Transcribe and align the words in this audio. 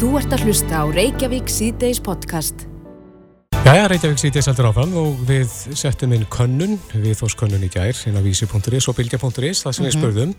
Þú 0.00 0.14
ert 0.16 0.32
að 0.32 0.46
hlusta 0.46 0.78
á 0.80 0.84
Reykjavík 0.88 1.50
C-Days 1.52 1.98
podcast. 2.00 2.62
Jæja, 3.66 3.82
Reykjavík 3.92 4.22
C-Days 4.22 4.46
heldur 4.48 4.70
áfram 4.70 4.94
og 4.96 5.18
við 5.28 5.52
settum 5.76 6.14
inn 6.16 6.24
könnun, 6.32 6.78
við 6.94 7.18
þós 7.18 7.36
könnun 7.36 7.66
í 7.66 7.68
gær, 7.68 7.92
inn 8.08 8.16
á 8.16 8.24
vísi.is 8.24 8.88
og 8.88 8.96
bilgja.is, 8.96 9.60
það 9.60 9.76
sem 9.76 9.84
við 9.84 9.94
spurðum. 9.98 10.32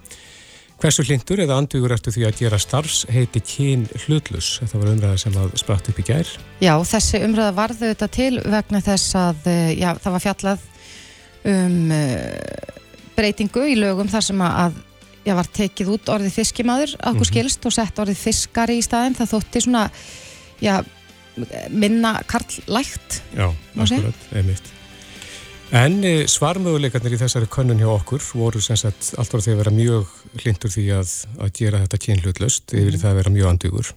Hversu 0.82 1.06
hlindur 1.06 1.44
eða 1.46 1.60
andvíkur 1.62 1.94
ertu 1.94 2.10
því 2.10 2.26
að 2.32 2.42
gera 2.42 2.62
starfs 2.66 3.04
heiti 3.14 3.46
kyn 3.46 3.86
hlutlus? 4.08 4.56
Þetta 4.64 4.82
var 4.82 4.94
umræða 4.96 5.22
sem 5.28 5.38
að 5.44 5.54
spratt 5.62 5.94
upp 5.94 6.02
í 6.02 6.10
gær. 6.10 6.36
Já, 6.66 6.74
þessi 6.96 7.22
umræða 7.28 7.58
varðu 7.62 7.94
þetta 7.94 8.12
til 8.18 8.34
vegna 8.42 8.82
þess 8.90 9.18
að 9.28 9.50
eh, 9.54 9.76
já, 9.78 9.92
það 10.02 10.18
var 10.18 10.26
fjallað 10.26 10.70
um 11.54 11.94
uh, 11.94 12.80
breytingu 13.14 13.70
í 13.70 13.78
lögum 13.78 14.10
þar 14.10 14.26
sem 14.26 14.42
að 14.42 14.88
já, 15.26 15.36
var 15.38 15.50
tekið 15.54 15.94
út 15.96 16.12
orðið 16.14 16.36
fiskimaður 16.40 16.96
okkur 17.12 17.30
skilst 17.30 17.66
og 17.68 17.76
sett 17.76 18.02
orðið 18.02 18.20
fiskari 18.26 18.80
í 18.80 18.86
staðin 18.86 19.18
það 19.18 19.34
þótti 19.36 19.64
svona 19.68 19.86
já, 20.62 20.76
minna 21.70 22.18
karlægt 22.30 23.22
Já, 23.36 23.50
akkurat, 23.76 24.30
einmitt. 24.36 24.72
En 25.72 26.02
e, 26.04 26.26
svarmöguleikarnir 26.28 27.16
í 27.16 27.20
þessari 27.22 27.48
könnun 27.52 27.80
hjá 27.80 27.88
okkur 27.94 28.24
voru 28.36 28.60
sem 28.64 28.76
sagt 28.80 29.14
allt 29.16 29.32
voru 29.32 29.46
því 29.46 29.54
að 29.54 29.62
vera 29.62 29.72
mjög 29.76 30.16
hlindur 30.42 30.74
því 30.74 30.88
að, 30.98 31.14
að 31.40 31.54
gera 31.62 31.80
þetta 31.86 32.00
kyn 32.06 32.24
hlutlust 32.26 32.74
yfir 32.76 32.98
í 32.98 33.00
það 33.00 33.14
að 33.14 33.20
vera 33.22 33.34
mjög 33.38 33.52
andvíkur. 33.54 33.92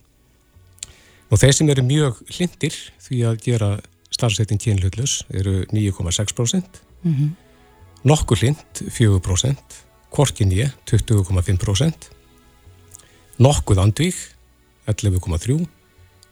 Og 1.35 1.41
þeir 1.43 1.57
sem 1.59 1.73
eru 1.75 1.87
mjög 1.89 2.21
hlindir 2.31 2.77
því 3.03 3.19
að 3.27 3.41
gera 3.49 3.71
starfsettin 4.15 4.63
kyn 4.63 4.79
hlutlus 4.79 5.17
eru 5.35 5.65
9,6%, 5.73 6.79
nokkur 8.07 8.39
hlind 8.39 8.83
4%, 8.95 9.79
korkin 10.15 10.51
ég 10.55 10.71
20,5%, 10.91 12.11
nokkuð 13.43 13.79
andvík 13.83 14.15
11,3% 14.87 15.67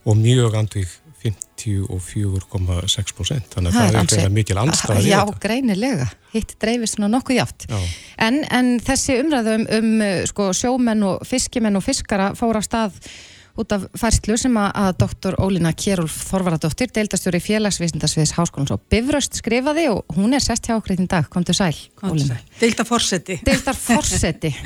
og 0.07 0.17
mjög 0.19 0.55
andvík 0.59 0.89
54,6% 1.23 3.53
þannig 3.55 3.71
að 3.71 3.77
það 3.77 3.87
er 3.87 3.97
ansi- 4.01 4.17
eitthvað 4.19 4.34
mikil 4.34 4.59
andstaða 4.62 5.03
í 5.03 5.05
Já, 5.11 5.21
greinilega, 5.45 6.06
hitt 6.33 6.53
dreifist 6.62 6.95
svona 6.98 7.11
nokkuð 7.15 7.37
játt. 7.39 7.61
Já. 7.71 7.79
en, 8.27 8.37
en 8.51 8.67
þessi 8.83 9.12
umræðu 9.23 9.53
um, 9.79 9.93
sko, 10.31 10.45
sjómenn 10.56 11.03
og 11.06 11.23
fiskimenn 11.28 11.78
og 11.78 11.84
fiskara 11.87 12.27
fór 12.39 12.59
á 12.59 12.62
stað 12.67 12.93
út 13.61 13.75
af 13.77 13.84
færslu 13.98 14.36
sem 14.41 14.55
að, 14.56 14.70
að 14.84 14.95
doktor 15.03 15.36
Ólína 15.42 15.75
Kjærúlf 15.77 16.14
Þorvaradóttir, 16.31 16.92
deildastjóri 16.95 17.41
félagsvísindasviðs 17.42 18.36
Háskólans 18.39 18.72
og 18.75 18.81
Bifröst 18.92 19.36
skrifaði 19.41 19.89
og 19.92 20.17
hún 20.17 20.33
er 20.36 20.44
sest 20.44 20.69
hjá 20.69 20.78
okkur 20.78 20.97
í 20.97 21.05
dag, 21.05 21.28
komdu 21.33 21.55
sæl 21.56 21.75
Ólína. 22.00 22.39
Deilda 22.61 22.86
fórseti. 22.89 23.41
Deildar 23.44 23.77
forseti 23.78 24.55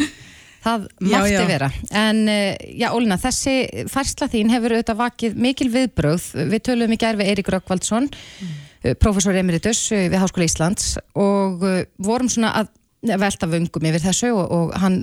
það 0.67 0.87
Já, 1.01 1.19
mátti 1.19 1.35
já. 1.35 1.47
vera 1.49 1.71
en 1.91 2.23
uh, 2.31 2.53
já 2.75 2.89
Ólína, 2.93 3.19
þessi 3.23 3.57
færsla 3.91 4.29
þín 4.33 4.53
hefur 4.55 4.77
auðvitað 4.77 5.01
vakið 5.03 5.37
mikil 5.47 5.69
viðbröð 5.75 6.31
við 6.53 6.65
töluðum 6.69 6.97
í 6.97 7.01
gær 7.03 7.19
við 7.19 7.33
Eirík 7.33 7.51
Rökkvaldsson 7.55 8.09
mm. 8.11 8.97
professor 9.03 9.37
emeritus 9.39 9.85
uh, 9.95 10.07
við 10.07 10.19
Háskóla 10.23 10.49
Íslands 10.49 10.97
og 11.15 11.63
vorum 12.03 12.31
svona 12.33 12.55
að 12.63 12.73
velta 13.07 13.47
vöngum 13.51 13.87
yfir 13.91 14.03
þessu 14.09 14.33
og, 14.35 14.47
og 14.51 14.75
hann 14.83 15.03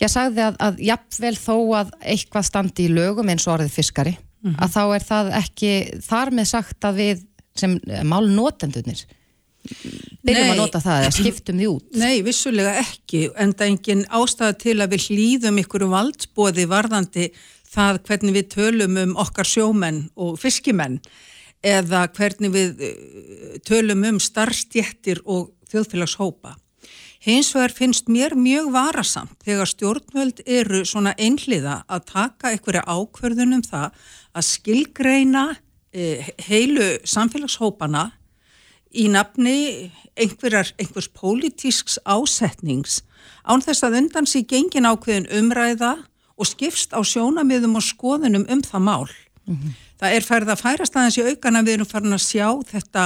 ég 0.00 0.12
sagði 0.12 0.44
að, 0.46 0.60
að 0.64 0.84
jafnvel 0.88 1.34
þó 1.36 1.56
að 1.82 1.96
eitthvað 2.00 2.48
standi 2.48 2.86
í 2.86 2.92
lögum 2.92 3.32
eins 3.32 3.46
og 3.46 3.58
orðið 3.58 3.74
fiskari 3.76 4.14
að 4.42 4.72
þá 4.74 4.82
er 4.82 5.04
það 5.06 5.32
ekki 5.38 5.72
þar 6.02 6.32
með 6.34 6.46
sagt 6.50 6.86
að 6.88 6.96
við 6.98 7.26
sem 7.58 7.74
uh, 7.78 8.00
málnotendurnir 8.08 9.04
byrjum 10.26 10.48
Nei. 10.48 10.50
að 10.50 10.58
nota 10.58 10.80
það 10.82 11.04
eða 11.04 11.14
skiptum 11.14 11.60
því 11.60 11.66
út 11.70 11.98
Nei, 12.00 12.22
vissulega 12.26 12.72
ekki, 12.80 13.28
en 13.38 13.52
það 13.54 13.66
er 13.66 13.70
engin 13.70 14.06
ástæða 14.10 14.56
til 14.64 14.78
að 14.82 14.96
við 14.96 15.04
hlýðum 15.08 15.60
ykkur 15.62 15.84
valdsbóði 15.92 16.64
varðandi 16.70 17.28
það 17.72 18.00
hvernig 18.08 18.36
við 18.40 18.48
tölum 18.56 18.98
um 19.04 19.14
okkar 19.22 19.48
sjómenn 19.48 20.02
og 20.18 20.34
fiskimenn 20.42 20.98
eða 21.62 22.08
hvernig 22.16 22.52
við 22.52 22.82
eh, 22.88 23.58
tölum 23.66 24.02
um 24.08 24.18
starfstjettir 24.20 25.22
og 25.30 25.52
þjóðfélagshópa. 25.70 26.56
Hins 27.22 27.52
vegar 27.54 27.70
finnst 27.70 28.08
mér 28.10 28.34
mjög 28.34 28.72
varasamt 28.74 29.36
þegar 29.46 29.70
stjórnvöld 29.70 30.42
eru 30.42 30.82
svona 30.88 31.12
einhliða 31.14 31.82
að 31.86 32.08
taka 32.10 32.50
einhverja 32.50 32.82
ákverðunum 32.82 33.62
það 33.62 34.00
að 34.34 34.48
skilgreina 34.48 35.44
eh, 35.94 36.32
heilu 36.48 36.88
samfélagshópana 37.06 38.08
í 38.90 39.06
nafni 39.12 39.92
einhverjar, 40.18 40.72
einhvers 40.82 41.08
pólitísks 41.14 42.00
ásetnings 42.02 43.00
án 43.46 43.62
þess 43.62 43.86
að 43.86 44.00
undan 44.02 44.26
sig 44.26 44.48
gengin 44.50 44.88
ákveðin 44.90 45.30
umræða 45.38 45.94
og 46.34 46.48
skipst 46.48 46.90
á 46.90 47.00
sjónamiðum 47.06 47.78
og 47.78 47.86
skoðunum 47.86 48.48
um 48.50 48.62
það 48.66 48.82
mál. 48.82 49.10
Það 50.00 50.16
er 50.16 50.26
færið 50.26 50.52
að 50.52 50.62
færast 50.62 50.96
aðeins 50.96 51.18
í 51.18 51.26
aukana 51.30 51.62
við 51.62 51.76
erum 51.76 51.90
farin 51.90 52.16
að 52.16 52.24
sjá 52.24 52.48
þetta, 52.66 53.04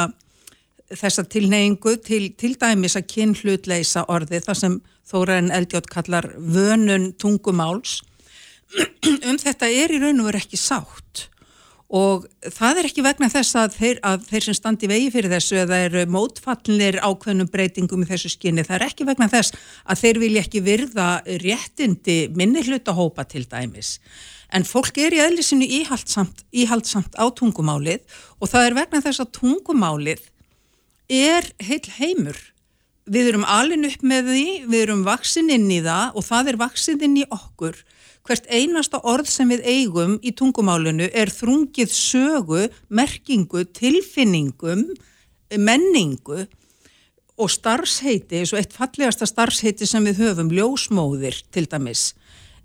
þessa 0.94 1.24
tilneyingu 1.30 1.96
til, 2.04 2.28
til 2.38 2.54
dæmis 2.60 2.96
að 2.98 3.08
kyn 3.12 3.34
hlutleysa 3.34 4.06
orði 4.12 4.42
þar 4.44 4.60
sem 4.60 4.76
Þóraðin 5.06 5.52
Eldjátt 5.54 5.86
kallar 5.86 6.26
vönun 6.34 7.12
tungumáls. 7.14 8.00
um 9.30 9.38
þetta 9.38 9.70
er 9.70 9.94
í 9.94 10.00
raun 10.02 10.22
og 10.22 10.32
veru 10.32 10.42
ekki 10.42 10.58
sátt 10.58 11.28
og 11.86 12.24
það 12.42 12.80
er 12.80 12.88
ekki 12.88 13.02
vegna 13.06 13.28
þess 13.30 13.56
að 13.60 13.74
þeir, 13.76 13.98
að 14.02 14.24
þeir 14.26 14.44
sem 14.46 14.56
standi 14.58 14.88
vegi 14.90 15.10
fyrir 15.14 15.30
þessu 15.36 15.58
eða 15.62 15.78
eru 15.86 16.04
mótfallinir 16.10 16.98
ákveðnum 16.98 17.50
breytingum 17.52 18.02
í 18.02 18.08
þessu 18.08 18.32
skinni, 18.32 18.64
það 18.66 18.78
er 18.80 18.86
ekki 18.88 19.06
vegna 19.06 19.28
þess 19.30 19.54
að 19.86 20.00
þeir 20.02 20.20
vilja 20.24 20.42
ekki 20.42 20.64
virða 20.66 21.08
réttindi 21.44 22.16
minni 22.34 22.64
hlutahópa 22.66 23.26
til 23.30 23.44
dæmis. 23.46 24.00
En 24.50 24.66
fólk 24.66 24.98
er 25.02 25.14
í 25.14 25.22
eðlisinu 25.22 25.66
íhaldsamt, 25.80 26.42
íhaldsamt 26.54 27.14
á 27.18 27.26
tungumálið 27.34 28.02
og 28.40 28.50
það 28.50 28.66
er 28.66 28.78
vegna 28.80 29.02
þess 29.06 29.22
að 29.22 29.32
tungumálið 29.38 30.26
er 31.08 31.46
heil 31.62 31.84
heimur. 31.98 32.38
Við 33.06 33.28
erum 33.30 33.44
alin 33.46 33.86
upp 33.86 34.02
með 34.02 34.32
því, 34.32 34.46
við 34.66 34.80
erum 34.82 35.04
vaksin 35.06 35.50
inn 35.54 35.68
í 35.70 35.78
það 35.84 36.16
og 36.18 36.26
það 36.26 36.48
er 36.50 36.58
vaksin 36.58 37.04
inn 37.06 37.20
í 37.20 37.26
okkur. 37.30 37.78
Hvert 38.26 38.48
einasta 38.50 38.98
orð 39.06 39.28
sem 39.30 39.52
við 39.54 39.62
eigum 39.70 40.16
í 40.18 40.32
tungumálinu 40.34 41.06
er 41.14 41.30
þrungið 41.30 41.92
sögu, 41.94 42.64
merkingu, 42.90 43.62
tilfinningum, 43.70 44.88
menningu 45.54 46.48
og 47.36 47.52
starfsheiti, 47.52 48.40
eins 48.40 48.50
og 48.54 48.58
eitt 48.58 48.74
fallegasta 48.74 49.28
starfsheiti 49.28 49.86
sem 49.86 50.02
við 50.08 50.24
höfum, 50.24 50.50
ljósmóðir 50.50 51.38
til 51.54 51.68
dæmis. 51.70 52.08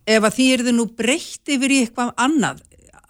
Ef 0.09 0.25
að 0.25 0.35
því 0.39 0.47
er 0.55 0.65
þið 0.65 0.77
nú 0.79 0.87
breytt 0.97 1.51
yfir 1.53 1.75
í 1.75 1.81
eitthvað 1.83 2.15
annað, 2.17 2.63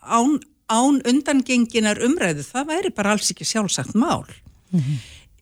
án, 0.04 0.36
án 0.68 1.00
undangenginar 1.08 2.02
umræðu, 2.04 2.44
það 2.44 2.70
væri 2.74 2.94
bara 2.98 3.16
alls 3.16 3.32
ekki 3.32 3.48
sjálfsagt 3.48 3.96
mál. 3.96 4.26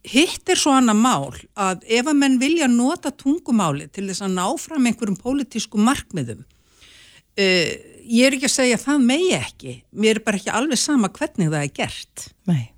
Hitt 0.07 0.47
er 0.47 0.59
svo 0.59 0.71
annað 0.71 0.99
mál 1.01 1.33
að 1.59 1.81
ef 1.91 2.07
að 2.07 2.15
menn 2.21 2.37
vilja 2.39 2.69
nota 2.71 3.11
tungumáli 3.11 3.89
til 3.91 4.05
þess 4.07 4.23
að 4.23 4.35
ná 4.37 4.45
fram 4.61 4.87
einhverjum 4.87 5.17
pólitískum 5.19 5.83
markmiðum, 5.83 6.45
uh, 6.45 7.71
ég 8.09 8.25
er 8.29 8.37
ekki 8.37 8.47
að 8.47 8.55
segja 8.55 8.77
að 8.79 8.85
það 8.87 9.07
megi 9.11 9.31
ekki, 9.35 9.73
mér 9.91 10.19
er 10.19 10.25
bara 10.25 10.39
ekki 10.39 10.53
alveg 10.55 10.79
sama 10.79 11.11
hvernig 11.13 11.51
það 11.51 11.65
er 11.65 11.73
gert. 11.75 12.27
Nei. 12.49 12.69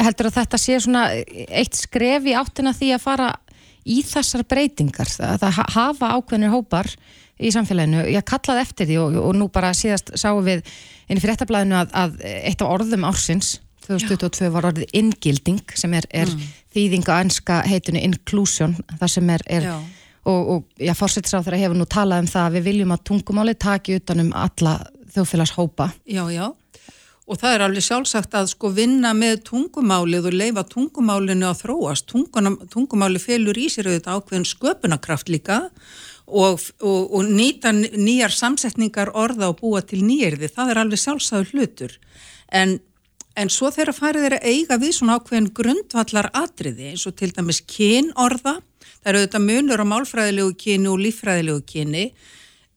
Heldur 0.00 0.30
að 0.30 0.38
þetta 0.40 0.58
sé 0.58 0.78
svona 0.80 1.02
eitt 1.12 1.76
skref 1.78 2.24
í 2.26 2.34
áttina 2.34 2.72
því 2.74 2.88
að 2.96 3.04
fara 3.04 3.28
í 3.84 4.00
þessar 4.06 4.46
breytingar, 4.48 5.10
að 5.20 5.42
það 5.42 5.56
ha- 5.58 5.68
hafa 5.76 6.10
ákveðnir 6.16 6.52
hópar 6.54 6.88
í 7.42 7.50
samfélaginu, 7.52 8.06
ég 8.14 8.24
kallaði 8.26 8.62
eftir 8.64 8.88
því 8.88 8.96
og, 9.02 9.16
og 9.22 9.36
nú 9.38 9.48
bara 9.52 9.72
síðast 9.76 10.12
sáum 10.18 10.44
við 10.46 10.64
inn 11.10 11.18
í 11.18 11.22
fréttablaðinu 11.22 11.78
að, 11.80 11.94
að 11.94 12.18
eitt 12.48 12.62
af 12.62 12.70
orðum 12.74 13.06
ársins 13.08 13.56
2022 13.92 14.52
var 14.54 14.68
orðið 14.70 14.96
inngilding 14.98 15.76
sem 15.78 15.94
er, 15.98 16.08
er 16.10 16.32
þýðing 16.74 17.10
á 17.10 17.14
enska 17.20 17.60
heitinu 17.68 18.02
inclusion, 18.02 18.74
það 19.00 19.12
sem 19.16 19.34
er, 19.34 19.44
er 19.46 19.68
og, 19.70 20.40
og 20.40 20.64
já, 20.80 20.94
fórsettisráð 20.96 21.52
hefur 21.58 21.78
nú 21.78 21.86
talað 21.90 22.24
um 22.24 22.32
það 22.32 22.48
að 22.48 22.58
við 22.58 22.66
viljum 22.70 22.96
að 22.96 23.06
tungumáli 23.10 23.54
taki 23.58 23.98
utan 24.00 24.26
um 24.26 24.34
alla 24.36 24.78
þjóðfélagshópa 25.12 25.92
Já, 26.08 26.24
já. 26.32 26.52
Og 27.30 27.38
það 27.38 27.54
er 27.54 27.62
alveg 27.64 27.84
sjálfsagt 27.86 28.32
að 28.34 28.48
sko 28.50 28.68
vinna 28.74 29.12
með 29.14 29.44
tungumálið 29.46 30.26
og 30.28 30.34
leifa 30.36 30.64
tungumálinu 30.68 31.46
að 31.48 31.60
þróast. 31.62 32.08
Tunguna, 32.10 32.50
tungumáli 32.72 33.22
felur 33.22 33.56
í 33.56 33.68
sér 33.70 33.88
auðvitað 33.88 34.18
ákveðin 34.18 34.48
sköpunarkraft 34.50 35.30
líka 35.30 35.58
og, 36.26 36.58
og, 36.82 37.14
og 37.14 37.30
nýta 37.30 37.70
nýjar 37.72 38.34
samsetningar 38.34 39.14
orða 39.14 39.52
og 39.52 39.60
búa 39.62 39.84
til 39.86 40.02
nýjirði. 40.02 40.50
Það 40.50 40.74
er 40.74 40.82
alveg 40.82 41.02
sjálfsagður 41.04 41.54
hlutur. 41.54 41.94
En, 42.50 42.80
en 43.36 43.50
svo 43.52 43.70
þegar 43.72 43.96
farið 43.96 44.28
er 44.28 44.36
að 44.38 44.46
eiga 44.50 44.78
við 44.82 44.96
svona 44.98 45.16
ákveðin 45.18 45.52
grundvallar 45.56 46.30
atriði 46.36 46.92
eins 46.92 47.06
og 47.08 47.16
til 47.16 47.30
dæmis 47.32 47.62
kynorða. 47.64 48.58
Það 49.02 49.10
eru 49.10 49.22
auðvitað 49.22 49.46
munur 49.48 49.82
á 49.82 49.86
málfræðilegu 49.88 50.54
kyni 50.60 50.90
og 50.90 51.02
líffræðilegu 51.02 51.64
kyni 51.66 52.06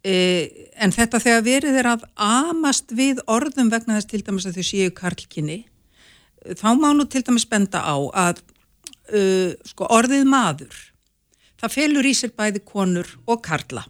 Eh, 0.06 0.70
en 0.78 0.92
þetta 0.94 1.18
þegar 1.18 1.46
verið 1.46 1.78
er 1.80 1.88
að 1.90 2.04
amast 2.22 2.92
við 2.94 3.24
orðum 3.32 3.72
vegna 3.74 3.96
þess 3.98 4.10
til 4.12 4.20
dæmis 4.28 4.46
að 4.46 4.60
þau 4.60 4.68
séu 4.68 4.92
karlkinni 4.94 5.64
eh, 5.64 6.54
þá 6.54 6.68
má 6.78 6.92
nú 6.94 7.08
til 7.10 7.24
dæmis 7.26 7.48
benda 7.50 7.82
á 7.82 7.98
að 8.28 8.44
uh, 9.10 9.56
sko, 9.66 9.88
orðið 9.90 10.28
maður 10.30 10.78
það 11.58 11.74
felur 11.74 12.06
í 12.06 12.14
sér 12.14 12.36
bæði 12.38 12.62
konur 12.70 13.10
og 13.26 13.42
karla 13.48 13.88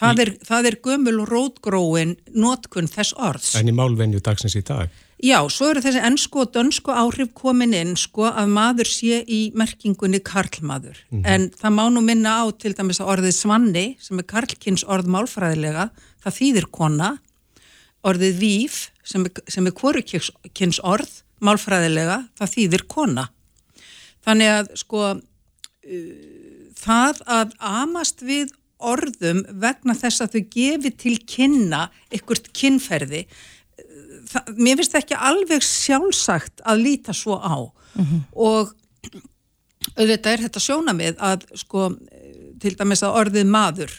Það 0.00 0.22
er, 0.22 0.30
það 0.46 0.66
er 0.70 0.76
gömul 0.86 1.16
og 1.24 1.28
rótgróin 1.28 2.12
nótkunn 2.32 2.86
þess 2.88 3.12
orðs. 3.20 3.50
En 3.58 3.68
í 3.68 3.74
málvenju 3.76 4.22
dagsins 4.24 4.54
í 4.56 4.62
dag? 4.64 4.88
Já, 5.20 5.36
svo 5.52 5.68
eru 5.68 5.82
þessi 5.84 6.00
ennsku 6.00 6.40
og 6.40 6.52
dönsku 6.54 6.92
áhrif 6.96 7.34
komin 7.36 7.74
inn 7.76 7.92
sko 7.98 8.30
að 8.30 8.52
maður 8.54 8.88
sé 8.88 9.18
í 9.28 9.40
merkingunni 9.58 10.22
karlmaður. 10.24 10.96
Mm 11.10 11.18
-hmm. 11.18 11.26
En 11.28 11.50
það 11.50 11.74
má 11.76 11.84
nú 11.92 12.00
minna 12.00 12.40
á 12.40 12.44
til 12.56 12.72
dæmis 12.72 13.00
að 13.00 13.10
orðið 13.12 13.34
svanni 13.36 13.96
sem 14.00 14.18
er 14.18 14.24
karlkins 14.24 14.84
orð 14.84 15.06
málfræðilega, 15.12 15.90
það 16.24 16.36
þýðir 16.38 16.66
kona. 16.70 17.18
Orðið 18.02 18.38
víf 18.40 18.90
sem 19.04 19.26
er, 19.26 19.30
sem 19.48 19.66
er 19.66 19.72
kvorukins 19.72 20.80
orð 20.82 21.10
málfræðilega, 21.40 22.28
það 22.38 22.52
þýðir 22.54 22.86
kona. 22.88 23.28
Þannig 24.24 24.48
að 24.48 24.66
sko 24.76 25.00
uh, 25.14 25.20
það 26.80 27.22
að 27.26 27.52
amast 27.60 28.22
við 28.22 28.56
orðum 28.80 29.44
vegna 29.60 29.94
þess 29.94 30.22
að 30.24 30.32
þau 30.32 30.44
gefi 30.50 30.90
til 30.96 31.16
kynna 31.28 31.90
ykkurt 32.08 32.52
kynferði 32.56 33.26
það, 34.30 34.52
mér 34.56 34.78
finnst 34.80 34.98
ekki 35.00 35.18
alveg 35.30 35.64
sjálfsagt 35.66 36.62
að 36.64 36.84
líta 36.84 37.16
svo 37.16 37.38
á 37.38 37.56
mm 37.58 38.04
-hmm. 38.04 38.20
og 38.32 38.74
auðvitað 39.96 40.32
er 40.32 40.44
þetta 40.46 40.60
sjónamið 40.60 41.18
að 41.18 41.44
sko 41.54 41.90
til 42.60 42.76
dæmis 42.76 43.02
að 43.02 43.18
orðið 43.20 43.46
maður 43.46 43.92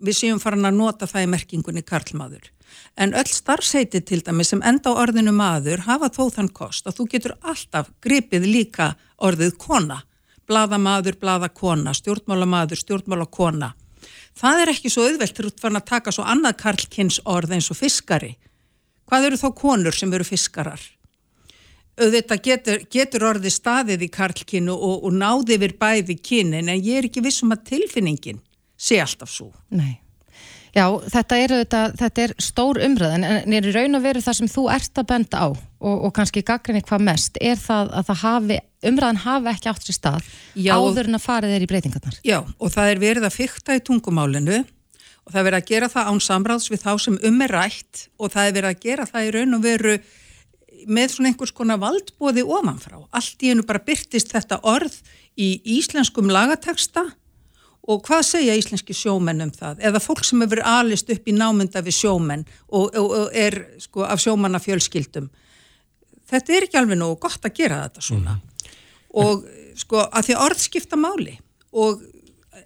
við 0.00 0.16
séum 0.16 0.40
farin 0.40 0.68
að 0.68 0.76
nota 0.76 1.06
það 1.06 1.22
í 1.22 1.32
merkingunni 1.34 1.82
karlmaður 1.82 2.52
en 2.96 3.14
öll 3.14 3.28
starfseiti 3.28 4.00
til 4.00 4.20
dæmis 4.24 4.48
sem 4.48 4.62
enda 4.62 4.90
á 4.92 5.00
orðinu 5.02 5.32
maður 5.32 5.86
hafa 5.86 6.08
þó 6.08 6.30
þann 6.34 6.52
kost 6.52 6.86
að 6.86 6.96
þú 6.98 7.08
getur 7.10 7.36
alltaf 7.42 7.90
gripið 8.00 8.44
líka 8.46 8.94
orðið 9.16 9.56
kona 9.56 10.02
bladamaður, 10.46 11.16
bladakona, 11.18 11.92
stjórnmálamaður, 11.94 12.78
stjórnmálakona 12.78 13.74
það 14.36 14.62
er 14.62 14.72
ekki 14.72 14.92
svo 14.92 15.06
auðvelt 15.06 15.36
til 15.36 15.70
að 15.70 15.84
taka 15.88 16.12
svo 16.14 16.26
annað 16.28 16.58
karlkins 16.62 17.20
orð 17.24 17.56
eins 17.56 17.70
og 17.72 17.78
fiskari. 17.78 18.36
Hvað 19.06 19.28
eru 19.28 19.40
þá 19.40 19.48
konur 19.56 19.96
sem 19.96 20.12
eru 20.14 20.26
fiskarar? 20.26 20.82
Þetta 21.96 22.36
getur, 22.44 22.82
getur 22.92 23.24
orði 23.30 23.50
staðið 23.52 24.02
í 24.04 24.08
karlkinu 24.12 24.74
og, 24.74 25.06
og 25.08 25.14
náði 25.16 25.56
við 25.62 25.78
bæði 25.80 26.18
kynin 26.20 26.68
en 26.68 26.82
ég 26.82 27.00
er 27.00 27.08
ekki 27.08 27.22
vissum 27.24 27.54
að 27.54 27.62
tilfinningin 27.70 28.42
sé 28.76 28.98
alltaf 29.00 29.32
svo. 29.32 29.48
Nei. 29.72 30.02
Já, 30.76 30.90
þetta 31.08 31.36
er, 31.40 31.52
þetta, 31.62 31.82
þetta 31.96 32.24
er 32.26 32.32
stór 32.42 32.82
umröðin 32.84 33.24
en 33.24 33.54
er 33.56 33.64
í 33.64 33.72
raun 33.72 33.96
og 33.96 34.02
veru 34.04 34.20
það 34.20 34.36
sem 34.42 34.50
þú 34.52 34.66
ert 34.74 35.00
að 35.00 35.06
benda 35.08 35.40
á 35.40 35.48
og, 35.48 35.94
og 35.94 36.10
kannski 36.18 36.42
gaggrinni 36.44 36.84
hvað 36.84 37.06
mest 37.06 37.38
er 37.40 37.56
það 37.56 37.94
að 37.96 38.10
það 38.10 38.20
hafi, 38.26 38.58
umröðin 38.90 39.22
hafi 39.22 39.50
ekki 39.54 39.70
átt 39.72 39.86
sér 39.86 39.96
stað 39.96 40.28
Já, 40.52 40.74
áður 40.76 41.08
en 41.08 41.16
að 41.16 41.24
fara 41.24 41.52
þeir 41.54 41.64
í 41.64 41.70
breytingarnar. 41.70 42.18
Já, 42.28 42.38
og 42.44 42.74
það 42.74 42.92
er 42.92 43.02
verið 43.06 43.28
að 43.30 43.36
fykta 43.38 43.78
í 43.78 43.82
tungumálinu 43.88 44.60
og 45.26 45.34
það 45.34 45.40
er 45.40 45.48
verið 45.48 45.58
að 45.58 45.70
gera 45.72 45.90
það 45.90 46.10
án 46.10 46.22
samráðs 46.22 46.70
við 46.70 46.82
þá 46.84 46.92
sem 47.02 47.18
um 47.28 47.42
er 47.42 47.54
rætt. 47.56 48.06
Og 48.16 48.32
það 48.32 48.48
er 48.48 48.56
verið 48.56 48.70
að 48.70 48.82
gera 48.86 49.06
það 49.10 49.26
í 49.26 49.34
raun 49.34 49.58
og 49.58 49.64
veru 49.66 49.94
með 50.86 51.12
svona 51.12 51.30
einhvers 51.32 51.54
konar 51.56 51.80
valdbóði 51.82 52.44
ofanfrá. 52.46 53.00
Allt 53.10 53.42
í 53.42 53.50
hennu 53.50 53.66
bara 53.66 53.82
byrtist 53.82 54.34
þetta 54.34 54.60
orð 54.62 55.00
í 55.34 55.56
íslenskum 55.76 56.30
lagateksta 56.30 57.08
og 57.86 58.02
hvað 58.06 58.22
segja 58.26 58.54
íslenski 58.58 58.94
sjómenn 58.94 59.44
um 59.44 59.50
það? 59.54 59.82
Eða 59.90 60.02
fólk 60.02 60.24
sem 60.26 60.40
hefur 60.42 60.62
alist 60.66 61.10
upp 61.10 61.26
í 61.26 61.34
námynda 61.34 61.82
við 61.86 61.98
sjómenn 61.98 62.46
og, 62.68 62.94
og, 62.94 63.10
og 63.10 63.34
er 63.34 63.58
sko 63.82 64.06
af 64.06 64.22
sjómanna 64.22 64.62
fjölskyldum 64.62 65.28
þetta 66.30 66.54
er 66.54 66.66
ekki 66.66 66.80
alveg 66.80 67.00
nógu 67.00 67.18
gott 67.26 67.46
að 67.46 67.56
gera 67.56 67.84
þetta 67.86 68.04
svona. 68.04 68.36
Mm. 68.36 68.52
og 69.22 69.46
sko 69.76 70.02
að 70.04 70.28
því 70.28 70.38
orð 70.44 70.60
skipta 70.60 70.98
máli. 71.00 71.36
Og 71.76 72.02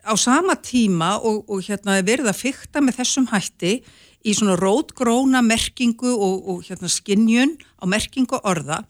á 0.05 0.13
sama 0.17 0.57
tíma 0.61 1.17
og, 1.19 1.45
og 1.51 1.65
hérna 1.67 2.01
verið 2.05 2.31
að 2.31 2.41
fykta 2.45 2.83
með 2.85 3.01
þessum 3.01 3.29
hætti 3.33 3.75
í 4.21 4.35
svona 4.37 4.57
rótgróna 4.61 5.43
merkingu 5.45 6.13
og 6.13 6.65
hérna 6.69 6.91
skinnjun 6.93 7.57
á 7.81 7.85
merkingu 7.89 8.41
orða 8.45 8.83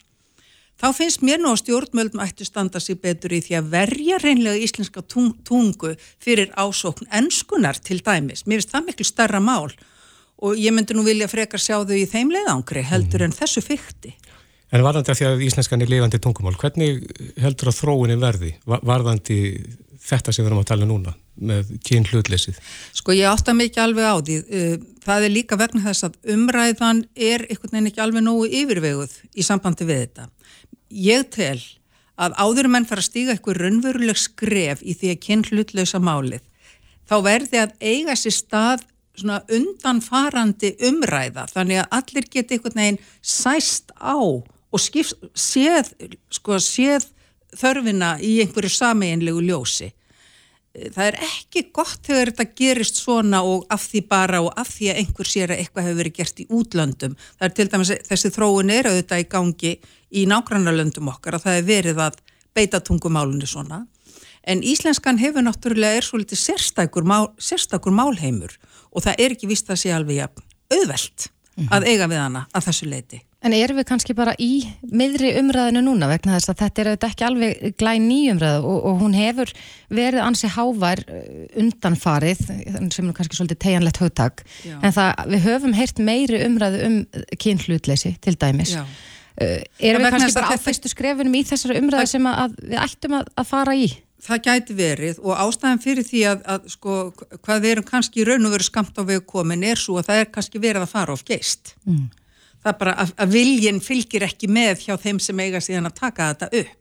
þá 0.81 0.89
finnst 0.97 1.21
mér 1.25 1.41
nú 1.41 1.51
að 1.53 1.61
stjórnmöldum 1.61 2.23
ætti 2.23 2.47
standa 2.47 2.81
sér 2.81 2.99
betur 3.01 3.35
í 3.37 3.41
því 3.45 3.57
að 3.59 3.69
verja 3.75 4.19
reynlega 4.21 4.63
íslenska 4.65 5.03
tungu 5.05 5.93
fyrir 6.21 6.49
ásókn 6.57 7.09
ennskunar 7.13 7.77
til 7.77 8.01
dæmis. 8.01 8.47
Mér 8.47 8.61
finnst 8.61 8.73
það 8.73 8.87
miklu 8.89 9.07
starra 9.07 9.41
mál 9.43 9.69
og 10.41 10.57
ég 10.57 10.73
myndi 10.73 10.97
nú 10.97 11.05
vilja 11.05 11.29
frekar 11.29 11.61
sjá 11.61 11.77
þau 11.85 11.97
í 11.97 12.07
þeim 12.09 12.33
leiðangri 12.33 12.83
heldur 12.89 13.27
en 13.27 13.35
þessu 13.35 13.61
fykti. 13.61 14.15
En 14.71 14.85
varðandi 14.85 15.11
að 15.11 15.19
því 15.19 15.27
að 15.27 15.45
íslenskan 15.45 15.83
er 15.83 15.91
lifandi 15.91 16.19
tungumál, 16.23 16.55
hvernig 16.57 17.03
heldur 17.43 17.69
að 17.69 17.79
þróunin 17.81 18.23
verði 18.23 18.53
varðandi 18.65 19.39
þetta 20.01 20.33
sem 20.33 20.43
við 20.43 20.51
erum 20.51 20.63
að 20.63 20.69
tala 20.71 20.87
um 20.87 20.93
núna 20.95 21.15
með 21.41 21.75
kyn 21.87 22.07
hlutleysið? 22.09 22.57
Sko 22.97 23.15
ég 23.15 23.29
átta 23.29 23.53
mikið 23.57 23.83
alveg 23.83 24.09
á 24.09 24.15
því. 24.19 24.37
Uh, 24.41 24.75
það 25.05 25.27
er 25.27 25.33
líka 25.33 25.57
vegna 25.59 25.83
þess 25.85 26.07
að 26.07 26.17
umræðan 26.35 27.05
er 27.15 27.45
einhvern 27.47 27.75
veginn 27.75 27.91
ekki 27.91 28.03
alveg 28.03 28.25
nógu 28.25 28.49
yfirveguð 28.61 29.15
í 29.33 29.45
sambandi 29.45 29.87
við 29.87 30.03
þetta 30.05 30.29
ég 30.91 31.27
tel 31.31 31.59
að 32.21 32.35
áður 32.37 32.69
menn 32.71 32.87
fara 32.87 33.01
að 33.01 33.09
stíga 33.09 33.35
eitthvað 33.35 33.61
raunveruleg 33.63 34.19
skref 34.19 34.81
í 34.83 34.95
því 34.97 35.13
að 35.13 35.21
kynn 35.25 35.45
hlutlausa 35.49 36.01
málið 36.03 36.43
þá 37.09 37.15
verði 37.25 37.61
að 37.63 37.75
eiga 37.81 38.15
sér 38.19 38.35
stað 38.35 38.85
svona 39.17 39.41
undanfarandi 39.51 40.75
umræða 40.87 41.47
þannig 41.51 41.81
að 41.81 41.95
allir 41.97 42.27
geti 42.31 42.57
einhvern 42.57 42.81
veginn 42.81 43.01
sæst 43.21 43.91
á 43.97 44.15
og 44.15 44.79
skif, 44.79 45.11
séð, 45.35 45.91
sko, 46.31 46.59
séð 46.63 47.09
þörfina 47.57 48.15
í 48.23 48.39
einhverju 48.43 48.69
sameinlegu 48.69 49.41
ljósi 49.41 49.91
það 50.71 51.07
er 51.09 51.17
ekki 51.25 51.63
gott 51.75 51.99
þegar 52.07 52.31
þetta 52.31 52.57
gerist 52.57 52.99
svona 53.01 53.41
og 53.43 53.65
af 53.73 53.83
því 53.91 54.01
bara 54.11 54.41
og 54.43 54.51
af 54.59 54.69
því 54.71 54.91
að 54.91 54.99
einhver 55.01 55.27
sér 55.27 55.53
að 55.53 55.63
eitthvað 55.63 55.87
hefur 55.87 55.99
verið 55.99 56.17
gert 56.19 56.39
í 56.39 56.45
útlöndum. 56.47 57.15
Það 57.37 57.47
er 57.47 57.55
til 57.57 57.67
dæmis 57.73 57.93
þessi 58.07 58.31
þróun 58.31 58.71
er 58.73 58.89
auðvitað 58.89 59.23
í 59.23 59.29
gangi 59.31 59.73
í 60.11 60.25
nágrannarlöndum 60.31 61.09
okkar 61.11 61.37
að 61.37 61.47
það 61.47 61.57
er 61.59 61.67
verið 61.67 62.03
að 62.07 62.21
beita 62.55 62.81
tungumálunni 62.87 63.49
svona. 63.49 63.83
En 64.47 64.63
íslenskan 64.65 65.19
hefur 65.21 65.45
náttúrulega 65.45 65.99
er 65.99 66.07
svo 66.07 66.21
litið 66.21 66.39
sérstakur, 66.39 67.05
mál, 67.05 67.29
sérstakur 67.37 67.93
málheimur 67.93 68.55
og 68.91 69.03
það 69.03 69.25
er 69.25 69.35
ekki 69.35 69.51
vist 69.51 69.69
að 69.69 69.83
sé 69.83 69.91
alveg 69.93 70.23
auðvelt 70.71 71.27
mm 71.27 71.67
-hmm. 71.67 71.75
að 71.75 71.87
eiga 71.91 72.07
við 72.07 72.23
hana 72.23 72.47
að 72.53 72.65
þessu 72.69 72.87
leiti. 72.87 73.21
En 73.41 73.55
erum 73.57 73.79
við 73.79 73.87
kannski 73.89 74.13
bara 74.13 74.35
í 74.37 74.67
miðri 74.85 75.31
umræðinu 75.39 75.81
núna 75.81 76.05
vegna 76.11 76.35
þess 76.35 76.51
að 76.51 76.59
þetta 76.59 76.81
er 76.81 76.89
auðvitað 76.91 77.13
ekki 77.13 77.25
alveg 77.25 77.79
glæn 77.81 78.03
nýjumræðu 78.05 78.67
og, 78.69 78.83
og 78.85 78.99
hún 79.01 79.15
hefur 79.17 79.53
verið 79.89 80.25
ansi 80.27 80.49
hávær 80.53 81.01
uh, 81.07 81.23
undanfarið 81.63 82.43
sem 82.45 83.07
er 83.07 83.15
kannski 83.17 83.39
svolítið 83.39 83.61
tegjanlegt 83.65 84.01
högtak 84.03 84.45
en 84.69 84.93
það 84.93 85.25
við 85.33 85.47
höfum 85.47 85.73
heyrt 85.73 86.03
meiri 86.05 86.43
umræðu 86.45 86.83
um 86.85 86.99
kynhlutleysi 87.41 88.13
til 88.21 88.35
dæmis. 88.37 88.75
Uh, 89.41 89.57
erum 89.81 90.05
við 90.05 90.17
kannski 90.19 90.37
bara 90.37 90.53
á 90.53 90.61
fyrstu 90.61 90.93
skrefinum 90.93 91.41
í 91.41 91.43
þessari 91.49 91.81
umræðu 91.81 92.13
sem 92.13 92.29
að, 92.29 92.45
að 92.45 92.55
við 92.61 92.79
ættum 92.85 93.19
að, 93.23 93.35
að 93.41 93.51
fara 93.55 93.73
í? 93.73 93.91
Það 94.21 94.45
gæti 94.45 94.77
verið 94.77 95.25
og 95.25 95.45
ástæðan 95.47 95.81
fyrir 95.81 96.05
því 96.05 96.25
að, 96.29 96.41
að 96.45 96.71
sko, 96.77 97.01
hvað 97.41 97.63
við 97.63 97.71
erum 97.73 97.89
kannski 97.89 98.25
raun 98.27 98.45
og 98.45 98.53
veru 98.53 98.69
skamt 98.69 99.01
á 99.01 99.03
vegu 99.07 99.25
komin 99.25 99.65
er 99.65 99.81
svo 99.81 99.97
að 99.97 100.11
það 100.11 100.25
er 100.27 100.33
kannski 100.35 100.61
verið 100.61 100.85
að 100.85 100.91
fara 100.93 101.15
of 101.17 101.25
geist. 101.25 101.73
Mm 101.89 102.11
það 102.61 102.71
er 102.73 102.77
bara 102.83 102.93
að, 103.03 103.15
að 103.17 103.33
viljin 103.35 103.81
fylgir 103.83 104.25
ekki 104.27 104.49
með 104.51 104.85
hjá 104.85 104.95
þeim 105.01 105.19
sem 105.23 105.41
eiga 105.43 105.61
síðan 105.63 105.89
að 105.89 105.97
taka 105.99 106.29
þetta 106.31 106.49
upp. 106.61 106.77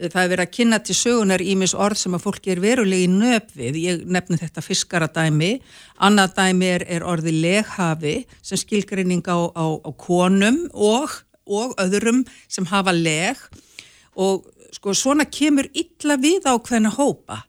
Það 0.00 0.22
er 0.22 0.30
verið 0.32 0.46
að 0.46 0.52
kynna 0.56 0.78
til 0.80 0.94
sögunar 0.96 1.42
ímis 1.44 1.74
orð 1.76 1.98
sem 2.00 2.14
að 2.16 2.22
fólki 2.24 2.54
er 2.54 2.62
verulegi 2.62 3.08
nöp 3.12 3.50
við. 3.52 3.76
Ég 3.82 4.06
nefni 4.08 4.38
þetta 4.40 4.64
fiskaradæmi. 4.64 5.50
Annað 6.00 6.38
dæmi 6.38 6.70
er, 6.78 6.86
er 6.88 7.04
orði 7.04 7.34
leghafi 7.36 8.14
sem 8.40 8.60
skilgrinning 8.62 9.20
á, 9.28 9.52
á, 9.52 9.66
á 9.76 9.90
konum 10.00 10.62
og, 10.72 11.12
og 11.44 11.76
öðrum 11.84 12.24
sem 12.48 12.68
hafa 12.72 12.96
leg 12.96 13.36
og 14.16 14.48
sko 14.72 14.94
svona 14.96 15.26
kemur 15.28 15.68
illa 15.76 16.16
við 16.20 16.48
á 16.48 16.56
hvernig 16.56 16.96
hópa 16.96 17.42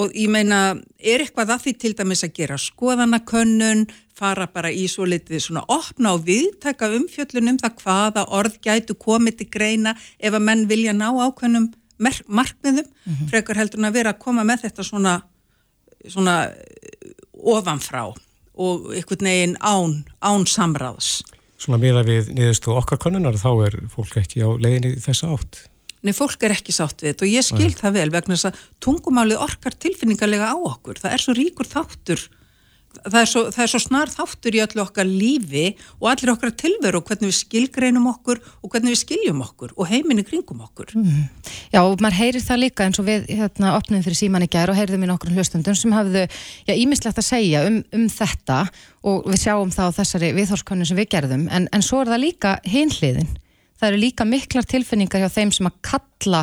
og 0.00 0.14
ég 0.16 0.30
meina, 0.32 0.60
er 0.98 1.24
eitthvað 1.24 1.54
að 1.54 1.66
því 1.66 1.74
til 1.82 1.92
dæmis 1.98 2.24
að 2.26 2.36
gera 2.38 2.56
skoðanakönnun, 2.60 3.84
fara 4.16 4.46
bara 4.52 4.70
í 4.72 4.86
svo 4.90 5.06
litið 5.08 5.40
svona 5.46 5.62
opna 5.72 6.14
og 6.16 6.26
viðtaka 6.26 6.90
umfjöllunum 6.98 7.60
það 7.60 7.76
hvaða 7.82 8.26
orð 8.36 8.58
gætu 8.64 8.96
komið 9.00 9.40
til 9.40 9.48
greina 9.52 9.94
ef 10.18 10.34
að 10.34 10.44
menn 10.44 10.66
vilja 10.70 10.92
ná 10.96 11.08
ákveðnum 11.08 11.70
markmiðum, 12.00 12.86
mm 12.86 13.14
-hmm. 13.14 13.28
frekar 13.28 13.56
heldur 13.56 13.84
að 13.84 13.92
vera 13.92 14.12
að 14.12 14.18
koma 14.18 14.44
með 14.44 14.62
þetta 14.64 14.84
svona, 14.84 15.22
svona 16.08 16.36
eh, 16.48 17.12
ofanfrá 17.32 18.14
og 18.54 18.94
einhvern 18.94 19.26
veginn 19.26 19.56
án, 19.60 20.04
án 20.20 20.46
samráðs. 20.46 21.22
Svona 21.58 21.78
meða 21.78 22.02
við 22.02 22.32
niðurstu 22.32 22.72
okkar 22.72 22.98
konunnar 22.98 23.36
þá 23.36 23.66
er 23.66 23.76
fólk 23.92 24.16
ekki 24.16 24.40
á 24.40 24.48
leiðinni 24.56 24.96
þessa 25.00 25.28
átt? 25.34 25.69
Nei, 26.00 26.12
fólk 26.16 26.42
er 26.46 26.54
ekki 26.56 26.72
sátt 26.72 27.02
við 27.02 27.12
þetta 27.12 27.26
og 27.26 27.32
ég 27.34 27.46
skil 27.46 27.72
það 27.76 27.96
vel 27.98 28.10
vegna 28.14 28.36
þess 28.36 28.50
að 28.50 28.60
tungumálið 28.86 29.42
orkar 29.44 29.76
tilfinningarlega 29.76 30.52
á 30.52 30.56
okkur. 30.56 31.00
Það 31.02 31.16
er 31.16 31.24
svo 31.24 31.34
ríkur 31.36 31.68
þáttur 31.68 32.28
það 32.98 33.18
er 33.20 33.28
svo, 33.28 33.42
það 33.54 33.62
er 33.64 33.70
svo 33.70 33.80
snar 33.82 34.10
þáttur 34.10 34.56
í 34.56 34.62
öllu 34.64 34.82
okkar 34.82 35.06
lífi 35.06 35.64
og 36.00 36.08
allir 36.10 36.32
okkar 36.32 36.52
tilveru 36.58 37.00
og 37.00 37.06
hvernig 37.08 37.30
við 37.30 37.36
skilgreinum 37.38 38.08
okkur 38.10 38.40
og 38.40 38.72
hvernig 38.72 38.94
við 38.94 39.00
skiljum 39.04 39.42
okkur 39.44 39.74
og 39.76 39.90
heiminni 39.90 40.24
kringum 40.26 40.62
okkur. 40.66 40.90
Mm. 40.98 41.28
Já, 41.70 41.80
og 41.84 42.02
maður 42.02 42.18
heyrir 42.18 42.44
það 42.44 42.62
líka 42.64 42.86
eins 42.86 43.00
og 43.00 43.06
við 43.06 43.28
hérna 43.30 43.74
opnum 43.76 44.02
fyrir 44.04 44.18
síman 44.18 44.46
í 44.46 44.50
gær 44.50 44.72
og 44.72 44.78
heyrðum 44.78 45.06
í 45.06 45.10
nokkur 45.10 45.34
hlustundum 45.36 45.78
sem 45.78 45.94
hafðu, 45.94 46.26
ímislegt 46.74 47.20
að 47.22 47.28
segja 47.28 47.62
um, 47.68 47.78
um 47.94 48.08
þetta 48.10 48.64
og 49.06 49.30
við 49.30 49.44
sjáum 49.44 49.70
það 49.74 49.94
á 49.94 49.96
þessari 50.00 50.32
viðhórskonun 50.40 50.90
sem 50.90 50.98
við 50.98 51.12
gerðum, 51.14 51.46
en, 51.52 51.70
en 51.70 51.86
svo 51.86 52.02
er 52.02 52.10
það 52.10 52.24
líka 52.26 52.58
hinliðin. 52.66 53.30
Það 53.80 53.88
eru 53.88 54.00
líka 54.02 54.26
miklar 54.28 54.66
tilfinningar 54.68 55.22
hjá 55.24 55.30
þeim 55.32 55.52
sem 55.56 55.68
að 55.70 55.78
kalla 55.88 56.42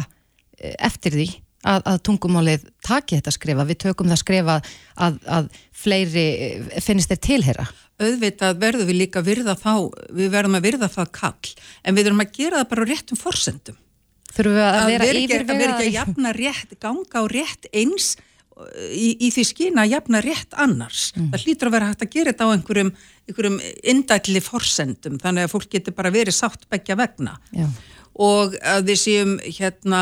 eh, 0.58 0.74
eftir 0.88 1.14
því 1.14 1.28
að, 1.68 1.82
að 1.92 2.00
tungumálið 2.08 2.64
taki 2.86 3.20
þetta 3.20 3.34
skrifa, 3.36 3.66
við 3.68 3.82
tökum 3.86 4.10
það 4.12 4.22
skrifa 4.24 4.56
að, 5.06 5.20
að 5.38 5.50
fleiri 5.76 6.28
eh, 6.48 6.80
finnist 6.84 7.14
þeir 7.14 7.22
tilhera. 7.28 7.68
Auðvitað 7.98 8.62
verðum 8.62 8.90
við 8.90 9.00
líka 9.04 9.24
virða 9.26 9.58
þá, 9.58 9.90
við 10.14 10.32
verðum 10.34 10.58
að 10.60 10.68
virða 10.68 10.90
það 10.94 11.12
kall, 11.18 11.52
en 11.84 11.98
við 11.98 12.08
verðum 12.08 12.26
að 12.26 12.34
gera 12.40 12.62
það 12.62 12.72
bara 12.72 12.86
á 12.86 12.90
réttum 12.92 13.22
forsendum. 13.22 13.78
Þurfum 14.34 14.58
við 14.58 14.66
að, 14.68 14.88
vera 14.92 15.12
yfirvega? 15.18 15.54
Að 15.54 15.62
vera 15.62 15.76
ekki 15.78 15.88
að 15.88 15.96
jafna 15.98 16.34
rétt, 16.38 16.74
ganga 16.84 17.22
á 17.22 17.24
rétt 17.32 17.70
eins 17.74 18.16
í, 18.92 19.10
í 19.28 19.30
því 19.34 19.46
skýna 19.52 19.84
að 19.84 19.94
jafna 19.96 20.22
rétt 20.26 20.58
annars. 20.58 21.12
Mm. 21.16 21.30
Það 21.34 21.46
hlýtur 21.46 21.70
að 21.70 21.78
vera 21.78 21.92
hægt 21.92 22.06
að 22.06 22.12
gera 22.16 22.34
þetta 22.34 22.48
á 22.48 22.54
einhverjum, 22.56 22.92
einhverjum 23.28 23.60
indætli 23.94 24.42
forsendum, 24.44 25.20
þannig 25.22 25.48
að 25.48 25.54
fólk 25.54 25.70
getur 25.76 25.98
bara 25.98 26.14
verið 26.14 26.38
sátt 26.38 26.68
begja 26.72 26.98
vegna. 27.00 27.38
Já. 27.56 27.68
Og 28.28 28.58
að 28.66 28.90
við 28.90 29.02
séum 29.04 29.38
hérna 29.46 30.02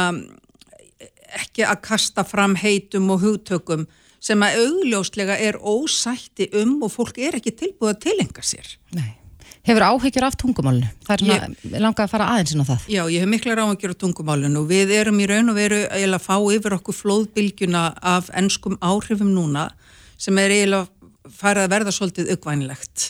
ekki 1.36 1.66
að 1.68 1.84
kasta 1.84 2.24
fram 2.28 2.56
heitum 2.60 3.12
og 3.12 3.24
hugtökum 3.26 3.86
sem 4.24 4.42
að 4.46 4.64
augljóslega 4.64 5.36
er 5.42 5.60
ósætti 5.60 6.48
um 6.62 6.80
og 6.86 6.94
fólk 6.94 7.20
er 7.22 7.38
ekki 7.40 7.54
tilbúið 7.60 7.92
að 7.92 8.02
tilenga 8.08 8.46
sér. 8.46 8.72
Nei. 8.96 9.12
Hefur 9.66 9.82
áhyggjur 9.82 10.26
af 10.28 10.36
tungumálunu? 10.38 10.88
Það 11.08 11.16
er 11.16 11.22
svona, 11.24 11.80
langað 11.82 12.04
að 12.04 12.12
fara 12.12 12.26
aðeins 12.36 12.52
inn 12.54 12.62
á 12.62 12.70
það. 12.70 12.84
Já, 12.94 13.02
ég 13.10 13.24
hef 13.24 13.30
miklar 13.32 13.62
áhyggjur 13.64 13.96
af 13.96 14.02
tungumálunu 14.04 14.62
og 14.62 14.68
við 14.70 14.94
erum 14.94 15.22
í 15.24 15.30
raun 15.32 15.50
og 15.50 15.58
veru 15.58 15.80
að 15.90 16.18
fá 16.22 16.36
yfir 16.54 16.76
okkur 16.78 16.98
flóðbylgjuna 17.00 17.86
af 18.14 18.30
ennskum 18.38 18.78
áhrifum 18.78 19.32
núna 19.34 19.72
sem 20.22 20.38
er 20.38 20.54
eiginlega 20.54 21.34
farið 21.34 21.66
að 21.66 21.74
verða 21.74 21.96
svolítið 21.96 22.30
aukvænilegt. 22.36 23.08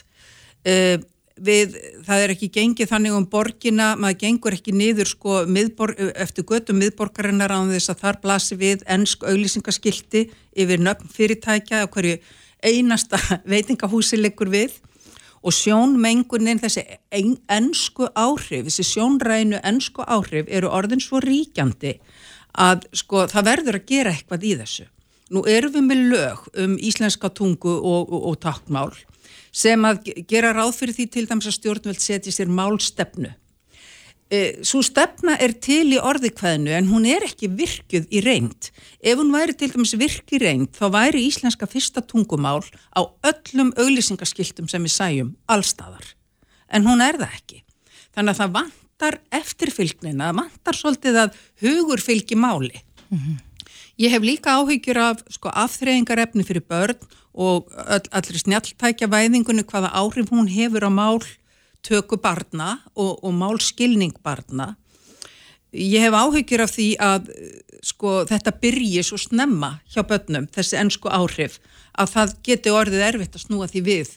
Uh, 0.64 0.96
við, 1.36 1.76
það 2.08 2.24
er 2.24 2.34
ekki 2.38 2.52
gengið 2.56 2.92
þannig 2.94 3.18
um 3.18 3.28
borgina, 3.30 3.92
maður 4.00 4.22
gengur 4.24 4.56
ekki 4.56 4.72
niður 4.76 5.12
sko 5.12 5.44
miðborg, 5.52 6.00
eftir 6.16 6.48
götu 6.48 6.76
miðborgarinnar 6.78 7.52
á 7.52 7.60
þess 7.68 7.92
að 7.92 8.02
þar 8.06 8.22
blasi 8.24 8.60
við 8.64 8.88
ennsk 8.88 9.28
auglýsingaskilti 9.28 10.26
yfir 10.56 10.84
nöfn 10.88 11.12
fyrirtækja 11.12 11.84
og 11.84 11.92
hverju 11.96 12.18
einasta 12.64 13.20
veitingahúsi 13.52 14.24
liggur 14.24 14.56
við 14.56 14.80
og 15.46 15.54
sjónmengunin 15.54 16.60
þessi 16.62 16.84
ennsku 17.14 18.10
áhrif, 18.18 18.66
þessi 18.66 18.86
sjónrænu 18.90 19.62
ennsku 19.62 20.02
áhrif 20.02 20.50
eru 20.50 20.72
orðin 20.74 21.04
svo 21.04 21.22
ríkjandi 21.22 22.00
að 22.58 22.88
sko 22.96 23.26
það 23.30 23.50
verður 23.52 23.80
að 23.80 23.90
gera 23.92 24.14
eitthvað 24.16 24.46
í 24.50 24.54
þessu. 24.62 24.88
Nú 25.34 25.42
erum 25.50 25.74
við 25.74 25.86
með 25.90 26.04
lög 26.14 26.44
um 26.62 26.76
íslenska 26.78 27.30
tungu 27.34 27.74
og, 27.78 28.10
og, 28.10 28.28
og 28.32 28.40
takkmál 28.42 28.92
sem 29.56 29.88
að 29.88 30.12
gera 30.28 30.54
ráð 30.54 30.76
fyrir 30.80 30.98
því 30.98 31.06
til 31.14 31.26
dæmis 31.30 31.50
að 31.50 31.58
stjórnveld 31.60 32.02
setja 32.04 32.34
sér 32.34 32.52
málstefnu. 32.52 33.32
E, 34.36 34.64
Svo 34.66 34.82
stefna 34.84 35.36
er 35.42 35.54
til 35.64 35.94
í 35.94 36.00
orðikvæðinu 36.02 36.74
en 36.76 36.90
hún 36.90 37.08
er 37.10 37.26
ekki 37.28 37.50
virkuð 37.60 38.08
í 38.10 38.22
reynd. 38.26 38.70
Ef 39.00 39.20
hún 39.20 39.32
væri 39.36 39.56
til 39.58 39.72
dæmis 39.74 39.96
virk 40.00 40.34
í 40.36 40.42
reynd 40.42 40.74
þá 40.76 40.88
væri 40.96 41.26
íslenska 41.30 41.70
fyrsta 41.70 42.04
tungumál 42.04 42.64
á 42.92 43.02
öllum 43.30 43.72
auglýsingaskiltum 43.78 44.70
sem 44.72 44.86
við 44.86 44.96
sæjum 44.96 45.34
allstaðar. 45.52 46.08
En 46.74 46.88
hún 46.88 47.04
er 47.06 47.20
það 47.22 47.38
ekki. 47.40 47.62
Þannig 48.16 48.34
að 48.34 48.42
það 48.42 48.56
vantar 48.60 49.20
eftirfylgnina, 49.40 50.32
það 50.32 50.40
vantar 50.42 50.80
svolítið 50.80 51.22
að 51.24 51.42
hugur 51.64 52.02
fylgi 52.04 52.36
máli. 52.40 52.82
Mm 53.10 53.20
-hmm. 53.20 53.38
Ég 54.00 54.12
hef 54.12 54.24
líka 54.24 54.58
áhyggjur 54.60 54.98
af 54.98 55.24
sko, 55.30 55.50
afþreyingarefni 55.50 56.44
fyrir 56.44 56.64
börn 56.68 57.00
og 57.34 57.72
all, 57.88 58.04
allir 58.12 58.40
snjáltækja 58.40 59.08
væðingunni 59.08 59.64
hvaða 59.64 59.94
áhrif 59.96 60.32
hún 60.32 60.48
hefur 60.52 60.84
á 60.84 60.92
mál 60.92 61.24
töku 61.86 62.20
barna 62.22 62.80
og, 62.96 63.20
og 63.22 63.32
mál 63.36 63.62
skilning 63.62 64.16
barna. 64.24 64.74
Ég 65.76 66.06
hef 66.06 66.16
áhyggjur 66.16 66.64
af 66.64 66.72
því 66.72 66.90
að 67.04 67.32
sko, 67.86 68.22
þetta 68.30 68.54
byrji 68.62 69.04
svo 69.06 69.20
snemma 69.20 69.76
hjá 69.92 70.04
börnum, 70.08 70.48
þessi 70.56 70.80
ennsku 70.82 71.12
áhrif, 71.12 71.60
að 72.00 72.14
það 72.14 72.38
geti 72.48 72.74
orðið 72.74 73.04
erfitt 73.10 73.36
að 73.36 73.44
snúa 73.46 73.68
því 73.72 73.84
við. 73.90 74.14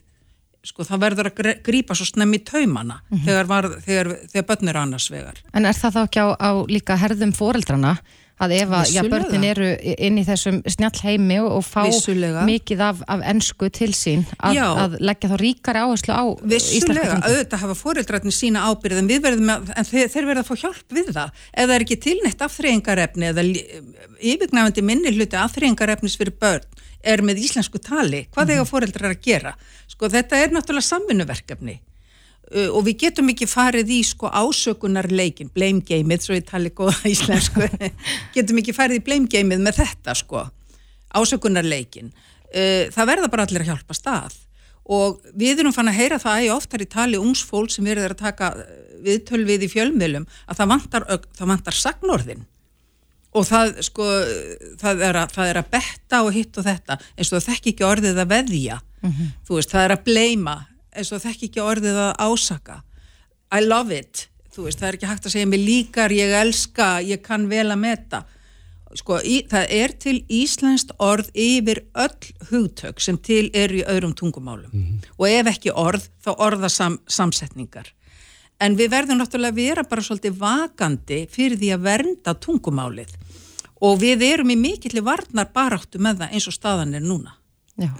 Sko, 0.67 0.85
það 0.87 1.03
verður 1.05 1.29
að 1.31 1.51
grípa 1.65 1.97
svo 1.97 2.07
snemmi 2.09 2.41
taumana 2.45 2.99
mm 3.01 3.19
-hmm. 3.19 3.25
þegar, 3.27 3.69
þegar, 3.85 4.09
þegar 4.33 4.47
börn 4.49 4.69
er 4.69 4.77
annars 4.77 5.11
vegar. 5.11 5.43
En 5.55 5.67
er 5.67 5.77
það 5.77 5.95
þá 5.95 6.01
ekki 6.03 6.25
á, 6.25 6.29
á 6.35 6.51
líka 6.69 6.97
herðum 6.99 7.33
fóreldrana 7.33 7.97
að 8.45 8.55
ef 8.59 8.75
að 8.79 8.93
já, 8.95 9.01
börnin 9.11 9.47
eru 9.49 9.69
inn 9.95 10.19
í 10.21 10.25
þessum 10.27 10.61
snjall 10.71 11.03
heimi 11.03 11.39
og 11.43 11.63
fá 11.67 11.81
Vissulega. 11.89 12.45
mikið 12.49 12.83
af, 12.89 13.03
af 13.11 13.25
ennsku 13.33 13.71
til 13.75 13.91
sín 13.97 14.25
að, 14.39 14.61
að 14.85 14.97
leggja 15.03 15.33
þá 15.33 15.37
ríkari 15.43 15.83
áherslu 15.83 16.15
á 16.15 16.25
Vissulega, 16.55 17.19
auðvitað 17.23 17.65
hafa 17.65 17.79
fórildrættin 17.79 18.35
sína 18.35 18.67
ábyrð 18.71 19.03
en, 19.03 19.11
að, 19.55 19.73
en 19.75 19.89
þeir, 19.91 20.13
þeir 20.15 20.31
verða 20.31 20.45
að 20.45 20.51
fá 20.51 20.63
hjálp 20.65 20.99
við 20.99 21.13
það 21.17 21.33
ef 21.35 21.65
það 21.65 21.75
er 21.77 21.87
ekki 21.87 22.01
tilnætt 22.07 22.47
afþreyingarefni 22.49 23.33
eða 23.33 23.47
yfirgnafandi 24.19 24.87
minni 24.87 25.15
hluti 25.17 25.41
afþreyingarefnis 25.41 26.19
fyrir 26.21 26.39
börn 26.39 26.87
er 27.09 27.23
með 27.23 27.43
íslensku 27.47 27.79
tali, 27.79 28.27
hvað 28.35 28.45
mm 28.45 28.49
-hmm. 28.49 28.55
eiga 28.55 28.65
fórildrar 28.67 29.13
að 29.15 29.21
gera? 29.23 29.53
Sko 29.87 30.09
þetta 30.11 30.37
er 30.37 30.51
náttúrulega 30.51 30.89
samvinnuverkefni 30.89 31.79
og 32.49 32.85
við 32.87 32.97
getum 33.05 33.29
ekki 33.33 33.49
farið 33.51 33.91
í 33.93 34.01
sko 34.07 34.31
ásökunarleikin, 34.33 35.51
blame 35.53 35.85
gameið, 35.85 36.25
svo 36.25 36.37
ég 36.39 36.47
tali 36.49 36.73
góða 36.73 36.97
íslensku, 37.13 37.69
getum 38.35 38.61
ekki 38.63 38.77
farið 38.77 39.03
í 39.03 39.05
blame 39.05 39.31
gameið 39.31 39.65
með 39.67 39.81
þetta 39.83 40.17
sko, 40.17 40.45
ásökunarleikin. 41.19 42.13
Uh, 42.49 42.89
það 42.95 43.11
verða 43.11 43.33
bara 43.33 43.45
allir 43.45 43.65
að 43.67 43.75
hjálpa 43.75 43.97
stað 43.97 44.37
og 44.89 45.19
við 45.37 45.59
erum 45.61 45.75
fann 45.77 45.91
að 45.91 45.99
heyra 45.99 46.17
það 46.23 46.33
að 46.33 46.45
ég 46.47 46.55
oftar 46.55 46.81
í 46.81 46.87
tali 46.89 47.19
ungs 47.21 47.43
fólk 47.45 47.69
sem 47.75 47.85
verður 47.85 48.15
að 48.15 48.23
taka 48.23 48.49
uh, 48.57 48.71
viðtölvið 49.05 49.67
í 49.67 49.69
fjölmiðlum 49.69 50.25
að 50.49 50.63
það 50.63 50.71
vantar, 50.73 51.05
það 51.37 51.51
vantar 51.53 51.77
sagnorðin 51.77 52.47
og 53.37 53.45
það 53.45 53.75
sko, 53.85 54.07
það 54.81 55.05
er, 55.05 55.21
að, 55.21 55.35
það 55.37 55.53
er 55.53 55.61
að 55.61 55.71
betta 55.77 56.23
og 56.25 56.33
hitt 56.33 56.57
og 56.57 56.65
þetta 56.67 56.97
eins 56.97 57.29
og 57.29 57.37
það 57.37 57.49
þekk 57.51 57.71
ekki 57.73 57.87
orðið 57.89 58.23
að 58.23 58.33
veðja, 58.33 58.81
mm 59.03 59.11
-hmm. 59.13 59.31
þú 59.45 59.59
veist, 59.59 59.75
það 59.75 59.85
er 59.85 59.95
að 59.99 60.05
bleima 60.09 60.57
eins 60.99 61.13
og 61.15 61.23
þekk 61.23 61.47
ekki 61.49 61.63
orðið 61.63 62.01
að 62.07 62.11
ásaka. 62.27 62.81
I 63.55 63.63
love 63.65 63.95
it, 63.95 64.27
þú 64.55 64.67
veist, 64.67 64.81
það 64.81 64.89
er 64.89 64.99
ekki 64.99 65.11
hægt 65.13 65.29
að 65.29 65.35
segja 65.37 65.51
mig 65.51 65.63
líkar, 65.63 66.15
ég 66.15 66.35
elska, 66.43 66.89
ég 67.07 67.23
kann 67.25 67.47
vel 67.51 67.69
að 67.71 67.81
meta. 67.85 68.25
Sko, 68.97 69.19
í, 69.21 69.43
það 69.49 69.73
er 69.77 69.93
til 70.01 70.17
íslenskt 70.33 70.95
orð 71.05 71.29
yfir 71.37 71.83
öll 72.01 72.31
hugtök 72.49 73.03
sem 73.05 73.19
til 73.21 73.51
er 73.57 73.73
í 73.77 73.83
öðrum 73.85 74.15
tungumálum. 74.17 74.71
Mm 74.73 74.85
-hmm. 74.85 75.13
og 75.19 75.29
ef 75.29 75.47
ekki 75.47 75.71
orð, 75.73 76.09
þá 76.25 76.31
orða 76.39 76.69
sam, 76.69 76.99
samsetningar. 77.07 77.93
En 78.61 78.77
við 78.77 78.91
verðum 78.91 79.21
náttúrulega 79.21 79.53
að 79.53 79.61
vera 79.61 79.83
bara 79.85 80.03
svolítið 80.03 80.39
vakandi 80.39 81.27
fyrir 81.31 81.59
því 81.59 81.69
að 81.75 81.83
vernda 81.83 82.35
tungumálið. 82.35 83.13
Og 83.81 84.01
við 84.01 84.23
erum 84.23 84.51
í 84.51 84.57
mikilli 84.57 85.01
varnar 85.01 85.53
baráttu 85.55 85.99
með 85.99 86.19
það 86.19 86.33
eins 86.33 86.49
og 86.49 86.55
staðan 86.55 86.95
er 86.95 87.01
núna. 87.01 87.37
Já, 87.77 87.95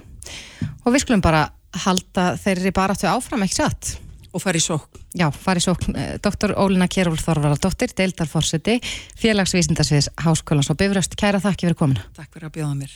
og 0.83 0.93
við 0.93 1.03
skulum 1.05 1.21
bara 1.21 1.45
halda 1.85 2.31
þeirri 2.39 2.71
bara 2.75 2.95
aftur 2.95 3.11
áfram, 3.13 3.43
ekki 3.45 3.59
satt? 3.61 3.95
Og 4.29 4.41
fari 4.43 4.61
sókn. 4.61 4.99
Já, 5.17 5.31
fari 5.33 5.61
sókn. 5.63 5.95
Eh, 5.97 6.17
Dr. 6.21 6.53
Ólina 6.61 6.85
Kjærúl 6.85 7.17
Þorvaraldóttir, 7.17 7.95
deildarforsiti, 7.97 8.77
félagsvísindarsviðs 9.17 10.11
Háskólands 10.21 10.69
og 10.69 10.77
Bifröst. 10.77 11.15
Kæra 11.17 11.41
þakki 11.41 11.65
fyrir 11.65 11.79
komina. 11.79 12.05
Takk 12.17 12.29
fyrir 12.35 12.49
að 12.49 12.53
bjóða 12.59 12.75
mér. 12.77 12.93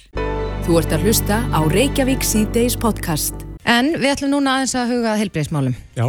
Þú 0.63 0.77
ert 0.79 0.93
að 0.93 1.07
hlusta 1.07 1.39
á 1.49 1.59
Reykjavík 1.73 2.21
C-Days 2.23 2.77
podcast. 2.77 3.33
En 3.65 3.95
við 3.97 4.13
ætlum 4.13 4.35
núna 4.35 4.59
aðeins 4.59 4.75
að 4.77 4.93
huga 4.93 5.15
heilbreyðismálum. 5.19 5.73
Já, 5.97 6.05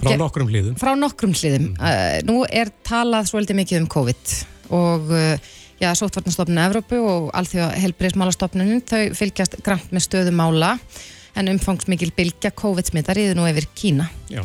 frá 0.00 0.16
nokkrum 0.16 0.48
hlýðum. 0.48 0.78
Frá 0.80 0.94
nokkrum 0.96 1.36
hlýðum. 1.36 1.68
Mm. 1.74 1.84
Uh, 1.84 2.16
nú 2.24 2.40
er 2.48 2.72
talað 2.86 3.28
svolítið 3.28 3.60
mikið 3.60 3.82
um 3.82 3.90
COVID 3.92 4.34
og 4.78 5.12
uh, 5.12 5.52
já, 5.78 5.92
Sóttvarnastofnun 5.92 6.64
Evrópu 6.64 6.98
og 7.04 7.28
Alþjóða 7.36 7.70
heilbreyðismálastofnunum, 7.84 8.82
þau 8.88 9.14
fylgjast 9.18 9.60
grænt 9.66 9.92
með 9.92 10.06
stöðum 10.08 10.40
mála 10.40 10.72
en 11.38 11.50
umfangsmikil 11.54 12.12
bylgja 12.16 12.52
COVID-smittar 12.58 13.20
yfir 13.20 13.38
nú 13.38 13.46
yfir 13.48 13.68
Kína. 13.78 14.08
Já, 14.32 14.42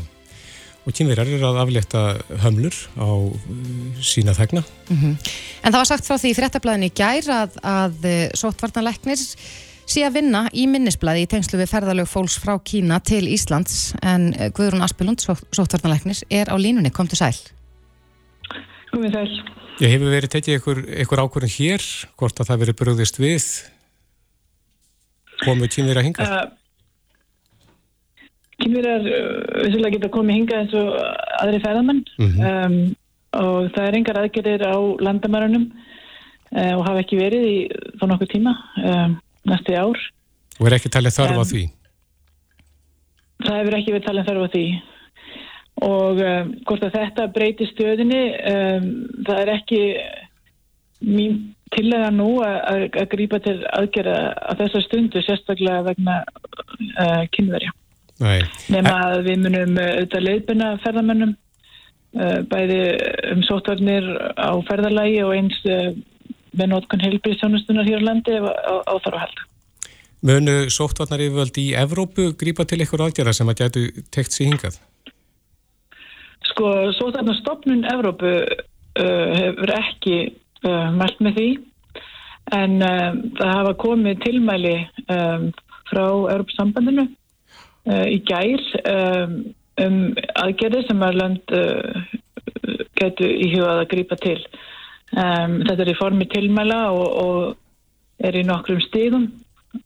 og 0.83 0.95
kínverjar 0.95 1.29
eru 1.31 1.47
að 1.47 1.59
aflétta 1.63 2.01
hömlur 2.43 2.75
á 2.99 3.07
uh, 3.07 3.99
sína 4.03 4.35
þegna. 4.35 4.63
Mm 4.89 4.97
-hmm. 4.97 5.13
En 5.63 5.71
það 5.71 5.79
var 5.79 5.89
sagt 5.91 6.07
frá 6.07 6.17
því 6.17 6.31
í 6.31 6.37
fréttablaðinni 6.39 6.91
í 6.91 6.95
gær 6.95 7.29
að, 7.31 7.51
að 7.63 7.95
uh, 8.03 8.29
sótvarnalegnir 8.35 9.19
sé 9.85 10.03
að 10.03 10.15
vinna 10.19 10.49
í 10.53 10.67
minnisblæði 10.67 11.23
í 11.23 11.27
tengslu 11.31 11.59
við 11.59 11.71
ferðalög 11.71 12.07
fólks 12.07 12.37
frá 12.39 12.59
Kína 12.63 12.99
til 12.99 13.27
Íslands 13.27 13.93
en 14.01 14.33
uh, 14.35 14.51
Guðrún 14.51 14.83
Aspelund, 14.83 15.23
sótvarnalegnir, 15.51 16.23
er 16.29 16.51
á 16.51 16.55
línunni. 16.59 16.91
Kom 16.91 17.07
til 17.07 17.17
sæl. 17.17 17.35
Komið 18.91 19.11
sæl. 19.11 19.29
Ég 19.81 19.89
hefur 19.89 20.11
verið 20.11 20.29
tekið 20.29 20.57
ykkur, 20.59 20.79
ykkur 21.01 21.23
ákvörðin 21.23 21.55
hér, 21.57 21.81
hvort 22.19 22.39
að 22.39 22.47
það 22.47 22.59
verið 22.59 22.75
bröðist 22.77 23.17
við 23.17 23.45
komið 25.43 25.71
kínverja 25.75 26.03
hingað? 26.05 26.29
Uh, 26.29 26.62
kynverjar 28.61 29.05
vissilega 29.63 29.95
geta 29.97 30.11
komið 30.13 30.39
hinga 30.39 30.59
eins 30.61 30.75
og 30.77 30.91
aðri 31.41 31.61
ferðamenn 31.63 32.03
um, 32.21 32.77
og 33.39 33.69
það 33.73 33.87
er 33.87 33.97
engar 33.99 34.19
aðgerðir 34.21 34.65
á 34.69 34.77
landamærunum 35.07 35.67
uh, 35.71 36.73
og 36.77 36.83
hafa 36.87 37.03
ekki 37.03 37.21
verið 37.21 37.47
í 37.49 37.55
þá 37.99 38.05
nokkuð 38.11 38.33
tíma 38.35 38.55
um, 38.83 39.15
næstu 39.49 39.77
ár. 39.77 40.03
Og 40.59 40.69
er 40.69 40.77
ekki 40.77 40.93
talið 40.93 41.17
þarf 41.17 41.39
á 41.39 41.43
Um, 41.43 41.49
því? 41.51 41.63
Það 43.43 43.57
hefur 43.59 43.77
ekki 43.79 43.95
verið 43.95 44.05
talin 44.07 44.27
þarf 44.27 44.45
á 44.45 44.53
því 44.53 44.67
og 45.83 46.21
um, 46.21 46.53
hvort 46.69 46.85
að 46.85 46.95
þetta 46.99 47.31
breyti 47.33 47.67
stöðinni 47.71 48.21
um, 48.53 48.87
það 49.25 49.41
er 49.41 49.53
ekki 49.57 49.81
mín 51.03 51.39
tillega 51.73 52.11
nú 52.13 52.37
að, 52.45 52.57
að, 52.69 53.07
grípa 53.11 53.39
til 53.43 53.55
aðgerða 53.73 54.17
að 54.51 54.59
þessa 54.61 54.81
stundu 54.85 55.23
sérstaklega 55.25 55.85
vegna 55.87 56.19
uh, 56.21 57.23
kynverja. 57.33 57.73
Nefna 58.21 58.97
að 59.09 59.23
við 59.27 59.39
munum 59.47 59.77
uh, 59.79 59.87
auðvitað 59.97 60.25
leiðbina 60.27 60.67
ferðamönnum 60.83 61.33
uh, 61.33 62.39
bæði 62.51 62.81
um 63.33 63.41
sótvarnir 63.47 64.09
á 64.37 64.53
ferðalagi 64.67 65.23
og 65.25 65.33
eins 65.37 65.57
uh, 65.65 65.89
með 66.53 66.69
nótkun 66.75 67.01
heilbríðsjónustunar 67.01 67.89
hér 67.89 68.05
á 68.05 68.07
landi 68.09 68.37
á, 68.37 68.93
þarf 69.01 69.15
að 69.15 69.21
halda. 69.23 69.47
Munu 70.23 70.55
sóttvarnar 70.71 71.23
yfirvöld 71.25 71.57
í 71.59 71.65
Evrópu 71.75 72.29
grípa 72.39 72.63
til 72.69 72.83
ykkur 72.85 73.07
aðgerða 73.07 73.33
sem 73.35 73.49
að 73.49 73.63
gætu 73.63 73.83
tekt 74.13 74.35
sér 74.35 74.53
hingað? 74.53 74.77
Sko, 76.51 76.69
sótvarnarstofnun 76.99 77.83
Evrópu 77.91 78.31
uh, 78.43 79.27
hefur 79.39 79.73
ekki 79.79 80.17
uh, 80.29 80.93
mælt 80.95 81.19
með 81.23 81.39
því 81.39 81.49
en 82.53 82.79
uh, 82.85 83.09
það 83.39 83.53
hafa 83.57 83.75
komið 83.81 84.23
tilmæli 84.27 84.77
um, 85.07 85.49
frá 85.89 86.05
Evrópsambandinu 86.05 87.07
uh, 87.07 87.11
í 87.83 88.19
gær 88.27 88.61
um, 88.87 89.33
um 89.83 89.97
aðgerði 90.39 90.83
sem 90.87 91.01
að 91.03 91.17
land 91.19 91.55
uh, 91.57 92.03
getur 92.99 93.31
í 93.31 93.49
hugað 93.55 93.81
að 93.81 93.89
grípa 93.93 94.19
til. 94.21 94.37
Um, 95.13 95.59
þetta 95.67 95.83
er 95.83 95.91
í 95.91 95.97
formi 95.99 96.27
tilmæla 96.31 96.79
og, 96.95 97.07
og 97.23 98.23
er 98.23 98.37
í 98.39 98.45
nokkrum 98.47 98.81
stíðum 98.81 99.27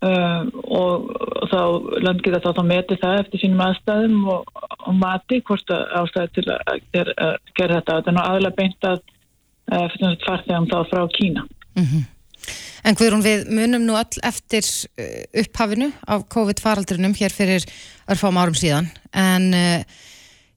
uh, 0.06 0.44
og, 0.64 1.10
þá 1.52 1.62
land 2.04 2.24
geta 2.24 2.42
þá, 2.44 2.52
þá 2.60 2.64
metið 2.70 3.02
það 3.04 3.22
eftir 3.24 3.44
sínum 3.44 3.64
aðstæðum 3.66 4.18
og, 4.34 4.52
og 4.78 5.00
mati 5.00 5.42
hvort 5.48 5.74
ástæði 5.74 6.34
til 6.38 6.46
að 6.54 6.84
gera, 6.94 7.18
að 7.18 7.38
gera 7.60 7.80
þetta. 7.80 7.98
Þetta 7.98 8.14
er 8.14 8.18
nú 8.18 8.24
aðalega 8.26 8.60
beint 8.62 8.92
að 8.92 9.02
uh, 9.74 10.20
farþegum 10.28 10.70
þá 10.72 10.78
frá 10.92 11.04
Kína. 11.18 11.48
En 12.86 12.98
Guðrún, 12.98 13.24
við 13.26 13.48
munum 13.54 13.86
nú 13.88 13.96
all 13.98 14.22
eftir 14.28 14.66
uh, 14.66 15.24
upphafinu 15.42 15.90
af 16.06 16.28
COVID-faraldrinum 16.34 17.16
hér 17.18 17.34
fyrir 17.34 17.66
örfám 18.12 18.38
árum 18.40 18.58
síðan 18.58 18.90
en 19.18 19.48
uh, 19.56 20.04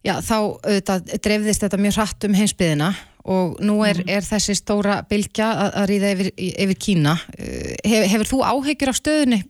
já, 0.05 0.19
þá 0.25 0.37
auðvitað 0.37 1.15
dreifðist 1.25 1.65
þetta 1.65 1.81
mjög 1.81 1.97
hratt 1.99 2.29
um 2.29 2.37
heimsbyðina 2.37 2.91
og 3.31 3.59
nú 3.65 3.81
er, 3.85 4.03
er 4.09 4.25
þessi 4.25 4.57
stóra 4.57 5.00
bylgja 5.09 5.49
að, 5.53 5.73
að 5.83 5.89
ríða 5.91 6.12
yfir, 6.15 6.31
yfir 6.37 6.79
Kína. 6.87 7.17
Uh, 7.37 7.73
hef, 7.85 8.07
hefur 8.15 8.31
þú 8.33 8.43
áhyggjur 8.49 8.93
af 8.93 9.00
stöðunni? 9.00 9.43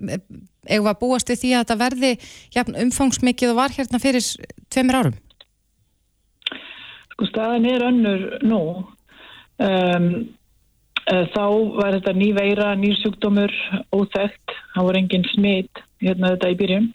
Eða 0.70 0.94
búast 1.00 1.30
við 1.30 1.42
því 1.42 1.50
að 1.54 1.62
þetta 1.64 1.80
verði 1.80 2.10
jafn, 2.54 2.78
umfangsmikið 2.84 3.54
og 3.54 3.60
var 3.62 3.74
hérna 3.74 4.00
fyrir 4.02 4.26
tveimur 4.70 4.98
árum? 5.00 5.20
Sko 7.14 7.28
staðan 7.30 7.68
er 7.68 7.86
önnur 7.86 8.26
nú. 8.46 8.60
Um, 9.60 10.10
þá 11.10 11.44
var 11.74 11.96
þetta 11.96 12.12
ný 12.14 12.30
veira, 12.36 12.74
nýr 12.78 12.94
sjúkdómur, 13.00 13.54
óþægt. 13.94 14.54
Það 14.74 14.86
voru 14.86 15.00
engin 15.00 15.26
smitt 15.32 15.82
hérna 16.02 16.34
þetta 16.34 16.52
í 16.52 16.58
byrjun. 16.60 16.86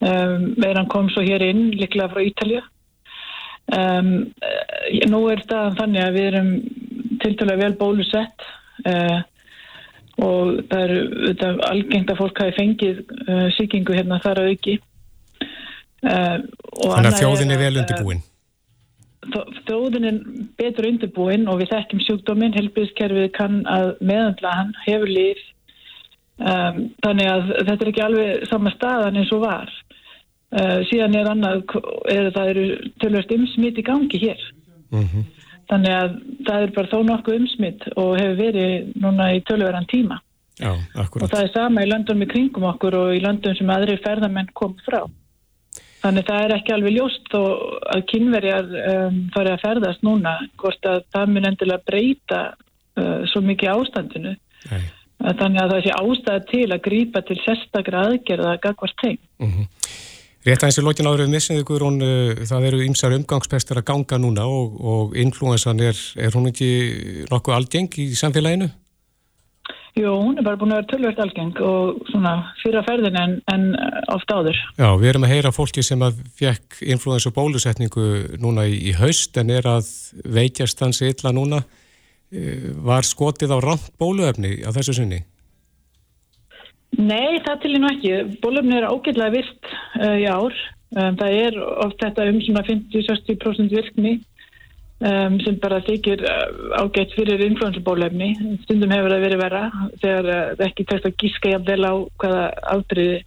um, 0.00 0.50
veiran 0.58 0.90
kom 0.90 1.08
svo 1.12 1.22
hér 1.26 1.44
inn, 1.46 1.70
líklega 1.78 2.10
frá 2.12 2.24
Ítalja. 2.24 2.64
Um, 3.68 4.12
uh, 4.40 5.08
nú 5.12 5.26
er 5.32 5.42
staðan 5.44 5.76
þannig 5.76 6.04
að 6.04 6.14
við 6.16 6.28
erum 6.30 6.52
tiltalega 7.22 7.66
vel 7.66 7.74
bólusett 7.76 8.46
uh, 8.88 9.18
og 10.24 10.62
það 10.70 10.84
er 10.84 10.94
þetta, 11.28 11.50
algengt 11.68 12.12
að 12.12 12.20
fólk 12.22 12.40
hafi 12.42 12.56
fengið 12.56 13.02
uh, 13.04 13.46
sýkingu 13.58 13.94
hérna 13.94 14.20
þar 14.24 14.42
að 14.42 14.54
auki. 14.54 14.78
Uh, 15.98 16.38
Þannig 16.78 17.12
að 17.12 17.20
þjóðin 17.20 17.54
er 17.54 17.62
vel 17.62 17.74
uh, 17.74 17.80
undirbúin. 17.82 18.24
Er 19.36 20.18
betur 20.58 20.88
undirbúin 20.88 21.48
og 21.48 21.60
við 21.60 21.72
þekkjum 21.74 22.04
sjúkdóminn, 22.06 22.56
helbriðskerfið 22.56 23.30
kann 23.36 23.62
að 23.66 23.94
meðandla 24.00 24.54
hann, 24.60 24.74
hefur 24.86 25.12
líf. 25.12 25.44
Um, 26.38 26.84
þannig 27.02 27.28
að 27.32 27.48
þetta 27.66 27.78
er 27.84 27.90
ekki 27.90 28.04
alveg 28.04 28.44
sama 28.46 28.70
staðan 28.76 29.18
eins 29.18 29.32
og 29.34 29.42
var. 29.42 29.72
Uh, 30.54 30.78
síðan 30.88 31.16
er 31.18 31.28
annað 31.28 31.64
er, 32.08 32.30
það 32.36 32.52
eru 32.52 32.68
tölvöld 33.02 33.34
umsmitt 33.36 33.80
í 33.80 33.84
gangi 33.84 34.22
hér. 34.22 34.46
Mm 34.94 35.26
þannig 35.68 35.94
að 35.94 36.16
það 36.46 36.64
er 36.64 36.74
bara 36.76 36.90
þó 36.92 36.98
nokkuð 37.04 37.38
umsmitt 37.42 37.86
og 37.94 38.10
hefur 38.18 38.38
verið 38.38 38.90
núna 39.02 39.30
í 39.36 39.42
tölvöran 39.48 39.88
tíma. 39.90 40.20
Já, 40.58 40.72
og 40.74 41.28
það 41.28 41.42
er 41.44 41.50
sama 41.54 41.84
í 41.84 41.90
löndum 41.90 42.24
í 42.24 42.28
kringum 42.30 42.66
okkur 42.72 42.96
og 42.98 43.12
í 43.14 43.20
löndum 43.22 43.54
sem 43.54 43.68
aðri 43.70 43.98
ferðamenn 44.02 44.48
kom 44.58 44.74
frá 44.86 45.04
Þannig 45.98 46.28
það 46.28 46.44
er 46.44 46.54
ekki 46.54 46.74
alveg 46.74 46.94
ljóst 46.94 47.32
þó 47.32 47.40
að 47.94 48.04
kynverjar 48.12 48.68
um, 48.92 49.18
fari 49.34 49.50
að 49.50 49.64
ferðast 49.64 50.04
núna 50.06 50.36
hvort 50.60 50.86
að 50.86 51.00
það 51.14 51.32
mun 51.34 51.48
endilega 51.50 51.86
breyta 51.88 52.42
uh, 52.54 53.26
svo 53.32 53.42
mikið 53.46 53.72
ástandinu. 53.74 54.36
Nei. 54.70 54.84
Þannig 55.18 55.60
að 55.64 55.72
það 55.72 55.80
sé 55.82 55.94
ástæða 55.98 56.44
til 56.52 56.66
að 56.70 56.84
grípa 56.84 57.22
til 57.26 57.38
sérstakra 57.42 58.04
aðgerða 58.06 58.52
að 58.54 58.60
gagvart 58.68 59.02
þeim. 59.02 59.18
Rétt 60.46 60.62
aðeins 60.62 60.78
í 60.78 60.84
lokin 60.86 61.08
áður 61.10 61.24
við 61.24 61.32
missiðu 61.32 61.64
Guðrún, 61.66 61.98
uh, 62.06 62.44
það 62.46 62.68
eru 62.70 62.84
ymsar 62.86 63.16
umgangspestur 63.16 63.82
að 63.82 63.88
ganga 63.90 64.20
núna 64.22 64.46
og, 64.46 64.78
og 64.78 65.16
influensan 65.18 65.82
er, 65.82 65.98
er 66.14 66.38
hún 66.38 66.52
ekki 66.52 66.70
nokkuð 67.32 67.58
algeng 67.58 67.98
í 67.98 68.12
samfélaginu? 68.18 68.70
Jú, 69.98 70.12
hún 70.14 70.38
er 70.38 70.44
bara 70.46 70.58
búin 70.60 70.70
að 70.70 70.82
vera 70.82 70.88
tölvöld 70.92 71.20
algeng 71.24 71.60
og 71.64 72.02
svona 72.12 72.32
fyrir 72.60 72.78
að 72.78 72.86
ferðin 72.86 73.16
en, 73.18 73.32
en 73.50 73.64
oft 74.14 74.30
áður. 74.30 74.58
Já, 74.78 74.88
við 75.00 75.08
erum 75.10 75.26
að 75.26 75.32
heyra 75.32 75.50
fólki 75.54 75.82
sem 75.82 76.04
að 76.06 76.20
fekk 76.38 76.78
influensu 76.94 77.32
bólusetningu 77.34 78.04
núna 78.38 78.68
í, 78.70 78.76
í 78.90 78.94
haust 79.00 79.40
en 79.40 79.50
er 79.50 79.66
að 79.66 79.90
veikjast 80.22 80.84
hansi 80.84 81.10
illa 81.10 81.34
núna. 81.34 81.64
Uh, 82.30 82.70
Var 82.86 83.08
skotið 83.08 83.56
á 83.56 83.58
rámt 83.64 83.90
bóluefni 83.98 84.60
á 84.62 84.70
þessu 84.76 85.00
sinni? 85.00 85.24
Nei, 86.98 87.40
það 87.44 87.62
til 87.62 87.74
í 87.74 87.82
nú 87.82 87.90
ekki. 87.90 88.14
Bólöfni 88.42 88.78
er 88.78 88.86
ágætlega 88.88 89.34
virt 89.34 89.72
uh, 89.98 90.14
í 90.14 90.28
ár. 90.30 90.54
Um, 90.94 91.18
það 91.18 91.40
er 91.42 91.58
oft 91.84 91.98
þetta 92.00 92.30
um 92.30 92.38
svona 92.46 92.62
50-60% 92.70 93.74
virkni 93.74 94.14
um, 95.00 95.38
sem 95.44 95.58
bara 95.62 95.80
þykir 95.86 96.22
uh, 96.26 96.44
ágætt 96.82 97.14
fyrir 97.16 97.42
influensabólöfni. 97.48 98.30
Stundum 98.64 98.94
hefur 98.94 99.14
það 99.14 99.26
verið 99.26 99.42
vera 99.44 99.64
þegar 100.02 100.30
uh, 100.30 100.54
það 100.54 100.64
ekki 100.68 100.88
tekst 100.92 101.10
að 101.10 101.18
gíska 101.22 101.52
jafnvel 101.54 101.82
á 101.86 101.94
hvaða 102.22 102.46
afdriði 102.74 103.18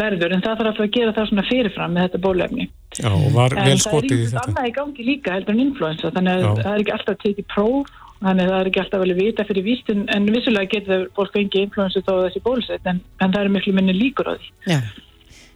verður. 0.00 0.36
En 0.36 0.44
það 0.44 0.60
þarf 0.62 0.84
að 0.84 0.92
gera 0.94 1.16
það 1.16 1.30
svona 1.30 1.46
fyrirfram 1.48 1.96
með 1.96 2.06
þetta 2.06 2.22
bólöfni. 2.26 2.68
Já, 2.98 3.08
og 3.10 3.32
var 3.34 3.54
En 3.54 3.64
vel 3.64 3.64
það 3.64 3.72
er 3.72 3.82
skotið 3.86 4.20
í 4.20 4.28
þetta? 4.30 4.44
annað 4.46 4.68
í 4.68 4.76
gangi 4.76 5.06
líka 5.06 5.34
heldur 5.34 5.56
en 5.56 5.64
influensa. 5.64 6.12
Þannig 6.14 6.36
að 6.36 6.44
Já. 6.44 6.52
það 6.62 6.70
er 6.72 6.84
ekki 6.84 6.94
alltaf 6.96 7.16
að 7.16 7.24
tekið 7.24 7.50
próf. 7.54 7.98
Þannig 8.20 8.44
að 8.44 8.50
það 8.52 8.60
er 8.60 8.68
ekki 8.68 8.80
alltaf 8.82 9.00
vel 9.00 9.14
vita 9.16 9.44
fyrir 9.48 9.64
víst 9.64 9.90
en, 9.94 10.00
en 10.12 10.26
vissulega 10.28 10.68
getur 10.74 11.06
fólk 11.16 11.30
fengið 11.32 11.62
influensu 11.64 12.02
þó 12.04 12.10
að 12.18 12.24
þessi 12.26 12.42
bólusett 12.44 12.90
en, 12.90 12.98
en 13.24 13.32
það 13.32 13.46
er 13.46 13.54
miklu 13.54 13.72
minni 13.78 13.94
líkur 13.96 14.28
á 14.28 14.32
því. 14.36 14.50
Já. 14.68 14.80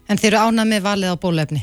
En 0.08 0.20
þeir 0.20 0.30
eru 0.30 0.40
ánað 0.48 0.70
með 0.70 0.86
valið 0.86 1.12
á 1.12 1.16
bólefni 1.20 1.60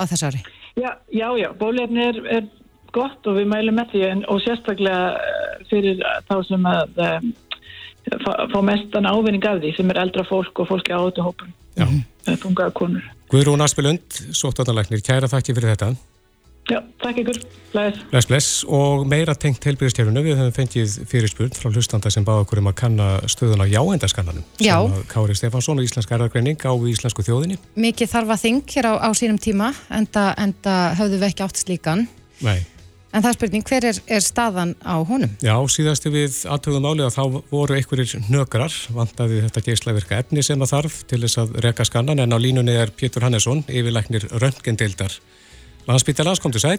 á 0.00 0.02
þessari? 0.08 0.40
Já, 0.78 0.88
já, 1.12 1.28
já, 1.36 1.48
bólefni 1.58 2.00
er, 2.06 2.20
er 2.38 2.48
gott 2.94 3.28
og 3.28 3.38
við 3.38 3.48
mælum 3.52 3.78
með 3.78 3.94
því 3.94 4.02
en, 4.08 4.24
og 4.32 4.42
sérstaklega 4.44 5.04
eh, 5.18 5.54
fyrir 5.70 6.02
þá 6.28 6.34
sem 6.48 6.68
að 6.72 7.02
um, 7.06 7.30
fá, 8.24 8.32
fá 8.52 8.58
mestan 8.64 9.08
ávinning 9.08 9.48
af 9.48 9.62
því 9.62 9.72
sem 9.76 9.94
er 9.94 10.02
eldra 10.04 10.26
fólk 10.28 10.62
og 10.62 10.70
fólki 10.70 10.94
á 10.94 11.00
átuhópum, 11.00 11.54
Já. 11.78 11.86
fungaða 12.42 12.74
konur. 12.76 13.08
Guðrún 13.28 13.64
Aspelund, 13.64 14.22
sóttanarlæknir, 14.32 15.04
kæra 15.04 15.28
þakki 15.28 15.56
fyrir 15.56 15.74
þetta. 15.74 15.92
Já, 16.68 16.82
takk 17.00 17.16
ykkur, 17.22 17.38
blæðis. 17.72 18.00
Bless, 18.10 18.28
bless 18.28 18.48
og 18.76 19.06
meira 19.08 19.32
tengt 19.40 19.64
helbriðstjárunu. 19.64 20.20
Við 20.26 20.36
höfum 20.36 20.56
fengið 20.56 20.96
fyrirspurn 21.08 21.54
frá 21.56 21.70
hlustanda 21.72 22.12
sem 22.12 22.26
báða 22.26 22.42
okkur 22.44 22.60
um 22.60 22.68
að 22.68 22.76
kanna 22.82 23.06
stöðun 23.24 23.64
á 23.64 23.66
jáendaskannanum. 23.72 24.44
Já. 24.60 24.76
Kári 25.08 25.36
Stefánsson 25.38 25.80
og 25.80 25.88
Íslensk 25.88 26.12
erðargreining 26.12 26.60
á 26.60 26.72
íslensku 26.92 27.24
þjóðinni. 27.24 27.56
Mikið 27.72 28.12
þarf 28.12 28.34
að 28.36 28.42
þing 28.44 28.74
hér 28.74 28.90
á, 28.92 28.94
á 29.00 29.08
sínum 29.16 29.40
tíma 29.40 29.70
enda, 29.88 30.26
enda 30.36 30.74
höfðu 31.00 31.22
við 31.22 31.30
ekki 31.30 31.46
átt 31.48 31.62
slíkan. 31.64 32.04
Nei. 32.44 32.60
En 33.08 33.22
það 33.24 33.28
er 33.30 33.36
spurning, 33.38 33.64
hver 33.64 33.84
er, 33.88 33.98
er 34.04 34.20
staðan 34.20 34.74
á 34.84 35.00
honum? 35.08 35.30
Já, 35.40 35.54
síðastu 35.72 36.10
við 36.12 36.42
aðtöðum 36.52 36.88
álið 36.90 37.06
að 37.06 37.14
þá 37.14 37.38
voru 37.48 37.76
einhverjir 37.78 38.26
nökrar, 38.28 38.74
vantaði 38.92 39.40
þetta 39.46 39.62
geislavirka 39.64 40.18
efni 40.20 40.44
sem 40.44 40.60
að 40.60 40.74
þarf 40.74 40.98
til 41.08 41.22
þess 41.22 41.40
að 41.40 41.56
reka 41.64 41.86
skannan 41.88 42.20
en 42.20 42.36
á 42.36 42.38
línunni 42.38 42.76
er 42.76 42.92
Pétur 42.92 43.24
Hannesson, 43.24 43.64
yfirlæknir 43.64 44.28
röntgendeildar. 44.42 45.16
Landsbyttalans, 45.88 46.44
komdu 46.44 46.60
sæl. 46.60 46.76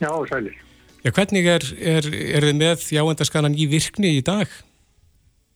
Já, 0.00 0.10
sælir. 0.32 0.56
Já, 1.04 1.12
hvernig 1.12 1.50
er, 1.52 1.68
er, 1.76 2.08
er 2.08 2.48
þið 2.48 2.60
með 2.62 2.88
jáendaskannan 2.96 3.60
í 3.60 3.68
virkni 3.68 4.16
í 4.16 4.24
dag? 4.24 4.48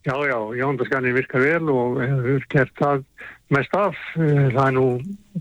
Já, 0.05 0.14
já, 0.29 0.37
jándaskannin 0.61 1.16
virkar 1.16 1.40
vel 1.42 1.72
og 1.72 2.03
hefur 2.05 2.44
gert 2.53 2.77
það 2.77 3.09
mest 3.57 3.72
af. 3.77 3.96
Eh, 4.20 4.51
það 4.53 4.66
er 4.66 4.74
nú 4.77 4.88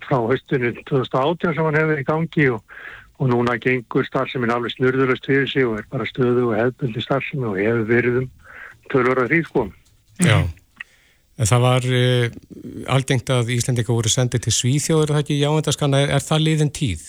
frá 0.07 0.21
höstunni 0.31 0.71
2018 0.87 1.51
sem 1.51 1.67
hann 1.67 1.77
hefur 1.81 1.99
í 1.99 2.07
gangi 2.07 2.47
og, 2.55 2.79
og 3.17 3.31
núna 3.31 3.57
gengur 3.61 4.05
starfseminn 4.05 4.53
alveg 4.53 4.75
snurðurlust 4.75 5.25
fyrir 5.25 5.49
sig 5.49 5.65
og 5.65 5.79
er 5.79 5.89
bara 5.91 6.05
stöðu 6.05 6.51
og 6.51 6.57
hefðbundi 6.57 7.01
starfsemi 7.01 7.47
og 7.49 7.59
hefur 7.59 7.85
verið 7.89 8.19
um 8.21 8.27
tölvara 8.91 9.27
því 9.29 9.41
sko. 9.47 9.65
Já, 10.21 10.37
en 11.37 11.49
það 11.49 11.63
var 11.65 11.87
uh, 11.99 12.25
algengt 12.95 13.31
að 13.33 13.53
Íslandika 13.57 13.93
voru 13.93 14.11
sendið 14.11 14.47
til 14.47 14.55
Svíþjóður, 14.57 15.15
það 15.15 15.23
ekki 15.23 15.39
jándaskanna, 15.41 16.03
er, 16.05 16.13
er 16.17 16.25
það 16.25 16.45
liðin 16.45 16.73
tíð? 16.73 17.07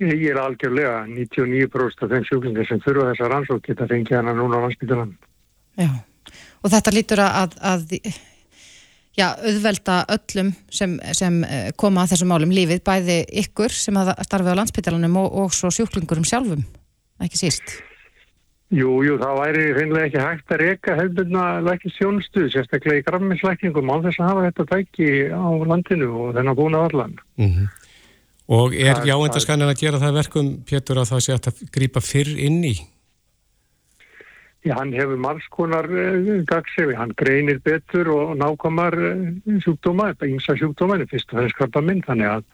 Ég 0.00 0.30
er 0.32 0.40
algjörlega 0.40 1.04
99% 1.10 2.06
af 2.06 2.12
þeim 2.14 2.26
sjúklingar 2.26 2.68
sem 2.68 2.80
þurfa 2.80 3.10
þessa 3.10 3.26
rannsók 3.30 3.66
geta 3.66 3.88
fengið 3.90 4.16
hana 4.16 4.32
núna 4.38 4.58
á 4.58 4.64
landsbytjalan. 4.64 5.10
Já, 5.76 5.90
og 6.64 6.72
þetta 6.72 6.94
lítur 6.96 7.22
að, 7.26 7.58
að 7.60 7.98
já, 9.18 9.26
auðvelda 9.34 10.00
öllum 10.16 10.54
sem, 10.72 10.96
sem 11.16 11.42
eh, 11.44 11.68
koma 11.80 12.04
að 12.04 12.14
þessum 12.14 12.32
málum 12.32 12.54
lífið, 12.54 12.82
bæði 12.86 13.20
ykkur 13.44 13.74
sem 13.74 13.98
að 14.00 14.14
starfi 14.26 14.54
á 14.54 14.58
landsbytjalanum 14.60 15.20
og, 15.22 15.38
og 15.44 15.54
svo 15.56 15.70
sjúklingurum 15.74 16.26
sjálfum, 16.28 16.64
ekki 17.24 17.40
síst. 17.44 17.78
Jú, 18.70 19.00
jú, 19.02 19.16
það 19.18 19.38
væri 19.40 19.62
reynilega 19.74 20.06
ekki 20.06 20.20
hægt 20.22 20.52
að 20.54 20.60
reyka 20.62 20.94
hefðbundna 20.94 21.44
lækist 21.66 21.96
sjónstuð, 21.98 22.52
sérstaklega 22.52 23.00
í 23.00 23.06
gramminslækningum 23.08 23.90
á 23.90 23.96
þess 24.04 24.20
að 24.22 24.28
hafa 24.28 24.44
þetta 24.46 24.66
tæki 24.70 25.08
á 25.34 25.48
landinu 25.66 26.10
og 26.14 26.36
þennan 26.36 26.58
búin 26.58 26.78
á 26.78 26.86
allan. 26.86 27.16
Mm 27.34 27.50
-hmm. 27.50 27.72
Og 28.50 28.74
er 28.74 29.02
jáendaskannin 29.06 29.70
að 29.70 29.80
gera 29.82 29.98
það 29.98 30.18
verkum, 30.20 30.46
Pétur, 30.66 30.98
að 31.02 31.10
það 31.10 31.20
sé 31.24 31.34
að 31.34 31.58
grípa 31.74 32.00
fyrr 32.02 32.30
inn 32.38 32.62
í? 32.64 32.76
Já, 34.60 34.74
hann 34.76 34.92
hefur 34.92 35.16
margskonar 35.16 35.86
eh, 35.88 36.42
gagsefi, 36.48 36.92
hann 36.92 37.14
greinir 37.16 37.62
betur 37.64 38.10
og 38.12 38.34
nákomar 38.36 38.92
uh, 38.92 39.12
eh, 39.48 39.60
sjúkdóma, 39.64 40.10
ímsa 40.26 40.52
sjúkdóma, 40.60 40.98
en 41.00 41.08
fyrst 41.08 41.32
og 41.32 41.38
fremst 41.38 41.56
krabba 41.56 41.80
minn, 41.80 42.02
þannig 42.04 42.28
að, 42.28 42.44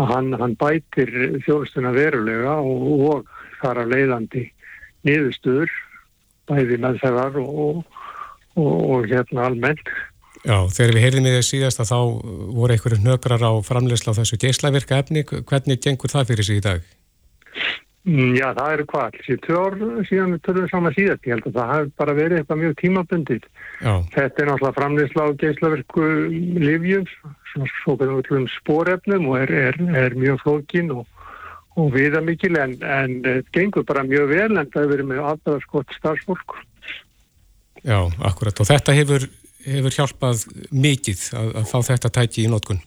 að 0.00 0.12
hann, 0.14 0.30
hann 0.40 0.54
bætir 0.56 1.12
þjóðstuna 1.44 1.92
verulega 1.92 2.54
og, 2.56 2.86
og 3.04 3.34
þar 3.60 3.82
að 3.82 3.92
leiðandi 3.92 4.46
niðurstur, 5.04 5.76
bæði 6.48 6.80
meðferðar 6.86 7.36
og, 7.42 7.84
og, 8.56 8.72
og 8.96 9.12
hérna 9.12 9.44
almennt. 9.50 9.92
Já, 10.42 10.56
þegar 10.72 10.96
við 10.96 11.04
heyrðum 11.04 11.28
í 11.28 11.36
þess 11.36 11.52
síðast 11.52 11.84
að 11.84 11.92
þá 11.92 11.98
voru 12.56 12.74
einhverju 12.78 13.02
nökrar 13.04 13.44
á 13.44 13.52
framleysla 13.62 14.16
á 14.16 14.18
þessu 14.22 14.40
geyslavirka 14.40 15.04
efni, 15.04 15.26
hvernig 15.28 15.84
gengur 15.84 16.16
það 16.16 16.32
fyrir 16.32 16.48
sig 16.48 16.62
í 16.62 16.64
dag? 16.64 16.92
Mm, 18.02 18.32
já, 18.34 18.48
það 18.56 18.72
eru 18.74 18.84
hvað, 18.90 19.16
þessi 19.16 19.36
tjór 19.44 19.74
síðan 20.08 20.32
við 20.34 20.40
törðum 20.46 20.70
saman 20.72 20.94
síðast, 20.96 21.26
ég 21.28 21.36
held 21.36 21.44
að 21.46 21.58
það 21.58 21.68
hafi 21.72 21.92
bara 22.02 22.14
verið 22.18 22.40
eitthvað 22.40 22.60
mjög 22.62 22.72
tímabundið. 22.80 23.44
Já. 23.78 23.92
Þetta 24.16 24.42
er 24.42 24.48
náttúrulega 24.50 24.78
framleysla 24.78 25.26
á 25.26 25.38
geyslavirku 25.42 26.08
livjum, 26.66 27.06
svo 27.52 27.96
kannum 28.00 28.18
við 28.18 28.26
til 28.26 28.38
um 28.40 28.48
spórefnum 28.56 29.28
og 29.30 29.36
er, 29.44 29.54
er, 29.68 29.78
er 30.02 30.16
mjög 30.18 30.42
flókin 30.42 30.90
og, 30.96 31.04
og 31.78 31.92
viða 31.94 32.24
mikil 32.26 32.58
en, 32.58 32.74
en 32.82 33.14
gengur 33.54 33.86
bara 33.86 34.02
mjög 34.08 34.34
vel 34.34 34.50
en 34.50 34.66
það 34.66 34.82
hefur 34.82 34.94
verið 34.96 35.10
með 35.12 35.22
aðbæðast 35.30 35.70
gott 35.70 35.94
starfsfólk. 36.00 36.58
Já, 37.86 37.98
akkurat 38.26 38.62
og 38.62 38.66
þetta 38.66 38.98
hefur 38.98 39.30
hefur 39.66 39.94
hjálpað 39.94 40.46
mikið 40.74 41.28
að, 41.38 41.52
að 41.60 41.68
fá 41.70 41.78
þetta 41.92 42.10
tæki 42.18 42.46
í 42.46 42.50
nótkun? 42.50 42.82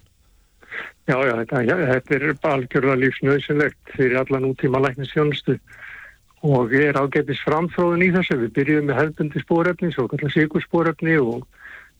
Já, 1.05 1.19
já, 1.21 1.33
þetta, 1.37 1.61
já, 1.61 1.75
þetta 1.91 2.15
er 2.15 2.23
algjörlega 2.49 3.01
lífsnöðsynlegt 3.03 3.91
fyrir 3.93 4.17
alla 4.23 4.39
nútíma 4.41 4.81
læknisjónustu 4.81 5.59
og 6.45 6.73
erum 6.73 7.05
ágætis 7.05 7.43
framfróðin 7.45 8.07
í 8.07 8.09
þessu. 8.15 8.39
Við 8.41 8.53
byrjuðum 8.57 8.89
með 8.89 8.99
hefðbundi 9.01 9.43
spórefni, 9.43 9.91
svo 9.93 10.07
kallar 10.09 10.33
sigurspórefni 10.33 11.17
og 11.21 11.45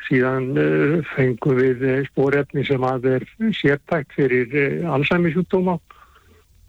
síðan 0.08 0.52
uh, 0.58 0.96
fengum 1.14 1.60
við 1.60 1.86
uh, 1.86 2.00
spórefni 2.10 2.66
sem 2.66 2.86
að 2.86 3.10
er 3.14 3.28
sértækt 3.58 4.18
fyrir 4.18 4.58
uh, 4.58 4.94
Alzheimer-sjúkdóma 4.98 5.78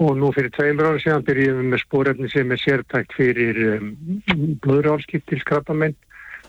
og 0.04 0.12
nú 0.20 0.28
fyrir 0.36 0.52
tveimur 0.52 0.92
ára 0.92 1.00
síðan 1.00 1.24
byrjuðum 1.24 1.62
við 1.64 1.72
með 1.72 1.84
spórefni 1.86 2.32
sem 2.32 2.52
er 2.52 2.62
sértækt 2.62 3.16
fyrir 3.16 3.62
um, 3.76 3.94
blöðrálskiptilskrappamenn 4.64 5.96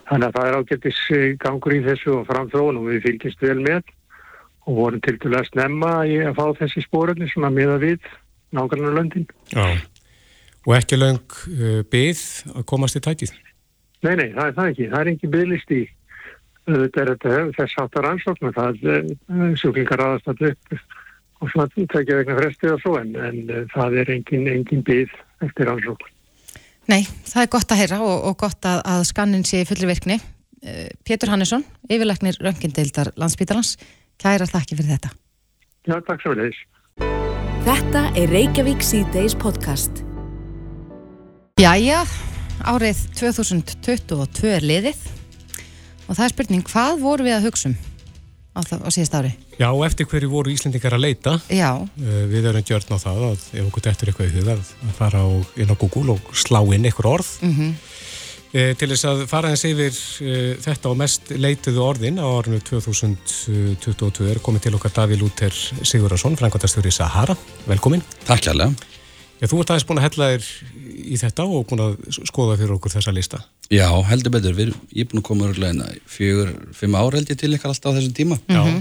Þannig 0.08 0.30
að 0.30 0.36
það 0.36 0.46
er 0.48 0.56
ágættis 0.56 0.98
eh, 1.12 1.30
gangur 1.40 1.74
í 1.76 1.82
þessu 1.84 2.14
og 2.16 2.28
framþróun 2.30 2.80
og 2.80 2.86
við 2.88 3.02
fylgjast 3.04 3.42
vel 3.44 3.58
með 3.60 3.90
og 4.68 4.76
vorum 4.76 5.00
til 5.04 5.16
dælu 5.16 5.38
að 5.38 5.48
snemma 5.48 5.92
að 6.04 6.34
fá 6.36 6.44
þessi 6.60 6.84
spóröfni 6.84 7.28
svona 7.32 7.50
með 7.54 7.74
að 7.76 7.86
við 7.86 8.10
nákvæmlega 8.56 8.96
löndin. 8.98 9.28
Já, 9.52 9.64
og 10.68 10.74
ekki 10.76 10.98
löng 10.98 11.36
uh, 11.48 11.80
byggð 11.88 12.24
að 12.52 12.66
komast 12.68 12.98
í 12.98 13.04
tækið? 13.04 13.32
Nei, 14.04 14.14
nei, 14.20 14.28
það 14.36 14.44
er 14.44 14.56
það 14.58 14.70
ekki. 14.72 14.88
Það 14.92 15.00
er 15.00 15.10
ekki 15.14 15.32
bygglist 15.32 15.74
í 15.74 15.80
þetta 16.68 17.00
er 17.00 17.10
þetta 17.14 17.36
þess 17.56 17.80
aftar 17.80 18.06
ansókn 18.10 18.50
það 18.56 18.88
er 18.92 19.06
uh, 19.08 19.52
sjúklingar 19.56 20.04
aðast 20.04 20.28
að 20.28 20.50
upp 20.50 20.78
og 21.38 21.52
svona 21.52 21.68
tekja 21.94 22.18
vegna 22.18 22.36
frestið 22.36 22.74
og 22.74 22.80
svo 22.82 22.96
en, 23.00 23.14
en 23.16 23.38
uh, 23.48 23.62
það 23.72 24.00
er 24.02 24.12
engin, 24.18 24.48
engin 24.52 24.84
byggð 24.84 25.14
eftir 25.48 25.72
ansókn. 25.72 26.10
Nei, 26.88 27.02
það 27.28 27.44
er 27.44 27.52
gott 27.52 27.72
að 27.72 27.80
heyra 27.82 28.02
og, 28.04 28.16
og 28.30 28.36
gott 28.40 28.68
að, 28.68 28.82
að 28.92 29.06
skannin 29.08 29.46
sé 29.48 29.62
í 29.62 29.68
fullri 29.68 29.88
virkni. 29.90 30.18
Pétur 31.06 31.30
Hannesson, 31.30 31.62
yfirleiknir 31.86 32.34
Röngindeildar 32.42 33.12
landsbítalans, 33.20 33.76
kæra 34.18 34.48
þakki 34.50 34.78
fyrir 34.78 34.96
þetta. 34.96 35.12
Já, 35.88 35.96
takk 36.06 36.24
svo 36.24 36.34
leiðis. 36.36 36.62
Þetta 37.68 38.04
er 38.18 38.32
Reykjavík 38.32 38.82
C-Days 38.84 39.36
podcast. 39.38 40.02
Jæja, 41.58 42.04
árið 42.66 43.04
2022 43.18 44.50
er 44.54 44.66
liðið 44.66 45.06
og 46.08 46.16
það 46.16 46.24
er 46.24 46.34
spurning, 46.34 46.66
hvað 46.66 47.00
voru 47.02 47.26
við 47.26 47.38
að 47.38 47.48
hugsa 47.48 47.72
um? 47.72 47.78
á, 48.58 48.60
á 48.82 48.88
síðast 48.90 49.14
ári. 49.14 49.32
Já, 49.58 49.70
eftir 49.86 50.06
hverju 50.08 50.30
voru 50.30 50.52
Íslendingar 50.52 50.96
að 50.96 51.04
leita. 51.04 51.36
Já. 51.50 51.70
Uh, 51.98 52.24
við 52.30 52.48
erum 52.50 52.66
gjörn 52.66 52.94
á 52.94 52.98
það 52.98 53.24
að 53.30 53.46
ef 53.58 53.68
okkur 53.68 53.86
dettur 53.86 54.10
eitthvað 54.10 54.30
í 54.30 54.34
huga 54.38 54.56
að 54.58 54.94
fara 54.98 55.22
á, 55.22 55.28
inn 55.58 55.72
á 55.72 55.76
Google 55.78 56.16
og 56.16 56.32
slá 56.34 56.60
inn 56.74 56.86
eitthvað 56.86 57.12
orð. 57.18 57.30
Mm 57.42 57.54
-hmm. 57.54 57.72
Uh, 58.54 58.72
til 58.78 58.90
þess 58.92 59.08
að 59.10 59.24
fara 59.30 59.52
eins 59.52 59.64
yfir 59.68 59.94
uh, 59.94 60.52
þetta 60.64 60.92
og 60.92 61.00
mest 61.00 61.32
leituðu 61.36 61.82
orðin 61.84 62.20
á 62.20 62.26
orðinu 62.26 62.60
2022 62.66 64.28
er 64.32 64.42
komið 64.44 64.68
til 64.68 64.76
okkar 64.78 64.94
Daví 64.96 65.18
Lúter 65.20 65.54
Sigurðarsson, 65.54 66.38
frangværtastur 66.40 66.88
í 66.88 66.94
Sahara. 66.94 67.36
Velkomin. 67.68 68.04
Takk. 68.28 68.50
Já, 69.38 69.46
þú 69.46 69.60
ert 69.62 69.70
aðeins 69.70 69.86
búin 69.86 70.00
að 70.00 70.06
hella 70.08 70.28
þér 70.32 70.46
í 70.98 71.16
þetta 71.20 71.44
og 71.46 71.66
búin 71.70 71.82
að 71.84 71.98
skoða 72.26 72.56
fyrir 72.58 72.74
okkur 72.74 72.94
þessa 72.96 73.14
lista. 73.14 73.38
Já, 73.70 73.86
heldur 74.08 74.34
betur. 74.34 74.56
Við, 74.56 74.72
ég 74.90 75.04
er 75.04 75.10
búin 75.12 75.22
að 75.22 75.28
koma 75.28 75.46
örgulega 75.46 75.90
fjögur, 76.10 76.50
fimm 76.74 76.96
ár 76.98 77.14
held 77.14 77.30
ég 77.30 77.38
til 77.38 77.52
ykkar 77.54 77.70
alltaf 77.70 77.94
á 77.94 77.96
þessum 78.00 78.16
tíma. 78.16 78.40
Já. 78.48 78.62
Mhm. 78.64 78.80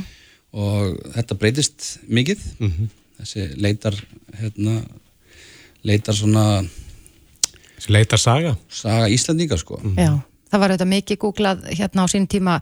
Og 0.58 0.98
þetta 1.14 1.38
breytist 1.38 1.86
mikið. 2.08 2.42
Mm 2.58 2.72
-hmm. 2.72 2.90
Þessi 3.20 3.48
leitar, 3.58 3.96
hérna, 4.40 4.82
leitar 5.84 6.16
svona... 6.16 6.66
Þessi 7.78 7.94
leitar 7.94 8.22
saga? 8.22 8.56
Saga 8.74 9.08
Íslandíka, 9.14 9.58
sko. 9.58 9.80
Mm. 9.84 9.98
Já, 10.02 10.14
það 10.52 10.64
var 10.64 10.74
auðvitað 10.74 10.94
mikið 10.94 11.20
googlað 11.24 11.66
hérna 11.72 12.06
á 12.06 12.08
sín 12.10 12.28
tíma 12.30 12.60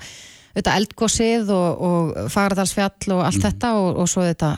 auðvitað 0.55 0.79
eldgósið 0.79 1.51
og, 1.51 1.83
og 1.87 2.31
fagradalsfjall 2.31 3.15
og 3.17 3.23
allt 3.27 3.39
mm 3.41 3.47
þetta 3.49 3.71
og, 3.79 3.89
og 4.01 4.09
svo 4.09 4.23
þetta 4.23 4.55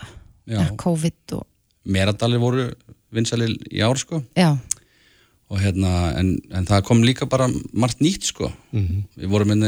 ja, 0.48 0.66
COVID 0.78 1.36
og... 1.38 1.46
Meradalir 1.88 2.42
voru 2.42 2.66
vinsalil 3.14 3.54
í 3.72 3.82
ár 3.84 3.98
sko 3.98 4.20
Já. 4.36 4.52
og 5.48 5.62
hérna 5.62 6.12
en, 6.20 6.34
en 6.52 6.66
það 6.68 6.84
kom 6.88 7.02
líka 7.04 7.28
bara 7.30 7.48
margt 7.72 8.02
nýtt 8.04 8.28
sko 8.28 8.50
mm 8.70 8.84
-hmm. 8.84 9.02
við 9.16 9.28
vorum 9.32 9.52
inn 9.52 9.64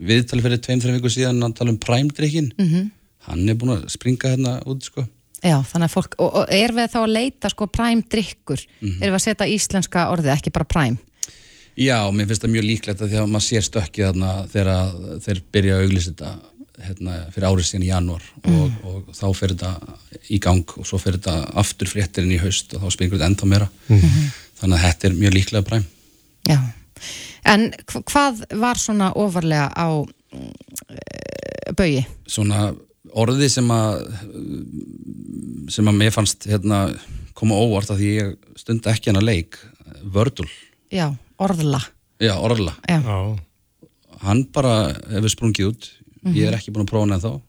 viðtali 0.00 0.42
fyrir 0.42 0.58
tveim-þreim 0.58 0.98
viku 0.98 1.12
síðan 1.12 1.42
að 1.42 1.56
tala 1.58 1.70
um 1.70 1.78
præmdrykkin 1.78 2.52
mm 2.58 2.66
-hmm. 2.66 2.90
hann 3.28 3.48
er 3.48 3.54
búin 3.54 3.76
að 3.76 3.88
springa 3.88 4.34
hérna 4.34 4.60
út 4.66 4.82
sko 4.82 5.06
Já, 5.40 5.56
þannig 5.64 5.86
að 5.88 5.94
fólk, 5.94 6.16
og, 6.18 6.34
og 6.42 6.50
er 6.52 6.72
við 6.76 6.90
þá 6.92 6.98
að 7.00 7.14
leita 7.14 7.48
sko 7.48 7.66
præmdrykkur, 7.66 8.60
mm 8.60 8.88
-hmm. 8.88 9.02
er 9.02 9.08
við 9.08 9.18
að 9.18 9.24
setja 9.24 9.46
íslenska 9.46 10.10
orðið, 10.12 10.34
ekki 10.34 10.52
bara 10.52 10.64
præm 10.64 10.98
Já, 11.80 12.10
mér 12.12 12.26
finnst 12.28 12.42
það 12.44 12.54
mjög 12.54 12.66
líklegt 12.66 13.02
að 13.02 13.12
því 13.12 13.18
að 13.20 13.28
maður 13.30 13.46
sér 13.46 13.64
stökkið 13.64 14.06
þarna 14.06 14.30
þegar 14.52 14.70
þeir 15.24 15.42
byrja 15.54 15.76
að 15.76 15.84
auglýsa 15.84 16.10
þetta 16.10 16.32
hérna, 16.80 17.16
fyrir 17.34 17.46
árið 17.48 17.68
síðan 17.68 17.84
í 17.84 17.90
janúar 17.90 18.26
mm. 18.42 18.58
og, 18.58 18.74
og 18.90 19.14
þá 19.16 19.24
fyrir 19.38 19.56
þetta 19.56 19.96
í 20.28 20.40
gang 20.42 20.74
og 20.76 20.88
svo 20.88 21.00
fyrir 21.00 21.20
þetta 21.20 21.36
aftur 21.62 21.90
fréttirinn 21.90 22.34
í 22.36 22.40
haust 22.42 22.74
og 22.76 22.84
þá 22.84 22.96
spyrir 22.96 23.14
þetta 23.16 23.30
enda 23.30 23.48
meira 23.50 23.68
mm 23.88 23.96
-hmm. 24.00 24.28
þannig 24.60 24.78
að 24.78 24.84
þetta 24.86 25.08
er 25.08 25.18
mjög 25.22 25.34
líklega 25.36 25.66
bræm 25.68 25.88
Já, 26.48 26.58
en 27.44 27.66
hvað 28.12 28.44
var 28.60 28.80
svona 28.80 29.12
ofarlega 29.12 29.68
á 29.76 29.88
uh, 29.92 30.06
eh, 30.88 31.72
baui? 31.76 32.04
Svona 32.26 32.72
orði 33.18 33.48
sem 33.50 33.70
að 33.74 34.02
sem 35.70 35.88
að 35.90 35.98
mér 35.98 36.14
fannst 36.14 36.46
hérna, 36.50 36.88
koma 37.38 37.58
óvart 37.58 37.92
að 37.92 38.02
því 38.02 38.10
ég 38.16 38.32
stunda 38.58 38.92
ekki 38.92 39.12
hana 39.12 39.22
leik 39.24 39.58
vördul. 40.02 40.48
Já, 40.90 41.10
orðla 41.40 41.80
Já, 42.20 42.34
orðla 42.36 42.74
Já. 42.88 43.00
Hann 44.20 44.42
bara 44.52 44.92
hefur 45.08 45.32
sprungið 45.32 45.70
út. 45.70 45.86
Mm 46.20 46.32
-hmm. 46.32 46.36
ég 46.36 46.48
er 46.48 46.54
ekki 46.58 46.72
búin 46.72 46.84
að 46.84 46.90
prófa 46.90 47.06
neða 47.06 47.28
þá 47.28 47.40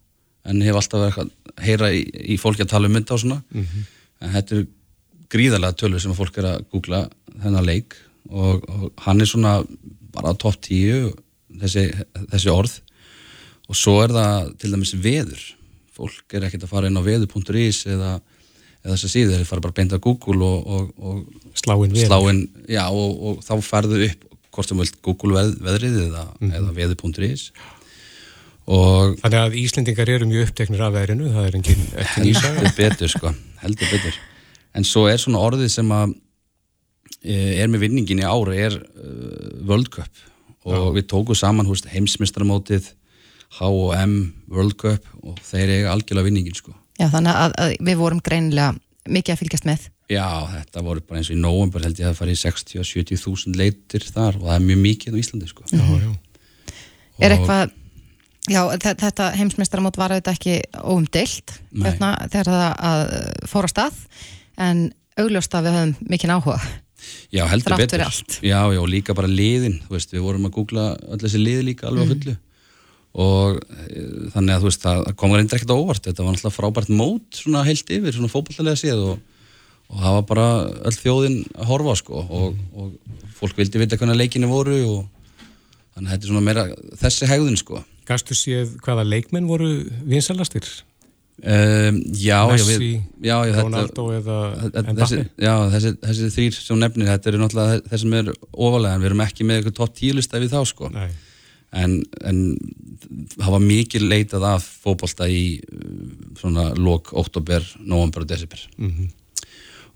en 0.45 0.61
hef 0.61 0.75
alltaf 0.75 1.01
verið 1.01 1.17
að 1.17 1.31
heyra 1.61 1.91
í, 1.91 2.01
í 2.33 2.37
fólki 2.39 2.63
að 2.63 2.71
tala 2.71 2.87
um 2.87 2.93
mynda 2.93 3.13
og 3.13 3.19
svona. 3.19 3.41
Mm 3.51 3.65
-hmm. 3.65 3.83
en 4.21 4.31
þetta 4.31 4.55
er 4.55 4.67
gríðarlega 5.29 5.77
tölur 5.77 6.01
sem 6.01 6.11
að 6.11 6.17
fólk 6.17 6.37
er 6.37 6.45
að 6.45 6.63
googla 6.71 7.09
þennan 7.41 7.65
leik 7.65 7.95
og, 8.29 8.63
og 8.69 8.91
hann 9.05 9.21
er 9.21 9.25
svona 9.25 9.63
bara 10.11 10.33
top 10.33 10.59
10 10.61 11.11
þessi, 11.61 11.85
þessi 12.31 12.49
orð 12.49 12.79
og 13.71 13.79
svo 13.79 13.97
er 14.03 14.13
það 14.15 14.51
til 14.59 14.73
dæmis 14.73 14.93
veður. 14.99 15.43
Fólk 15.95 16.35
er 16.35 16.47
ekkert 16.47 16.65
að 16.67 16.73
fara 16.73 16.89
inn 16.91 16.99
á 16.99 17.03
veður.is 17.05 17.85
eða, 17.87 18.15
eða 18.81 18.95
þess 18.95 19.07
að 19.07 19.13
síður 19.13 19.37
þeir 19.39 19.49
fara 19.49 19.63
bara 19.65 19.85
að 19.87 20.03
Google 20.03 20.47
og, 20.47 20.67
og, 20.67 20.89
og 20.99 21.59
sláinn 21.59 21.95
veður. 21.95 22.09
sláin, 22.09 22.41
já, 22.67 22.83
og, 22.89 23.21
og 23.29 23.45
þá 23.45 23.53
ferðu 23.65 24.01
upp 24.09 24.27
hvort 24.51 24.67
sem 24.67 24.81
vilt 24.81 24.97
Google 25.05 25.37
veð, 25.37 25.53
veðrið 25.63 26.01
eða, 26.09 26.25
mm. 26.39 26.55
eða 26.59 26.73
veður.is 26.75 27.45
og 28.71 29.15
Þannig 29.21 29.37
að 29.39 29.55
Íslendingar 29.61 30.11
eru 30.13 30.27
mjög 30.29 30.49
uppteknir 30.49 30.83
af 30.85 30.93
veðrinu, 30.95 31.29
það 31.33 31.47
er 31.47 31.55
engin 31.59 31.85
ekki 32.03 32.25
nýsa 32.25 32.51
heldur 32.51 32.75
betur 32.77 33.11
sko, 33.11 33.31
heldur 33.63 33.89
betur. 33.89 34.19
En 34.77 34.85
svo 34.87 35.07
er 35.09 35.19
svona 35.19 35.41
orðið 35.43 35.71
sem 35.73 35.89
að 35.95 36.13
e, 37.25 37.35
er 37.57 37.71
með 37.71 37.87
vinningin 37.87 38.21
í 38.21 38.27
ára 38.27 38.55
er 38.67 38.77
uh, 38.77 39.65
World 39.67 39.89
Cup. 39.91 40.21
Og 40.61 40.77
Já. 40.77 40.83
við 40.99 41.07
tókum 41.09 41.37
saman 41.37 41.67
húst, 41.67 41.89
heimsmyndstaramótið 41.89 42.91
H&M 43.59 44.15
World 44.51 44.77
Cup 44.79 45.07
og 45.21 45.41
þeir 45.45 45.75
eiga 45.77 45.95
algjörlega 45.95 46.27
vinningin 46.29 46.57
sko. 46.57 46.75
Já 46.99 47.09
þannig 47.11 47.41
að, 47.43 47.57
að 47.63 47.75
við 47.87 47.99
vorum 47.99 48.21
greinilega 48.23 48.75
mikið 49.09 49.33
að 49.33 49.41
fylgjast 49.41 49.67
með 49.67 49.89
Já 50.11 50.27
þetta 50.51 50.83
voru 50.85 51.03
bara 51.07 51.21
eins 51.21 51.29
og 51.31 51.37
í 51.37 51.41
nógumbar 51.41 51.85
held 51.87 51.99
ég 51.99 52.07
að 52.07 52.11
það 52.11 52.19
fari 52.19 52.39
60-70 52.41 53.21
þúsund 53.21 53.59
leitir 53.59 54.05
þar 54.05 54.39
og 54.39 54.49
það 54.49 54.57
er 54.57 54.65
mjög 54.67 54.81
mikið 54.85 55.15
á 55.15 55.21
Íslandi 55.21 55.47
sko. 55.49 55.67
Já, 55.71 55.85
já. 56.03 56.11
Er 57.21 57.35
eitthvað 57.37 57.77
Já, 58.49 58.63
þetta 58.73 59.27
heimsmeistaramót 59.37 59.99
var 60.01 60.15
auðvitað 60.15 60.37
ekki 60.39 60.53
óumdeilt 60.81 61.51
hérna, 61.77 62.15
þegar 62.33 62.47
það 62.49 63.11
fór 63.51 63.67
á 63.67 63.69
stað 63.69 63.99
en 64.65 64.87
augljóst 65.21 65.53
að 65.53 65.67
við 65.67 65.77
höfum 65.77 66.09
mikinn 66.09 66.33
áhuga 66.33 66.57
Já, 67.33 67.43
heldur 67.51 67.77
betur 67.77 68.01
Já, 68.41 68.61
já, 68.73 68.81
líka 68.89 69.13
bara 69.17 69.29
liðin 69.29 69.77
veist, 69.93 70.09
við 70.13 70.25
vorum 70.25 70.49
að 70.49 70.55
googla 70.57 70.87
öll 71.13 71.21
þessi 71.21 71.41
liði 71.41 71.67
líka 71.69 71.89
alveg 71.89 72.01
á 72.01 72.05
mm. 72.07 72.15
fullu 72.15 72.35
og 73.11 73.59
e, 73.59 74.03
þannig 74.31 74.55
að 74.55 74.63
þú 74.63 74.69
veist, 74.69 74.85
það 74.85 75.15
komur 75.19 75.41
eindir 75.41 75.57
ekkert 75.59 75.73
óvart. 75.75 76.05
Þetta 76.05 76.25
var 76.25 76.35
náttúrulega 76.35 76.57
frábært 76.57 76.91
mót 76.95 77.39
svona 77.41 77.63
heilt 77.67 77.91
yfir, 77.91 78.15
svona 78.15 78.31
fókbaltarlega 78.31 78.79
séð 78.79 79.01
og, 79.13 79.23
og 79.91 80.03
það 80.03 80.17
var 80.17 80.27
bara 80.29 80.45
öll 80.89 80.97
þjóðin 80.99 81.41
að 81.57 81.71
horfa 81.73 81.97
sko. 81.99 82.21
Og, 82.21 82.61
og 82.75 83.33
fólk 83.39 83.57
vildi 83.59 83.81
vita 83.81 83.99
hvernig 83.99 84.19
leikinni 84.21 84.51
voru 84.51 84.77
og 84.93 85.01
þannig 85.95 86.07
að 86.07 86.13
þetta 86.13 86.23
er 86.23 86.31
svona 86.31 86.45
meira 86.45 86.69
þessi 87.01 87.31
hegðun 87.31 87.59
sko. 87.59 87.81
Gastu 88.07 88.37
séð 88.37 88.77
hvaða 88.85 89.05
leikmenn 89.07 89.49
voru 89.49 89.73
vinsalastir? 90.07 90.69
Um, 91.41 91.95
já, 92.13 92.45
Messi, 92.51 93.01
já, 93.17 93.33
já, 93.49 93.55
Ronaldo 93.63 94.03
eða 94.13 94.35
Mbappi? 94.93 95.23
Já, 95.41 95.53
þessi, 95.73 95.91
þessi 96.03 96.27
þrýr 96.35 96.57
sem 96.59 96.77
nefnir, 96.77 97.07
þetta 97.09 97.31
eru 97.31 97.39
náttúrulega 97.41 97.79
þeir 97.87 98.01
sem 98.03 98.13
er 98.19 98.29
ofalega, 98.51 98.91
en 98.93 99.01
við 99.01 99.09
erum 99.09 99.23
ekki 99.25 99.47
með 99.49 99.57
eitthvað 99.57 99.75
top 99.79 99.95
10 99.97 100.19
lista 100.19 100.41
við 100.43 100.53
þá 100.53 100.59
sko 100.69 100.91
en, 101.71 102.01
en 102.27 102.41
var 103.39 103.63
mikið 103.63 104.05
leitað 104.07 104.45
af 104.49 104.67
fókbalsta 104.83 105.27
í 105.31 105.61
svona 106.39 106.71
lók, 106.75 107.13
oktober, 107.17 107.65
november 107.79 108.25
og 108.25 108.29
desember 108.29 108.59
mm 108.77 108.91
-hmm. 108.91 109.09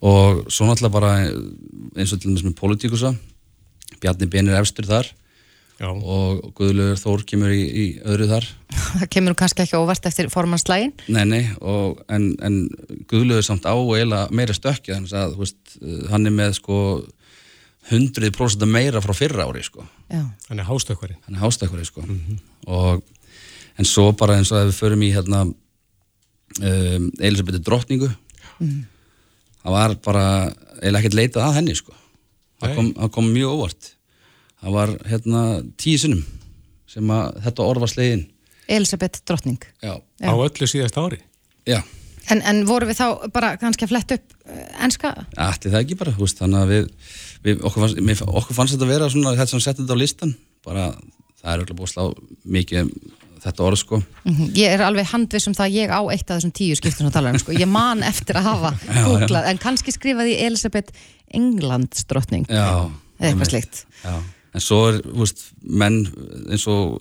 og 0.01 0.51
svo 0.51 0.65
náttúrulega 0.65 0.91
bara 0.91 1.13
eins 1.95 2.13
og 2.13 2.21
til 2.21 2.29
dæmis 2.29 2.43
með 2.43 2.55
politíkusa 2.55 3.15
Bjarni 3.99 4.25
Benir 4.25 4.59
efstur 4.59 4.85
þar 4.85 5.13
Já. 5.75 5.89
og 5.91 6.53
Guðlaugur 6.55 6.95
Þór 6.95 7.23
kemur 7.27 7.51
í, 7.51 7.63
í 7.67 7.85
öðru 7.99 8.29
þar 8.29 8.45
Það 8.99 9.09
kemur 9.09 9.35
kannski 9.35 9.65
ekki 9.65 9.75
óvart 9.75 10.05
eftir 10.05 10.29
formanslægin 10.29 10.93
Nei, 11.07 11.25
nei, 11.25 11.43
og, 11.59 11.99
en, 12.07 12.35
en 12.39 12.69
Guðlaugur 13.11 13.43
samt 13.43 13.67
á 13.67 13.75
eila 13.75 14.29
meira 14.31 14.53
stökki 14.53 14.93
þannig 14.93 15.13
að 15.13 15.35
veist, 15.41 15.77
hann 16.09 16.25
er 16.25 16.31
með 16.31 16.53
sko 16.61 16.77
100% 17.91 18.65
meira 18.65 19.01
frá 19.01 19.13
fyrra 19.13 19.45
ári 19.45 19.63
sko. 19.63 19.85
Hann 20.09 20.59
er 20.59 20.65
hástökkvari 20.65 21.17
Hann 21.27 21.35
er 21.35 21.41
hástökkvari 21.41 21.85
sko. 21.85 22.01
mm 22.01 22.21
-hmm. 22.27 22.39
og, 22.67 23.03
en 23.77 23.85
svo 23.85 24.11
bara 24.11 24.37
eins 24.37 24.51
og 24.51 24.57
að 24.57 24.67
við 24.69 24.79
förum 24.79 25.03
í 25.03 25.11
hérna, 25.13 25.41
um, 26.61 27.11
Elisabethu 27.19 27.59
drottningu 27.59 28.09
mm. 28.59 28.85
það 29.63 29.71
var 29.71 29.95
bara 30.05 30.25
eða 30.81 30.99
ekkert 30.99 31.13
leitað 31.13 31.47
að 31.47 31.53
henni 31.59 31.75
sko. 31.75 31.93
það 32.61 32.75
kom, 32.75 32.93
kom 33.09 33.33
mjög 33.33 33.49
óvart 33.51 33.91
það 34.61 34.71
var 34.71 34.95
hérna 35.09 35.41
tíu 35.77 35.99
sinnum 36.01 36.23
sem 36.89 37.11
að 37.11 37.41
þetta 37.43 37.67
orð 37.67 37.85
var 37.85 37.91
slegin 37.91 38.25
Elisabeth 38.67 39.21
Drottning 39.27 39.61
Já. 39.83 39.99
Já. 40.21 40.29
á 40.31 40.33
öllu 40.33 40.67
síðast 40.69 40.97
ári 40.97 41.19
Já. 41.67 41.81
En, 42.33 42.41
en 42.41 42.63
voru 42.67 42.87
við 42.89 42.99
þá 42.99 43.27
bara 43.33 43.55
kannski 43.61 43.85
að 43.85 43.91
fletta 43.93 44.17
upp 44.19 44.53
ennska? 44.85 45.11
Ætti 45.47 45.73
það 45.73 45.81
ekki 45.81 45.99
bara, 45.99 46.15
veist, 46.17 46.39
þannig 46.41 46.61
að 46.63 46.73
við, 46.73 46.87
við 47.45 47.65
okkur, 47.67 47.83
fannst, 47.83 48.01
mér, 48.07 48.23
okkur 48.25 48.57
fannst 48.57 48.75
þetta 48.75 48.87
að 48.87 48.93
vera 48.95 49.11
svona 49.13 49.35
þetta 49.37 49.53
sem 49.53 49.63
setja 49.65 49.81
þetta 49.83 49.97
á 49.97 50.03
listan 50.03 50.33
bara 50.65 50.87
það 51.41 51.51
er 51.51 51.61
auðvitað 51.61 51.79
búið 51.79 51.89
að 51.89 51.93
slá 51.93 52.05
mikið 52.57 52.93
þetta 53.45 53.65
orð 53.65 53.77
sko. 53.77 53.97
Mm 54.23 54.35
-hmm. 54.35 54.53
Ég 54.57 54.71
er 54.73 54.81
alveg 54.81 55.09
handvis 55.11 55.47
um 55.47 55.53
það 55.53 55.67
að 55.67 55.75
ég 55.77 55.91
á 55.93 56.01
eitt 56.01 56.29
af 56.29 56.39
þessum 56.39 56.53
tíu 56.57 56.77
skiptum 56.79 57.05
sem 57.05 57.13
tala 57.13 57.33
um 57.33 57.41
sko, 57.41 57.53
ég 57.53 57.69
man 57.69 58.01
eftir 58.03 58.39
að 58.39 58.47
hafa 58.49 58.71
googlað, 59.05 59.49
en 59.51 59.61
kannski 59.61 59.93
skrifaði 59.93 60.39
Elisabeth 60.41 60.93
Englandsdrottning 61.29 62.49
eða 62.49 62.89
eitthvað 63.19 63.51
slikt 63.51 63.85
Já 64.01 64.17
en 64.55 64.63
svo 64.63 64.81
er, 64.89 65.01
þú 65.03 65.21
veist, 65.23 65.43
menn 65.67 66.01
eins 66.53 66.65
og 66.71 66.99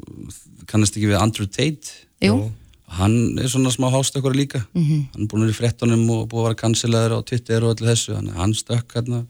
kannast 0.71 0.97
ekki 0.97 1.13
við 1.13 1.21
Andrew 1.21 1.47
Tate. 1.47 1.93
Jú. 2.25 2.51
Hann 2.99 3.39
er 3.39 3.51
svona 3.51 3.73
smá 3.75 3.91
hástökkar 3.93 4.35
líka 4.35 4.65
mm 4.73 4.83
-hmm. 4.83 5.03
hann 5.13 5.23
er 5.23 5.29
búin 5.29 5.51
í 5.51 5.57
frettunum 5.57 6.11
og 6.11 6.29
búin 6.29 6.41
að 6.41 6.49
vera 6.49 6.63
kansilegar 6.63 7.13
á 7.17 7.27
Twitter 7.27 7.65
og 7.65 7.71
allir 7.71 7.91
þessu, 7.93 8.15
hann, 8.15 8.29
hann 8.29 8.55
stökk 8.55 8.95
hérna 8.95 9.27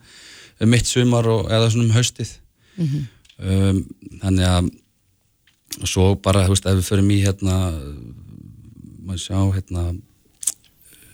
um 0.61 0.69
mitt 0.69 0.87
sumar 0.87 1.27
og, 1.27 1.51
eða 1.51 1.69
svona 1.69 1.85
um 1.85 1.91
haustið 1.91 2.31
mm 2.77 2.85
-hmm. 2.85 3.03
um, 3.51 3.85
þannig 4.21 4.45
að 4.45 4.69
og 5.81 5.87
svo 5.87 6.15
bara, 6.15 6.45
þú 6.45 6.49
veist, 6.53 6.65
ef 6.65 6.77
við 6.77 6.89
förum 6.89 7.11
í 7.11 7.23
hérna 7.25 7.55
maður 9.05 9.21
sjá, 9.21 9.39
hérna 9.55 9.95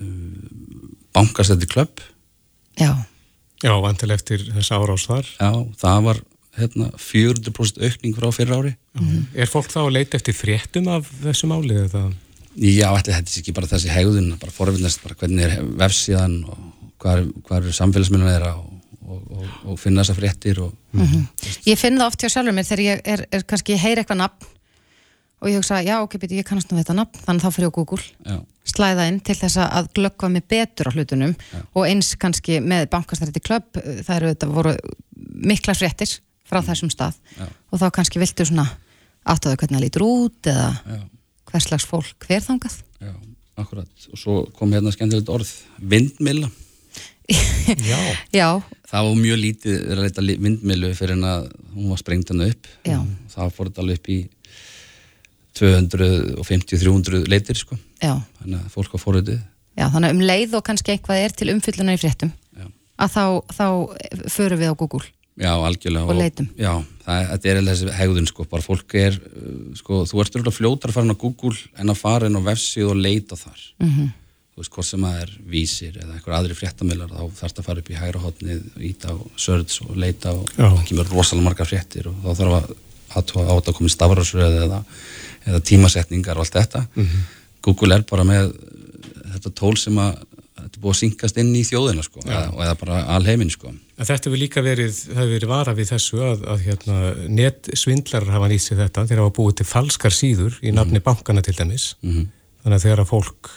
uh, 0.01 0.07
bankastætti 1.13 1.67
klubb 1.67 2.01
Já 2.79 3.05
Já, 3.61 3.77
vantileg 3.81 4.17
eftir 4.17 4.41
þess 4.55 4.71
árás 4.71 5.05
þar 5.05 5.27
Já, 5.37 5.51
það 5.77 6.03
var 6.03 6.21
hérna, 6.57 6.89
400% 6.97 7.83
aukning 7.85 8.15
frá 8.17 8.31
fyrir 8.33 8.55
ári 8.55 8.73
mm 8.93 9.07
-hmm. 9.07 9.23
Er 9.35 9.47
fólk 9.47 9.69
þá 9.69 9.81
að 9.85 9.93
leita 9.97 10.17
eftir 10.17 10.33
fréttum 10.33 10.87
af 10.87 11.11
þessu 11.23 11.47
máli? 11.47 11.77
Já, 12.55 12.87
þetta 12.97 13.15
er 13.15 13.39
ekki 13.41 13.55
bara 13.55 13.69
þessi 13.71 13.91
hegðun 13.93 14.35
bara 14.41 14.53
forvinnast, 14.53 15.01
bara 15.03 15.17
hvernig 15.19 15.47
er 15.47 15.65
vefsíðan 15.79 16.37
og 16.51 16.61
hvað, 17.01 17.27
eru 17.57 17.75
samfélagsmiðlunar 17.75 18.33
þeirra 18.35 18.53
og, 18.59 18.95
og, 19.01 19.21
og, 19.37 19.51
og 19.71 19.79
finna 19.81 20.03
þessa 20.03 20.17
fréttir 20.17 20.59
mm 20.59 21.05
-hmm. 21.05 21.27
Ég 21.65 21.79
finn 21.79 21.97
það 21.97 22.07
oft 22.07 22.23
hjá 22.23 22.29
sjálfur 22.29 22.53
mér 22.53 22.67
þegar 22.67 22.83
ég 22.85 23.01
er, 23.05 23.25
er 23.31 23.43
kannski 23.43 23.77
heyr 23.77 23.97
eitthvað 23.97 24.23
nafn 24.23 24.49
og 25.41 25.49
ég 25.49 25.57
hugsa, 25.57 25.81
já 25.81 26.01
ok, 26.01 26.17
beti, 26.19 26.37
ég 26.37 26.45
kannast 26.45 26.71
nú 26.71 26.77
þetta 26.77 26.93
nafn 26.93 27.23
þannig 27.25 27.43
þá 27.43 27.51
fyrir 27.51 27.67
ég 27.67 27.73
á 27.73 27.77
Google 27.77 28.03
já. 28.25 28.37
slæða 28.63 29.07
inn 29.09 29.19
til 29.19 29.35
þess 29.35 29.57
að 29.57 29.87
glöggva 29.93 30.29
mig 30.29 30.43
betur 30.47 30.87
á 30.87 30.93
hlutunum 30.93 31.33
já. 31.33 31.59
og 31.73 31.87
eins 31.87 32.15
kannski 32.15 32.59
með 32.59 32.89
bankastrætti 32.89 33.39
klubb, 33.39 33.71
það 34.05 34.15
eru 34.15 34.27
þetta 34.27 34.47
voru 34.47 34.75
mikla 35.15 35.73
fréttir 35.73 36.19
frá 36.51 36.61
þessum 36.65 36.91
stað 36.91 37.17
Já. 37.37 37.47
og 37.71 37.81
þá 37.81 37.87
kannski 37.95 38.21
viltu 38.21 38.45
svona 38.45 38.67
aftöðu 39.31 39.57
hvernig 39.61 39.77
það 39.77 39.85
lítur 39.85 40.05
út 40.05 40.49
eða 40.51 40.69
Já. 41.51 41.53
hvers 41.53 41.67
slags 41.67 41.85
fólk 41.89 42.27
hver 42.27 42.43
þangað? 42.47 42.79
Já, 43.03 43.13
akkurat. 43.59 44.07
Og 44.11 44.19
svo 44.19 44.39
kom 44.55 44.71
hérna 44.73 44.93
skemmtilegt 44.95 45.29
orð 45.31 45.51
vindmilla 45.77 46.49
Já. 47.91 47.99
Já. 48.35 48.47
Það 48.89 49.05
var 49.07 49.19
mjög 49.21 49.37
lítið 49.39 49.75
að 49.93 50.01
leita 50.03 50.23
vindmillu 50.25 50.89
fyrir 50.97 51.15
en 51.15 51.27
að 51.29 51.45
hún 51.75 51.91
var 51.93 51.99
sprengt 52.01 52.31
hann 52.33 52.43
upp. 52.43 52.67
Það 53.31 53.53
fór 53.55 53.69
þetta 53.69 53.83
alveg 53.85 54.01
upp 54.01 54.09
í 54.11 54.17
250-300 55.55 57.27
leitir 57.31 57.59
sko. 57.59 57.77
Já. 58.01 58.15
þannig 58.41 58.59
að 58.59 58.69
fólk 58.73 58.93
var 58.95 59.03
fóröldið 59.03 59.39
Já, 59.77 59.85
þannig 59.93 60.07
að 60.09 60.15
um 60.15 60.23
leið 60.25 60.55
og 60.57 60.63
kannski 60.67 60.93
eitthvað 60.95 61.23
er 61.25 61.35
til 61.37 61.51
umfyllunar 61.53 61.97
í 61.97 62.01
fréttum 62.01 62.31
að 63.01 63.13
þá, 63.13 63.23
þá 63.55 63.65
förum 64.29 64.61
við 64.61 64.71
á 64.73 64.75
Google 64.77 65.05
Já, 65.39 65.51
algjörlega. 65.55 66.07
Og 66.11 66.17
leitum. 66.19 66.47
Já, 66.59 66.73
það, 67.05 67.27
þetta 67.29 67.49
er 67.49 67.59
eða 67.59 67.73
þessi 67.73 67.93
hegðun 67.97 68.27
sko, 68.29 68.45
bara 68.51 68.65
fólk 68.65 68.95
er, 68.99 69.19
uh, 69.31 69.59
sko, 69.79 70.01
þú 70.09 70.23
ert 70.23 70.35
örgulega 70.35 70.57
fljótar 70.57 70.91
að 70.91 70.97
fara 70.97 71.07
inn 71.07 71.15
á 71.15 71.23
Google 71.23 71.55
en 71.79 71.93
að 71.93 72.01
fara 72.01 72.27
inn 72.27 72.35
á 72.35 72.47
vefsíð 72.49 72.91
og 72.91 72.99
leita 72.99 73.37
þar. 73.39 73.61
Mm 73.79 73.89
-hmm. 73.89 74.09
Þú 74.51 74.59
veist, 74.61 74.71
hvort 74.75 74.87
sem 74.87 75.03
það 75.07 75.21
er 75.21 75.31
vísir 75.47 75.93
eða 75.95 76.13
eitthvað 76.15 76.37
aðri 76.37 76.55
fréttamillar, 76.59 77.09
þá 77.09 77.23
þarfst 77.39 77.59
að 77.59 77.65
fara 77.65 77.79
upp 77.79 77.89
í 77.89 77.99
hægra 78.01 78.19
hotnið, 78.19 78.63
íta 78.83 79.07
á 79.07 79.17
search 79.37 79.81
og 79.87 79.95
leita 79.95 80.33
og 80.35 80.49
það 80.57 80.87
kemur 80.87 81.07
rosalega 81.07 81.45
marga 81.47 81.65
fréttir 81.65 82.07
og 82.07 82.15
þá 82.19 82.31
þarf 82.35 82.53
að 82.57 82.75
aðtóa 83.15 83.47
á 83.47 83.53
þetta 83.55 83.71
að 83.71 83.77
koma 83.77 83.87
í 83.87 83.95
stafrásröð 83.95 84.57
eða, 84.65 84.83
eða 85.47 85.59
tímasetningar 85.59 86.35
og 86.35 86.43
allt 86.43 86.57
þetta. 86.59 86.87
Mm 86.95 87.05
-hmm. 87.05 87.23
Google 87.61 87.95
er 87.95 88.03
bara 88.03 88.23
með 88.23 88.51
þetta 89.31 89.51
tól 89.55 89.77
sem 89.77 89.97
að 89.97 90.19
þetta 90.61 90.77
er 90.77 90.83
búið 90.83 90.93
að 90.93 90.99
syngast 91.01 91.39
inn 91.41 91.55
í 91.55 91.63
þjóðina 91.67 92.05
sko, 92.05 92.21
eða, 92.25 92.43
eða 92.65 92.75
bara 92.81 92.99
alheimin 93.15 93.51
sko. 93.53 93.73
Þetta 94.01 94.29
hefur 94.29 94.41
líka 94.41 94.63
verið, 94.65 94.93
það 94.93 95.19
hefur 95.21 95.33
verið 95.35 95.51
vara 95.51 95.73
við 95.77 95.91
þessu 95.93 96.21
að, 96.25 96.45
að 96.53 96.63
hérna, 96.67 96.99
nettsvindlar 97.39 98.29
hafa 98.33 98.51
nýtt 98.51 98.65
sér 98.65 98.79
þetta, 98.85 99.07
þeir 99.09 99.23
hafa 99.23 99.35
búið 99.37 99.57
til 99.59 99.67
falskar 99.69 100.15
síður 100.15 100.57
í 100.61 100.71
nafni 100.71 100.97
mm 100.97 101.01
-hmm. 101.01 101.07
bankana 101.09 101.41
til 101.45 101.57
dæmis 101.57 101.95
mm 102.01 102.11
-hmm. 102.11 102.29
þannig 102.63 102.77
að 102.79 102.85
þegar 102.85 103.03
að 103.03 103.11
fólk 103.11 103.51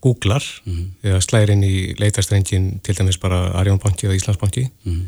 googlar 0.00 0.44
mm 0.64 0.72
-hmm. 0.72 0.86
eða 1.08 1.20
slæðir 1.20 1.54
inn 1.54 1.64
í 1.64 1.76
leitarstrengin 2.00 2.80
til 2.82 2.94
dæmis 2.96 3.18
bara 3.20 3.52
Arjónbanki 3.60 4.06
eða 4.06 4.16
Íslandsbanki 4.16 4.70
mhm. 4.84 5.02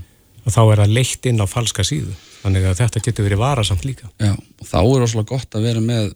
og 0.45 0.53
þá 0.53 0.63
er 0.73 0.79
það 0.83 0.97
leitt 0.99 1.27
inn 1.27 1.41
á 1.41 1.47
falska 1.47 1.83
síðu 1.83 2.13
þannig 2.43 2.67
að 2.67 2.81
þetta 2.83 3.05
getur 3.05 3.25
verið 3.25 3.39
varasamt 3.39 3.85
líka 3.85 4.11
Já, 4.19 4.35
og 4.37 4.67
þá 4.67 4.81
er 4.83 5.05
óslulega 5.07 5.33
gott 5.33 5.55
að 5.55 5.63
vera 5.63 5.81
með 5.81 6.13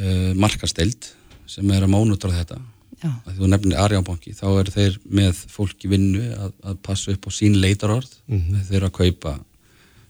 uh, 0.00 0.32
markasteild 0.34 1.12
sem 1.46 1.70
er 1.70 1.86
að 1.86 1.92
mónutra 1.94 2.32
þetta 2.34 2.58
þú 3.02 3.48
nefnir 3.50 3.78
Arjánbanki, 3.80 4.32
þá 4.36 4.46
eru 4.60 4.72
þeir 4.74 4.98
með 5.04 5.40
fólk 5.52 5.84
í 5.84 5.90
vinnu 5.92 6.22
að, 6.36 6.52
að 6.64 6.78
passa 6.86 7.12
upp 7.12 7.28
á 7.28 7.30
sín 7.34 7.58
leitarorð, 7.60 8.12
mm 8.26 8.38
-hmm. 8.40 8.62
þeir 8.68 8.76
eru 8.80 8.86
að 8.86 8.96
kaupa 9.00 9.34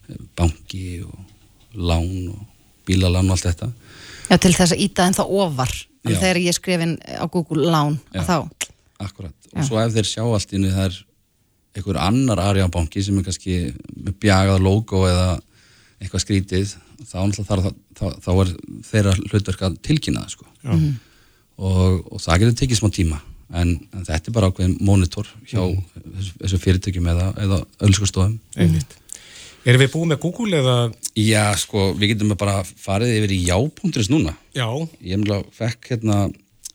eh, 0.09 0.21
banki 0.37 1.03
og 1.03 1.19
lán 1.75 2.29
og 2.31 2.47
bílalán 2.87 3.27
og 3.27 3.37
allt 3.37 3.49
þetta 3.51 3.73
Já, 4.31 4.37
til 4.39 4.55
þess 4.55 4.73
að 4.73 4.83
íta 4.87 5.07
en 5.07 5.15
þá 5.15 5.25
ofar 5.27 5.73
Já. 6.07 6.19
þegar 6.19 6.39
ég 6.43 6.55
skrifin 6.55 6.99
á 7.03 7.25
Google 7.31 7.71
lán 7.71 7.99
Já. 8.15 8.23
þá, 8.23 8.39
Akkurat, 8.99 9.35
og 9.53 9.65
svo 9.67 9.79
ef 9.83 9.93
þeir 9.93 10.09
sjá 10.09 10.23
allt 10.25 10.53
innu 10.53 10.71
það 10.73 10.87
er 10.87 11.05
einhver 11.77 11.99
annar 12.01 12.41
Arjánbanki 12.41 13.03
sem 13.05 13.19
er 13.19 13.27
kannski 13.27 13.75
með 13.93 14.15
bjagað 14.23 14.63
logo 14.65 15.03
eða 15.09 15.41
eitthvað 16.01 16.25
skrítið 16.25 16.77
þá, 17.05 17.19
það- 17.45 17.75
þá, 17.97 18.07
þá 18.25 18.31
er 18.41 18.55
þeirra 18.89 19.13
hlutverk 19.31 19.63
að 19.67 19.77
tilkynna 19.83 20.25
það 20.25 20.31
sko. 20.31 20.47
Og, 21.57 22.05
og 22.13 22.23
það 22.23 22.43
getur 22.43 22.61
tekið 22.61 22.81
smá 22.81 22.93
tíma. 22.95 23.23
En, 23.57 23.77
en 23.95 24.07
þetta 24.07 24.31
er 24.31 24.35
bara 24.35 24.51
ákveðin 24.51 24.79
monitor 24.83 25.29
hjá 25.47 25.61
þessu, 25.63 26.33
þessu 26.41 26.63
fyrirtækjum 26.65 27.11
eða, 27.13 27.27
eða 27.45 27.61
ölskustofum. 27.87 28.39
Einmitt. 28.59 28.97
Erum 29.67 29.83
við 29.83 29.93
búið 29.93 30.11
með 30.13 30.21
Google 30.23 30.59
eða? 30.61 30.75
Já, 31.19 31.45
sko, 31.59 31.89
við 31.99 32.13
getum 32.13 32.35
bara 32.39 32.61
farið 32.67 33.17
yfir 33.17 33.33
í 33.35 33.39
já.is 33.49 34.11
núna. 34.13 34.35
Já, 34.55 34.67
ég 35.03 35.17
emla 35.19 35.41
fekk 35.55 35.93
hérna 35.95 36.27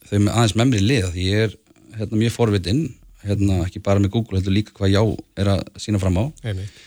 þau 0.10 0.17
með 0.17 0.34
aðeins 0.34 0.80
í 0.80 0.82
lið 0.84 1.12
því 1.13 1.28
ég 1.28 1.46
er 1.46 1.56
hérna 2.00 2.20
mjög 2.20 2.36
forvitinn 2.36 2.82
hérna 3.22 3.62
ekki 3.67 3.84
bara 3.86 4.02
með 4.02 4.15
Google, 4.15 4.39
heldur 4.39 4.56
líka 4.56 4.76
hvað 4.76 4.96
já 4.96 5.02
er 5.39 5.54
að 5.54 5.63
sína 5.80 6.02
fram 6.02 6.20
á. 6.20 6.26
Einmitt. 6.44 6.84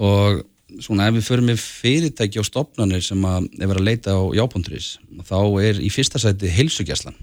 Og 0.00 0.42
svona 0.82 1.06
ef 1.10 1.18
við 1.18 1.26
förum 1.28 1.48
með 1.50 1.62
fyrirtæki 1.62 2.40
og 2.40 2.48
stopnarnir 2.48 3.04
sem 3.04 3.22
að 3.28 3.46
er 3.58 3.68
verið 3.70 3.82
að 3.82 3.88
leita 3.88 4.14
á 4.16 4.22
já.is 4.34 4.88
þá 5.28 5.38
er 5.62 5.80
í 5.82 5.90
fyrsta 5.92 6.22
sæti 6.22 6.50
heilsugjæslan 6.50 7.18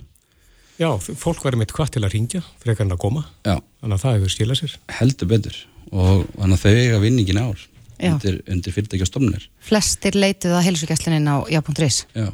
Já, 0.81 0.89
fólk 0.97 1.43
verður 1.45 1.61
mitt 1.61 1.73
hvað 1.77 1.91
til 1.95 2.03
að 2.05 2.15
ringja 2.15 2.41
frekar 2.63 2.87
en 2.87 2.95
að 2.95 3.01
koma, 3.03 3.25
já, 3.45 3.59
þannig 3.81 3.97
að 3.99 4.05
það 4.05 4.15
hefur 4.17 4.33
skilað 4.35 4.61
sér. 4.63 4.73
Heldur 4.97 5.29
betur. 5.29 5.59
Og 5.91 6.23
þannig 6.39 6.57
að 6.57 6.63
þau 6.63 6.73
eiga 6.81 7.03
vinningin 7.03 7.41
ár 7.41 7.67
Já. 8.01 8.15
undir, 8.15 8.39
undir 8.49 9.05
stopnarnir 9.05 9.43
flestir 9.61 10.15
leituð 10.17 10.55
á 10.57 10.65
heilsugjastlunin 10.65 11.27
á 11.29 11.45
já.is 11.53 11.99
já, 12.17 12.31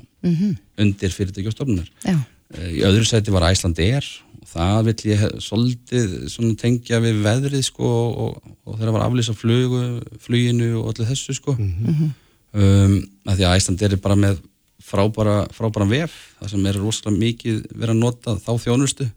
undir 0.79 1.12
fyrirtæki 1.12 1.49
og 1.51 1.55
stopnarnir 1.57 1.89
Já, 2.07 2.15
Eh, 2.55 2.77
Í 2.79 2.83
öðru 2.88 3.03
sæti 3.07 3.33
var 3.33 3.43
Æsland 3.49 3.79
Air 3.83 4.05
og 4.39 4.47
það 4.53 4.86
vill 4.88 5.10
ég 5.12 5.23
svolítið 5.43 6.13
tengja 6.62 7.01
við 7.03 7.17
veðrið 7.25 7.65
sko 7.67 7.89
og, 8.07 8.38
og 8.63 8.77
þeirra 8.79 8.93
var 8.95 9.03
aflýsa 9.07 9.36
flugu, 9.36 9.81
fluginu 10.23 10.69
og 10.79 10.93
allir 10.93 11.10
þessu 11.12 11.36
sko. 11.36 11.57
Um, 11.57 12.93
að 13.27 13.41
því 13.41 13.43
að 13.49 13.57
Æsland 13.60 13.83
er 13.83 13.97
bara 13.99 14.15
með 14.17 14.39
frábæra, 14.88 15.38
frábæra 15.56 15.88
vef 15.89 16.15
það 16.39 16.54
sem 16.54 16.65
er 16.69 16.80
rosalega 16.82 17.23
mikið 17.23 17.62
verið 17.73 17.93
að 17.95 18.02
nota 18.02 18.38
þá 18.43 18.52
þjónustu. 18.65 19.10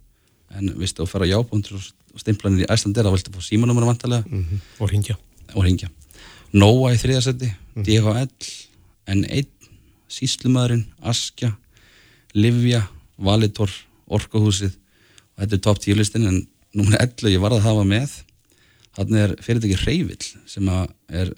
En 0.59 0.72
viðstu 0.74 1.04
að 1.04 1.12
fara 1.12 1.28
á 1.30 1.33
jábúndur 1.33 1.78
og 1.78 2.18
stimplanir 2.18 2.64
í 2.64 2.70
Æsland 2.74 2.98
Air 2.98 3.06
þá 3.06 3.14
viltu 3.14 3.35
fá 3.37 3.42
símanúmer 3.46 3.87
vantarlega 3.87 4.26
mm 4.26 4.61
og 4.80 4.90
ringja 4.90 5.14
og 5.54 5.62
ringja 5.62 5.90
Nóa 6.50 6.90
í 6.90 6.98
þriðasetti, 6.98 7.46
DHL 7.87 8.26
N1, 9.11 9.46
Síslumæðurinn 10.11 10.88
Askja, 11.06 11.52
Livja 12.35 12.83
Valitor, 13.22 13.70
Orkuhúsið. 14.11 14.74
Og 15.37 15.44
þetta 15.44 15.56
er 15.56 15.62
top 15.62 15.78
10 15.85 15.98
listin 16.00 16.26
en 16.26 16.40
númer 16.74 16.98
11 16.98 17.30
ég 17.30 17.42
var 17.42 17.54
að 17.54 17.62
hafa 17.68 17.87
með. 17.87 18.16
Þannig 18.98 19.22
er 19.22 19.37
fyrirtæki 19.46 19.78
Reyvill 19.85 20.26
sem 20.50 20.66
að 20.74 20.90
er 21.22 21.33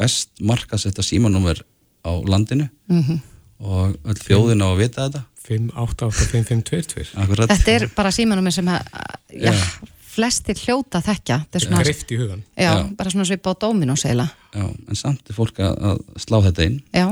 best 0.00 0.36
markasetta 0.44 1.04
símanúmer 1.04 1.64
á 2.04 2.12
landinu. 2.28 2.68
-hmm. 2.88 3.20
Og 3.60 3.96
öll 4.08 4.20
þjóðin 4.24 4.64
á 4.64 4.68
að 4.72 4.78
vita 4.80 5.06
þetta 5.08 5.22
5885522 5.50 7.16
Akkurat. 7.20 7.50
þetta 7.50 7.72
er 7.74 7.86
bara 7.96 8.12
símanúmer 8.14 8.54
sem 8.54 8.68
að, 8.70 8.86
já, 9.34 9.50
Já. 9.50 9.88
flestir 10.14 10.58
hljóta 10.64 11.00
þekkja 11.04 11.40
þetta 11.44 11.58
er 11.60 11.64
svona, 11.66 11.82
Greift 11.84 12.14
í 12.14 12.18
hugan 12.20 12.42
já, 12.58 12.72
bara 12.98 13.12
svona 13.12 13.26
svipa 13.28 13.52
á 13.52 13.60
Dominos 13.66 14.04
eila 14.08 14.28
Já, 14.54 14.64
en 14.66 14.98
samt 14.98 15.30
er 15.30 15.36
fólk 15.36 15.60
að, 15.64 15.76
að 15.92 16.00
slá 16.24 16.38
þetta 16.48 16.66
inn 16.70 16.80
Já, 16.94 17.06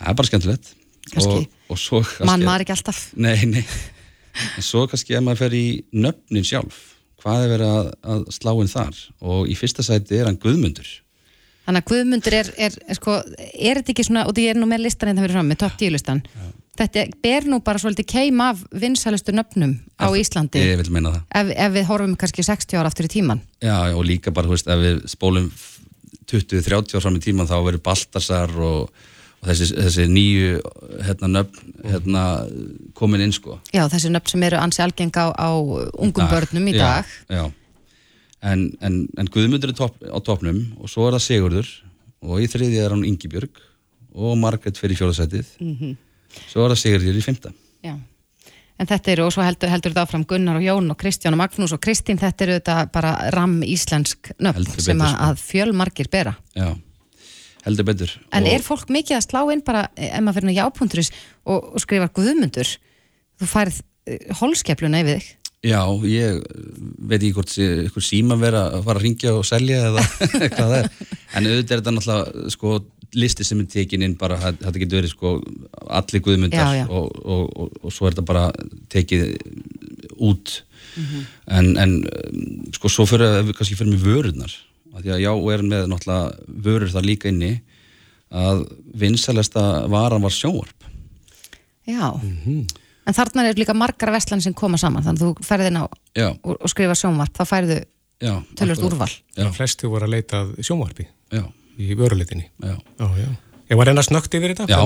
það 0.00 0.12
er 0.12 0.18
bara 0.20 0.30
skemmtilegt 0.32 0.74
Kannski. 1.08 1.38
og, 1.40 1.72
og 1.72 1.80
svo 1.80 2.02
mann 2.28 2.44
maður 2.44 2.66
ekki 2.66 2.74
alltaf 2.76 3.02
Nei, 3.16 3.36
nei. 3.48 3.64
En 4.58 4.62
svo 4.62 4.84
kannski 4.90 5.16
ef 5.18 5.24
maður 5.24 5.40
fer 5.46 5.54
í 5.58 5.64
nöfnin 5.98 6.44
sjálf, 6.46 6.76
hvað 7.22 7.44
er 7.46 7.52
verið 7.56 7.70
að, 7.74 7.86
að 8.12 8.20
slá 8.36 8.50
inn 8.60 8.68
þar? 8.70 8.98
Og 9.24 9.48
í 9.50 9.56
fyrsta 9.58 9.82
sæti 9.82 10.14
er 10.20 10.28
hann 10.28 10.36
Guðmundur. 10.38 10.86
Þannig 11.68 11.84
að 11.84 11.90
Guðmundur 11.92 12.34
er, 12.38 12.48
er, 12.56 12.76
er 12.88 12.96
sko, 12.96 13.18
er 13.52 13.80
þetta 13.82 13.92
ekki 13.92 14.06
svona, 14.08 14.22
og 14.24 14.32
því 14.32 14.46
ég 14.46 14.54
er 14.54 14.60
nú 14.62 14.68
með 14.70 14.86
listan 14.86 15.10
hérna 15.10 15.26
fyrir 15.26 15.36
fram, 15.36 15.50
með 15.52 15.58
topp 15.60 15.74
10 15.82 15.92
listan 15.92 16.22
þetta 16.78 17.04
ber 17.24 17.48
nú 17.50 17.58
bara 17.64 17.80
svolítið 17.82 18.06
keim 18.12 18.40
af 18.44 18.62
vinsælustu 18.70 19.34
nöfnum 19.34 19.74
á 19.98 20.06
Íslandi 20.14 20.62
Ég 20.62 20.78
vil 20.80 20.92
meina 20.94 21.12
það. 21.16 21.24
ef, 21.40 21.52
ef 21.66 21.74
við 21.74 21.86
horfum 21.90 22.16
kannski 22.20 22.44
60 22.46 22.78
ára 22.78 22.92
aftur 22.92 23.08
í 23.08 23.12
tíman 23.12 23.42
Já, 23.64 23.76
og 23.92 24.04
líka 24.06 24.32
bara, 24.34 24.48
þú 24.48 24.54
veist, 24.56 24.70
ef 24.70 24.82
við 24.84 25.00
spólum 25.10 25.48
20-30 26.30 26.98
ár 26.98 27.04
fram 27.04 27.18
í 27.18 27.22
tíman 27.24 27.48
þá 27.50 27.56
verður 27.66 27.84
Baltasar 27.88 28.52
og, 28.54 28.90
og 29.40 29.50
þessi, 29.50 29.70
þessi 29.74 30.08
nýju 30.12 30.58
hérna, 31.08 31.32
nöfn 31.38 31.72
hérna, 31.88 32.24
komin 32.98 33.24
inn, 33.26 33.34
sko. 33.34 33.58
Já, 33.74 33.86
þessi 33.90 34.12
nöfn 34.12 34.34
sem 34.34 34.44
eru 34.48 34.60
ansi 34.60 34.84
algeng 34.84 35.14
á, 35.18 35.32
á 35.34 35.48
ungum 35.58 36.30
börnum 36.30 36.70
í 36.70 36.76
dag 36.78 37.08
Já, 37.28 37.40
já. 37.40 37.46
En, 38.42 38.68
en, 38.84 39.00
en 39.18 39.30
Guðmundur 39.34 39.72
er 39.72 39.78
topp, 39.78 39.96
á 40.04 40.18
toppnum 40.22 40.60
og 40.78 40.90
svo 40.90 41.08
er 41.08 41.16
það 41.16 41.24
Sigurður 41.24 41.70
og 42.22 42.42
í 42.42 42.46
þriði 42.50 42.84
er 42.84 42.94
hann 42.94 43.06
Ingibjörg 43.06 43.58
og 44.14 44.36
Margrét 44.38 44.78
fyrir 44.78 44.98
fjóðasætið. 44.98 45.56
Mm 45.58 45.74
Mhm. 45.74 45.96
Svo 46.46 46.64
er 46.64 46.74
það 46.74 46.80
Sigurður 46.82 47.18
í 47.18 47.24
fymta. 47.24 47.52
Já. 47.82 47.96
En 48.78 48.86
þetta 48.86 49.10
eru, 49.10 49.24
og 49.26 49.32
svo 49.34 49.42
heldur, 49.42 49.70
heldur 49.72 49.90
þetta 49.90 50.04
áfram 50.06 50.26
Gunnar 50.28 50.58
og 50.60 50.62
Jón 50.62 50.90
og 50.92 50.98
Kristján 51.00 51.34
og 51.34 51.40
Magnús 51.40 51.72
og 51.74 51.80
Kristín, 51.82 52.18
þetta 52.20 52.44
eru 52.44 52.58
þetta 52.60 52.76
bara 52.94 53.14
ram 53.34 53.56
íslensk 53.66 54.30
nöfn 54.38 54.68
sem 54.78 55.00
að, 55.02 55.14
sko. 55.14 55.24
að 55.26 55.40
fjölmargir 55.42 56.10
bera. 56.12 56.36
Já, 56.54 56.68
heldur 57.64 57.88
betur. 57.88 58.12
En 58.30 58.46
er 58.46 58.62
fólk 58.62 58.92
mikið 58.94 59.16
að 59.18 59.24
slá 59.26 59.40
inn 59.50 59.64
bara, 59.66 59.88
ef 59.96 60.22
maður 60.22 60.38
fyrir 60.38 60.60
jápunturis 60.60 61.10
og, 61.42 61.72
og 61.74 61.82
skrifa 61.82 62.06
guðmundur, 62.20 62.70
þú 63.40 63.50
færð 63.50 63.80
uh, 63.82 64.38
holskefluna 64.44 65.02
yfir 65.02 65.18
þig? 65.18 65.32
Já, 65.66 65.80
ég 66.06 66.38
veit 67.02 67.18
ekki 67.18 67.34
hvort 67.34 67.54
ykkur 67.58 68.04
síma 68.04 68.36
vera 68.38 68.68
að 68.76 68.84
fara 68.86 69.00
að 69.00 69.06
ringja 69.08 69.32
og 69.34 69.46
selja 69.46 69.88
eða 69.88 70.04
hvað 70.54 70.60
það 70.60 70.76
er. 70.78 70.92
En 71.34 71.48
auðvitað 71.48 71.74
er 71.74 71.80
þetta 71.80 71.94
náttúrulega 71.96 72.52
sko 72.54 72.76
listi 73.18 73.46
sem 73.46 73.62
er 73.62 73.68
tekin 73.72 74.04
inn 74.04 74.14
bara, 74.20 74.38
þetta 74.38 74.78
getur 74.78 75.00
verið 75.00 75.12
sko 75.14 75.34
allir 75.98 76.22
guðmundar 76.24 76.60
Já, 76.60 76.82
já. 76.82 76.86
Og, 76.92 77.18
og, 77.24 77.44
og, 77.56 77.76
og 77.82 77.94
svo 77.94 78.06
er 78.06 78.14
þetta 78.14 78.26
bara 78.28 78.46
tekið 78.92 79.24
út. 80.28 80.54
En, 81.48 81.72
en 81.78 81.94
um, 82.06 82.48
sko 82.74 82.90
svo 82.92 83.06
fyrir 83.08 83.40
við 83.48 83.54
kannski 83.58 83.78
fyrir 83.78 83.94
með 83.96 84.06
vörurnar. 84.06 84.54
Af 84.94 85.02
Því 85.02 85.14
að 85.14 85.22
já, 85.24 85.30
og 85.32 85.48
er 85.54 85.64
með 85.66 85.86
náttúrulega 85.90 86.58
vörur 86.68 86.92
þar 86.94 87.06
líka 87.08 87.32
inni 87.32 87.54
að 88.28 88.66
vinsælesta 88.98 89.64
varan 89.90 90.22
var 90.22 90.34
sjónvarp. 90.34 90.86
Já. 91.88 92.12
En 93.08 93.16
þarna 93.16 93.46
eru 93.48 93.62
líka 93.62 93.76
margar 93.76 94.12
vestlan 94.12 94.42
sem 94.44 94.54
koma 94.56 94.80
saman, 94.80 95.04
þannig 95.06 95.22
að 95.22 95.26
þú 95.26 95.48
ferði 95.48 95.72
inn 95.72 95.80
á 95.80 95.84
og, 95.88 96.54
og 96.54 96.68
skrifa 96.68 96.96
sjónvarp, 96.98 97.34
þá 97.38 97.44
færðu 97.48 97.78
tölvöld 98.58 98.86
úrval. 98.90 99.10
Já, 99.38 99.48
Flesti 99.54 99.88
voru 99.88 100.08
að 100.08 100.16
leita 100.18 100.42
að 100.42 100.56
sjónvarpi 100.66 101.06
já, 101.32 101.44
í 101.80 101.94
vöruleitinni. 101.98 102.50
Já. 102.60 102.74
Já, 102.98 103.28
Ég 103.68 103.76
var 103.76 103.84
reyna 103.90 104.00
snögt 104.00 104.32
yfir 104.32 104.54
þetta, 104.56 104.64
Já. 104.70 104.78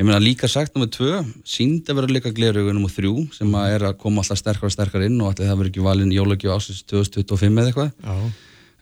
Ég 0.00 0.06
meina 0.06 0.20
líka 0.22 0.48
sagt 0.48 0.72
nummið 0.72 0.94
tvö, 0.94 1.18
sínd 1.44 1.90
að 1.92 1.98
vera 1.98 2.14
líka 2.16 2.30
glerugu 2.32 2.72
nummið 2.72 2.94
þrjú 2.96 3.12
sem 3.36 3.50
að 3.60 3.74
er 3.74 3.84
að 3.90 3.98
koma 4.00 4.22
alltaf 4.22 4.40
sterkar 4.40 4.70
og 4.70 4.72
sterkar 4.72 5.04
inn 5.04 5.18
og 5.20 5.28
allir 5.28 5.50
það 5.50 5.58
verður 5.60 5.72
ekki 5.74 5.84
valinn 5.84 6.14
jólagjöf 6.14 6.54
ásins 6.56 6.80
2025 6.88 7.60
eða 7.60 7.68
eitthvað. 7.68 7.90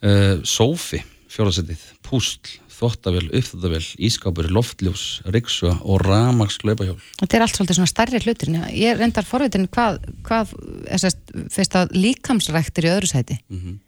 Uh, 0.01 0.37
Sófi, 0.47 1.01
fjórasettið, 1.31 1.83
púsl, 2.07 2.55
þvottavél, 2.81 3.27
uppþvottavél, 3.37 3.83
ískápur, 4.09 4.49
loftljós, 4.51 5.05
riksu 5.29 5.69
og 5.69 6.01
ramags 6.01 6.57
hlaupahjól. 6.63 6.97
Þetta 7.21 7.37
er 7.37 7.45
allt 7.45 7.59
svolítið 7.59 7.79
svona 7.79 7.91
stærri 7.93 8.21
hlutir. 8.25 8.51
Ég 8.73 8.97
reyndar 8.99 9.27
forvitin 9.27 9.69
hvað, 9.69 10.01
hvað 10.25 10.55
fyrst 11.53 11.77
að 11.77 11.95
líkamsræktir 11.95 12.89
í 12.89 12.93
öðru 12.95 13.13
sæti. 13.13 13.39
Mm 13.53 13.79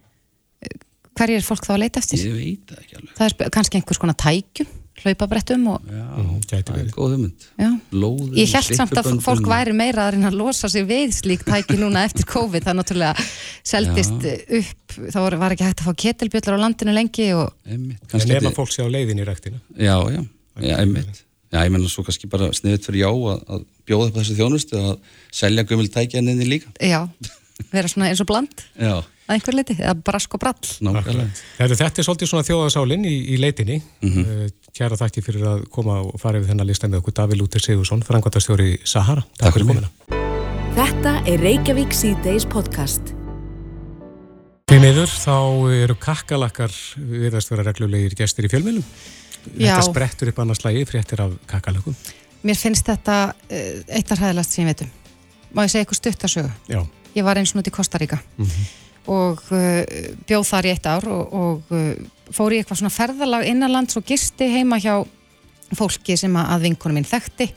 Hverju 1.13 1.37
er 1.37 1.45
fólk 1.45 1.67
þá 1.67 1.75
að 1.75 1.81
leita 1.83 2.01
eftir? 2.01 2.21
Ég 2.25 2.37
veit 2.37 2.71
ekki 2.73 2.97
alveg. 2.97 3.11
Það 3.17 3.27
er 3.27 3.51
kannski 3.53 3.77
einhvers 3.77 3.99
konar 4.01 4.17
tækjum, 4.17 4.69
hlaupabrettum 5.01 5.63
og, 5.73 5.81
Já, 5.89 6.03
gæti 6.47 6.63
það 6.67 6.75
er 6.75 6.77
verið. 6.77 6.91
góð 6.93 7.13
hugmynd. 7.15 7.45
já. 7.59 7.69
Lóðin, 7.91 8.35
Ég 8.37 8.53
held 8.53 8.75
samt 8.77 8.93
að 9.01 9.09
fólk 9.25 9.47
væri 9.49 9.73
meira 9.75 10.05
að 10.07 10.11
reyna 10.15 10.29
að 10.29 10.37
losa 10.37 10.69
sig 10.69 10.85
við 10.87 11.15
slík 11.17 11.43
tæki 11.47 11.79
núna 11.81 12.03
eftir 12.05 12.25
COVID, 12.29 12.63
það 12.67 12.77
náttúrulega 12.79 13.25
seldist 13.63 14.27
upp, 14.59 14.95
þá 15.09 15.17
var, 15.25 15.37
var 15.41 15.55
ekki 15.55 15.65
hægt 15.67 15.81
að 15.83 15.89
fá 15.89 15.93
ketilbjöllar 16.05 16.57
á 16.59 16.63
landinu 16.63 16.93
lengi 16.95 17.29
og 17.33 17.51
Einmitt, 17.65 17.99
en 18.01 18.07
kannski 18.13 18.31
ef 18.31 18.41
þetta- 18.43 18.51
að 18.53 18.57
fólk 18.61 18.71
sé 18.75 18.85
á 18.85 18.89
leiðin 18.93 19.19
í 19.23 19.27
ræktina 19.27 19.59
Já, 19.77 19.97
já, 20.13 20.21
já, 20.61 20.75
einmitt. 20.77 21.23
Já, 21.53 21.59
ég 21.67 21.71
menna 21.73 21.89
svo 21.89 22.01
kannski 22.05 22.29
bara 22.29 22.47
sniðið 22.53 22.85
fyrir 22.87 23.01
já 23.03 23.09
að, 23.13 23.41
að 23.49 23.65
bjóða 23.85 24.07
upp 24.09 24.15
þessu 24.17 24.37
þjónustu 24.39 24.77
að 24.79 24.93
selja 25.31 25.63
gömul 25.69 25.89
tækja 25.89 26.21
henni 26.21 26.45
líka. 26.49 26.69
já, 26.81 27.07
vera 27.71 27.87
svona 27.91 28.07
eins 28.09 28.21
og 28.23 28.27
bland. 28.29 28.63
Já, 28.79 29.03
að 29.27 29.35
einhver 29.35 29.57
leiti, 29.57 29.75
eða 29.79 29.95
brask 30.09 30.35
og 30.35 30.41
brall 30.43 30.69
Nákvæmlega. 30.83 31.29
Þetta, 31.57 31.77
þetta 31.79 32.01
er 32.01 32.07
svolítið 32.07 32.31
svona 32.31 32.47
þjóðasálinn 32.47 33.07
í, 33.07 33.15
í 33.33 33.39
leitinni. 33.39 33.79
Mm 34.03 34.13
-hmm. 34.13 34.53
Kjæra 34.73 34.99
þakki 34.99 35.23
fyrir 35.23 35.47
að 35.47 35.65
koma 35.73 35.99
og 36.01 36.19
fara 36.21 36.39
yfir 36.39 36.51
þennan 36.51 36.67
listan 36.67 36.91
með 36.91 37.03
okkur 37.03 37.17
Daví 37.19 37.37
Lúter 37.39 37.63
Sigursson, 37.63 38.03
frangvandastjóri 38.03 38.79
Sahara. 38.83 39.23
Takk 39.39 39.57
fyrir 39.57 39.67
komina. 39.67 39.91
Þetta 40.73 41.13
er 41.29 41.43
Reykjavík 41.43 41.93
C-Days 41.93 42.47
podcast. 42.49 43.13
Því 44.71 44.79
meður 44.81 45.11
þá 45.11 45.37
eru 45.83 45.95
kakkalakkar 45.95 46.73
viðast 46.97 47.51
vera 47.51 47.67
reglulegir 47.67 48.15
gestir 48.17 48.47
í 48.47 48.49
fjölmjölum. 48.49 48.83
Þetta 49.53 49.81
sprettur 49.85 50.31
upp 50.31 50.39
annars 50.39 50.63
lagi, 50.65 50.85
fréttir 50.87 51.21
af 51.21 51.35
kakkalakkum. 51.47 51.95
Mér 52.43 52.59
finnst 52.59 52.87
þetta 52.87 53.17
uh, 53.31 53.81
eitt 53.87 54.11
af 54.11 54.19
hræðilast 54.19 54.55
sem 54.55 54.65
ég 54.65 54.73
veitum 54.73 54.91
Má 55.53 55.63
ég 55.63 55.71
segja 55.71 55.85
eitthvað 55.85 55.99
stutt 56.01 56.25
að 56.27 56.33
sögu 56.35 56.53
Já. 56.71 56.81
Ég 57.13 57.27
var 57.27 57.39
eins 57.39 57.53
og 57.53 57.61
núti 57.61 57.71
í 57.71 57.75
Kosta 57.75 58.01
Ríka 58.01 58.19
og 59.11 59.41
uh, 59.51 59.81
bjóð 60.27 60.45
þar 60.47 60.67
í 60.67 60.73
eitt 60.73 60.87
ár 60.87 61.07
og, 61.11 61.33
og 61.33 61.73
uh, 61.75 61.91
fór 62.33 62.55
í 62.55 62.61
eitthvað 62.61 62.81
svona 62.81 62.93
ferðalag 62.93 63.49
innanlands 63.49 63.99
og 63.99 64.07
gisti 64.07 64.47
heima 64.53 64.79
hjá 64.81 65.01
fólki 65.73 66.15
sem 66.19 66.33
að 66.37 66.69
vinkonum 66.69 66.99
minn 66.99 67.09
þekkti. 67.09 67.49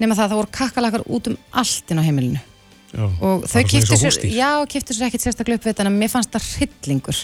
Nema 0.00 0.16
það 0.16 0.24
að 0.24 0.30
það 0.30 0.38
voru 0.40 0.52
kakkalakkar 0.56 1.04
út 1.08 1.28
um 1.30 1.36
allt 1.60 1.92
inn 1.92 2.00
á 2.00 2.06
heimilinu. 2.06 2.46
Já. 2.90 3.04
og 3.22 3.44
þau 3.46 3.60
og 3.62 4.00
sér, 4.00 4.16
já, 4.34 4.48
kiptu 4.66 4.94
sér 4.96 5.06
ekkit 5.06 5.22
sérstaklega 5.22 5.60
upp 5.60 5.66
við 5.68 5.76
þetta 5.76 5.84
en 5.86 5.94
mér 5.94 6.10
fannst 6.10 6.32
það 6.34 6.46
hryllingur. 6.56 7.20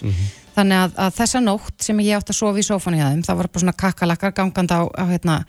Þannig 0.55 0.82
að, 0.84 0.92
að 1.03 1.16
þessa 1.16 1.40
nótt 1.42 1.82
sem 1.82 2.03
ég 2.05 2.20
átti 2.20 2.30
að 2.30 2.38
sofa 2.38 2.62
í 2.62 2.66
sófanu 2.68 3.01
hjá 3.01 3.09
þeim, 3.09 3.24
það 3.26 3.40
voru 3.40 3.51
bara 3.51 3.62
svona 3.64 3.74
kakkalakkar 3.82 4.36
gangandi 4.36 4.78
á, 4.78 4.82
á 4.86 5.05
hérna, 5.11 5.40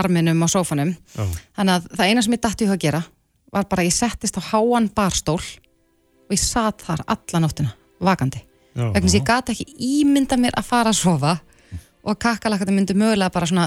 arminum 0.00 0.42
á 0.42 0.48
sófanum. 0.50 0.90
Já. 1.14 1.22
þannig 1.60 1.76
að 1.76 1.86
það 1.94 2.10
eina 2.10 2.26
sem 2.26 2.34
ég 2.34 2.42
dætti 2.48 2.66
í 2.66 2.72
að 2.74 2.82
gera 2.82 3.04
var 3.54 3.66
bara 3.70 3.84
að 3.84 3.90
ég 3.90 3.96
settist 3.96 4.38
á 4.38 4.42
háan 4.50 4.88
barstól 4.94 5.40
og 6.30 6.36
ég 6.36 6.42
satt 6.42 6.84
þar 6.86 7.02
alla 7.10 7.42
nóttina 7.42 7.72
vakandi, 8.00 8.38
Já. 8.78 8.86
vegna 8.94 9.02
þess 9.02 9.14
að 9.16 9.18
ég 9.18 9.26
gat 9.26 9.50
ekki 9.52 9.66
ímynda 9.90 10.38
mér 10.40 10.54
að 10.56 10.68
fara 10.70 10.92
að 10.94 11.00
sofa 11.00 11.32
og 12.06 12.18
kakkalakkarnir 12.22 12.78
myndu 12.78 12.94
mögulega 12.96 13.32
bara 13.34 13.48
svona 13.50 13.66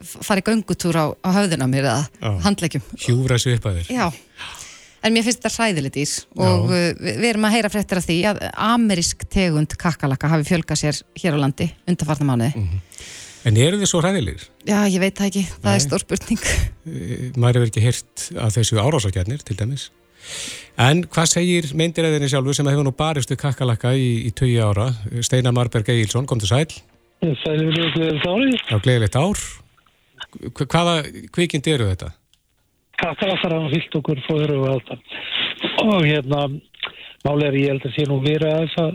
fara 0.00 0.40
í 0.40 0.46
göngutúr 0.46 0.96
á, 0.96 1.06
á 1.12 1.28
höfðina 1.34 1.66
mér 1.68 1.90
eða 1.90 2.06
Já. 2.22 2.30
handleikjum 2.46 2.86
Hjúra 2.96 3.38
sig 3.42 3.58
upp 3.58 3.66
að 3.68 3.82
þér. 3.82 3.90
Já, 3.98 4.06
en 5.02 5.16
mér 5.16 5.26
finnst 5.26 5.42
þetta 5.42 5.52
hræðilegt 5.58 5.98
ís 6.00 6.14
og 6.38 6.70
uh, 6.70 6.92
við, 6.96 7.26
erum 7.34 7.48
að 7.50 7.56
heyra 7.58 7.72
fréttir 7.74 8.00
af 8.00 8.06
því 8.06 8.18
að 8.30 8.40
amerísk 8.54 9.26
tegund 9.34 9.76
kakkalakka 9.80 10.30
hafi 10.32 10.48
fjölgað 10.54 10.80
sér 10.86 11.02
hér 11.20 11.36
á 11.36 11.38
landi 11.42 11.68
undarfarna 11.90 12.30
mánuði. 12.30 12.54
Mhm. 12.62 12.86
En 13.48 13.56
eru 13.56 13.78
þið 13.80 13.88
svo 13.88 14.00
hræðilegir? 14.04 14.42
Já, 14.68 14.78
ég 14.84 15.00
veit 15.00 15.14
það 15.16 15.30
ekki, 15.30 15.42
það 15.48 15.68
Nei. 15.70 15.76
er 15.78 15.84
stór 15.86 16.02
spurning. 16.02 16.42
Eh, 16.84 17.22
Maður 17.40 17.56
hefur 17.56 17.70
ekki 17.70 17.84
heyrt 17.86 18.24
að 18.36 18.58
þessu 18.58 18.80
árásakjarnir 18.82 19.40
til 19.48 19.56
dæmis. 19.56 19.86
En 20.80 21.02
hvað 21.12 21.26
segir 21.28 21.66
meindiræðinni 21.76 22.28
sjálfur 22.32 22.56
sem 22.56 22.68
hefur 22.70 22.86
nú 22.86 22.92
barist 22.96 23.30
við 23.32 23.40
kakkalakka 23.42 23.92
í, 23.98 24.06
í 24.28 24.30
20 24.32 24.62
ára? 24.64 24.86
Steinar 25.26 25.52
Marberg 25.56 25.88
Egilson, 25.92 26.26
kom 26.30 26.40
til 26.40 26.48
sæl. 26.48 26.70
Sælir 27.42 27.68
við 27.68 27.82
ykkur 27.90 28.20
þárið. 28.22 28.56
Já, 28.70 28.78
gleðilegt 28.86 29.18
ár. 29.20 29.42
Hva- 30.56 30.66
Hvaða 30.72 30.94
kvikindi 31.34 31.74
eru 31.74 31.90
þetta? 31.90 32.12
Kakkalakkar 33.00 33.54
hafa 33.56 33.70
fyllt 33.74 33.94
okkur 34.00 34.22
fóður 34.28 34.54
og 34.56 34.66
alltaf. 34.74 34.98
Og 35.84 36.02
hérna, 36.04 36.40
máli 37.24 37.46
er 37.48 37.56
ég 37.60 37.70
held 37.74 37.86
að 37.88 37.94
sé 37.96 38.06
nú 38.08 38.18
verið 38.24 38.48
að 38.48 38.64
þess 38.64 38.80
að 38.84 38.90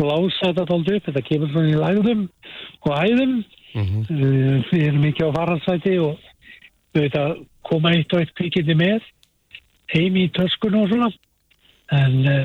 blása 0.00 0.50
þetta 0.50 0.64
alltaf 0.76 0.94
upp. 0.98 1.08
Þetta 1.08 1.24
kemur 1.28 1.52
svona 1.52 1.72
í 1.72 1.80
lægðum 1.82 2.24
og 2.84 2.96
hæðum. 3.00 3.34
Mm 3.40 3.50
Uh, 3.74 4.62
Við 4.70 4.84
erum 4.86 5.04
ekki 5.08 5.24
á 5.26 5.34
faransæti 5.34 5.96
og 5.98 6.12
við 6.94 7.08
veit 7.08 7.16
að 7.18 7.32
koma 7.66 7.90
eitt 7.96 8.12
og 8.14 8.20
eitt 8.22 8.30
kvikindi 8.38 8.76
með 8.78 9.00
heim 9.94 10.18
í 10.20 10.28
töskunum 10.36 10.84
og 10.84 10.92
svona. 10.92 11.10
En 11.94 12.20
uh, 12.26 12.44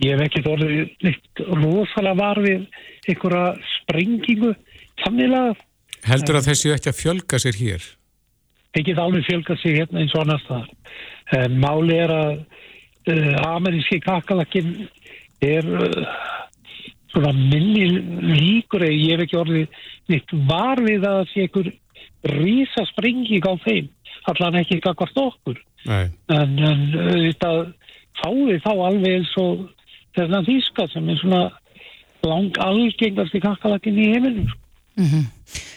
ég 0.00 0.14
hef 0.14 0.26
ekkert 0.26 0.50
orðið 0.54 0.82
neitt 1.06 1.44
rosalega 1.48 2.18
var 2.20 2.42
við 2.44 2.66
einhverja 3.08 3.46
sprengingu 3.76 4.54
að 5.00 5.66
Heldur 6.00 6.38
að 6.38 6.46
þessu 6.48 6.70
ekki 6.72 6.88
að 6.88 6.96
fjölga 6.96 7.38
sér 7.40 7.56
hér? 7.60 7.88
þeir 8.74 8.86
geta 8.86 9.04
alveg 9.04 9.26
fjölgað 9.26 9.62
sig 9.62 9.78
hérna 9.78 10.02
eins 10.02 10.14
og 10.14 10.24
annars. 10.24 10.72
En 11.36 11.56
máli 11.62 11.96
er 11.98 12.12
að 12.14 12.32
uh, 13.10 13.34
ameríski 13.50 14.00
kakalakkin 14.04 14.72
er 15.42 15.66
uh, 15.66 16.10
svona 17.10 17.32
minni 17.34 17.88
líkur 18.36 18.86
eða 18.86 18.98
ég 18.98 19.14
hef 19.14 19.24
ekki 19.26 19.40
orðið 19.40 19.80
nýtt 20.10 20.34
var 20.50 20.82
við 20.84 21.06
að 21.06 21.20
það 21.20 21.32
sé 21.32 21.46
einhver 21.46 21.72
rísa 22.36 22.84
springing 22.90 23.46
á 23.46 23.54
þeim 23.64 23.88
allan 24.28 24.58
ekki 24.60 24.80
kakvart 24.84 25.16
okkur. 25.16 25.60
Nei. 25.88 26.10
en, 26.28 26.58
en 26.60 26.80
þetta 26.92 27.50
fáið 28.20 28.58
þá 28.64 28.72
alveg 28.74 29.14
eins 29.16 29.30
og 29.40 29.62
þennan 30.18 30.44
þýska 30.44 30.86
sem 30.92 31.08
er 31.08 31.20
svona 31.22 31.42
lang 32.26 32.58
algengast 32.60 33.36
í 33.36 33.40
kakalakkin 33.40 33.96
í 33.96 34.10
heiminum 34.12 34.50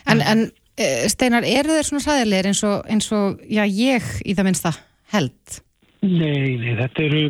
En, 0.09 0.19
en 0.19 0.41
uh, 0.49 1.05
Steinar, 1.07 1.45
eru 1.47 1.77
þeir 1.77 1.87
svona 1.87 2.03
hræðilegir 2.03 2.49
eins 2.49 2.63
og, 2.67 2.81
eins 2.91 3.07
og, 3.15 3.39
já, 3.47 3.63
ég 3.63 4.09
í 4.25 4.35
það 4.35 4.49
minnsta 4.49 4.73
held? 5.13 5.59
Nei, 6.03 6.57
nei, 6.59 6.73
þetta 6.81 7.05
eru, 7.05 7.21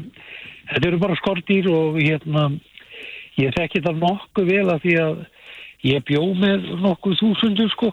þetta 0.72 0.90
eru 0.90 1.02
bara 1.04 1.20
skortýr 1.20 1.70
og 1.70 2.00
hérna, 2.00 2.48
ég 3.38 3.54
þekki 3.54 3.84
það 3.86 4.02
nokkuð 4.02 4.50
vel 4.50 4.66
að 4.74 4.88
því 4.88 4.96
að 5.04 5.22
ég 5.86 6.08
bjó 6.08 6.24
með 6.40 6.72
nokkuð 6.82 7.20
þúsundur 7.22 7.70
sko 7.76 7.92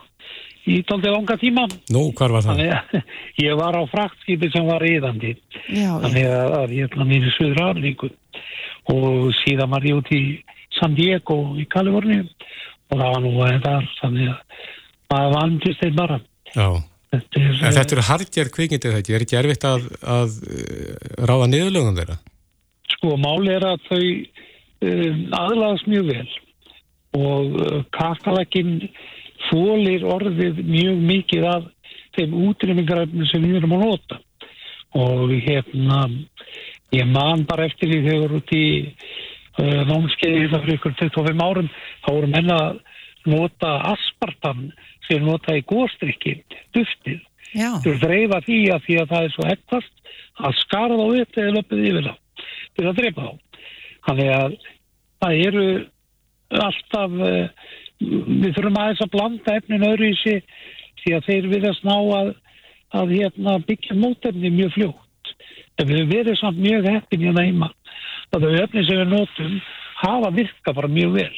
í 0.69 0.79
taldið 0.89 1.15
langa 1.15 1.37
tíma. 1.41 1.65
Nú, 1.93 2.03
hvar 2.17 2.35
var 2.35 2.45
það? 2.45 2.61
Þannig 2.61 3.05
ég 3.47 3.57
var 3.59 3.77
á 3.77 3.83
fraktskipi 3.91 4.51
sem 4.53 4.67
var 4.69 4.83
reyðandi. 4.83 5.33
Já, 5.73 5.91
Þannig 6.05 6.27
að, 6.29 6.55
að 6.59 6.75
ég 6.77 6.91
er 6.97 7.09
mér 7.13 7.27
í 7.27 7.33
Suður 7.37 7.63
Afríku 7.69 8.11
og 8.91 9.31
síðan 9.41 9.73
var 9.73 9.87
ég 9.87 10.01
út 10.01 10.13
í 10.15 10.21
San 10.79 10.95
Diego 10.97 11.39
í 11.59 11.67
Kaliforníu 11.71 12.23
og 12.25 12.95
það 12.95 13.05
var 13.07 13.21
nú 13.25 13.33
aðeins 13.41 13.67
þar. 13.67 13.91
Þannig 14.01 14.31
að 14.31 14.65
maður 15.11 15.37
vandist 15.37 15.85
þeim 15.85 15.99
bara. 15.99 16.19
Já. 16.55 16.67
Þetta 17.11 17.39
er, 17.41 17.55
En 17.67 17.73
þetta 17.75 17.95
eru 17.97 18.03
hardjar 18.07 18.49
kvikindi 18.55 18.91
þetta? 18.93 19.15
Er 19.15 19.23
ekki 19.25 19.37
erfitt 19.39 19.65
að, 19.67 19.87
að 20.07 20.35
uh, 20.47 21.15
ráða 21.27 21.49
niðurlögum 21.51 21.97
þeirra? 21.99 22.21
sko 23.01 23.15
máli 23.17 23.49
er 23.55 23.65
að 23.65 23.79
þau 23.87 24.01
um, 24.85 25.21
aðlaðast 25.33 25.87
mjög 25.89 26.11
vel 26.11 26.27
og 27.17 27.55
uh, 27.57 27.79
kakalakinn 27.95 28.75
fólir 29.49 30.05
orðið 30.07 30.61
mjög 30.65 31.01
mikið 31.09 31.47
af 31.51 31.67
þeim 32.17 32.37
útrýmingaröfnum 32.47 33.27
sem 33.29 33.43
við 33.45 33.61
erum 33.61 33.75
að 33.77 33.85
nota. 33.85 34.19
Og 34.97 35.31
hérna 35.45 36.01
ég 36.91 37.07
man 37.07 37.45
bara 37.47 37.69
eftir 37.69 37.91
því 37.91 38.01
þegar 38.07 38.37
út 38.39 38.53
í 38.55 38.65
uh, 38.85 39.81
námskeiði 39.87 40.45
þetta 40.45 40.63
fyrir 40.65 40.79
ykkur 40.79 40.97
25 40.99 41.45
árum 41.45 41.69
þá 42.03 42.09
voru 42.09 42.31
menna 42.31 42.57
að 42.65 42.81
nota 43.31 43.75
aspartam 43.91 44.65
sem 45.07 45.23
nota 45.23 45.55
í 45.55 45.63
góstrykki 45.67 46.41
duftið. 46.75 47.21
Þú 47.83 47.95
dreifa 47.99 48.41
því 48.45 48.59
að 48.71 48.83
því 48.85 48.99
að 49.01 49.09
það 49.11 49.25
er 49.27 49.33
svo 49.35 49.47
hektast 49.47 50.11
að 50.41 50.59
skara 50.61 50.99
þá 50.99 51.07
upp 51.21 51.39
eða 51.39 51.55
löpið 51.57 51.87
yfir 51.89 52.05
þá 52.07 52.13
til 52.77 52.87
að 52.87 52.99
dreifa 52.99 53.25
þá 53.25 53.33
þannig 54.07 54.31
að 54.35 54.55
það 55.21 55.41
eru 55.47 55.65
alltaf 56.61 57.17
uh, 57.21 57.67
við 58.01 58.55
þurfum 58.55 58.79
aðeins 58.81 59.03
að 59.05 59.13
blanda 59.15 59.57
efnin 59.59 59.87
öðru 59.87 60.09
í 60.11 60.17
sig 60.21 60.41
því 61.03 61.15
að 61.17 61.27
þeir 61.29 61.49
viðast 61.53 61.85
ná 61.87 61.95
að, 61.95 62.33
að 63.01 63.15
hérna, 63.17 63.57
byggja 63.67 63.97
mótefni 63.97 64.53
mjög 64.53 64.75
fljótt 64.77 65.35
en 65.81 65.89
við 65.89 66.11
verið 66.11 66.39
samt 66.39 66.59
mjög 66.61 66.89
heppin 66.89 67.25
hérna 67.25 67.45
heima 67.47 67.71
að 68.31 68.47
þau 68.47 68.59
efni 68.63 68.85
sem 68.87 69.01
við 69.01 69.13
notum 69.15 69.57
hafa 70.01 70.31
virka 70.35 70.73
bara 70.75 70.91
mjög 70.91 71.17
vel 71.19 71.33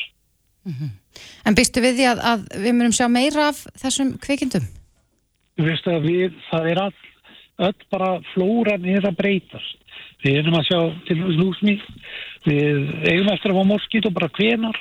en 1.44 1.58
býstu 1.58 1.84
við 1.84 2.00
því 2.00 2.08
að, 2.12 2.24
að 2.32 2.46
við 2.64 2.76
munum 2.78 2.96
sjá 2.96 3.08
meira 3.12 3.50
af 3.52 3.64
þessum 3.82 4.16
kvikindum? 4.24 4.66
Þú 5.58 5.68
veist 5.68 5.90
að 5.90 6.08
við, 6.08 6.38
það 6.50 6.70
er 6.72 6.82
all, 6.88 6.94
öll 7.68 7.88
bara 7.94 8.10
flóran 8.32 8.88
er 8.90 9.06
að 9.06 9.20
breytast. 9.20 9.80
Við 10.24 10.40
erum 10.40 10.58
að 10.58 10.70
sjá 10.70 10.80
til 11.10 11.20
lúsmi, 11.38 11.76
við 12.48 12.80
eigum 13.12 13.30
eftir 13.34 13.52
að 13.52 13.60
fá 13.60 13.70
morskít 13.70 14.08
og 14.10 14.16
bara 14.16 14.32
hvenar. 14.38 14.80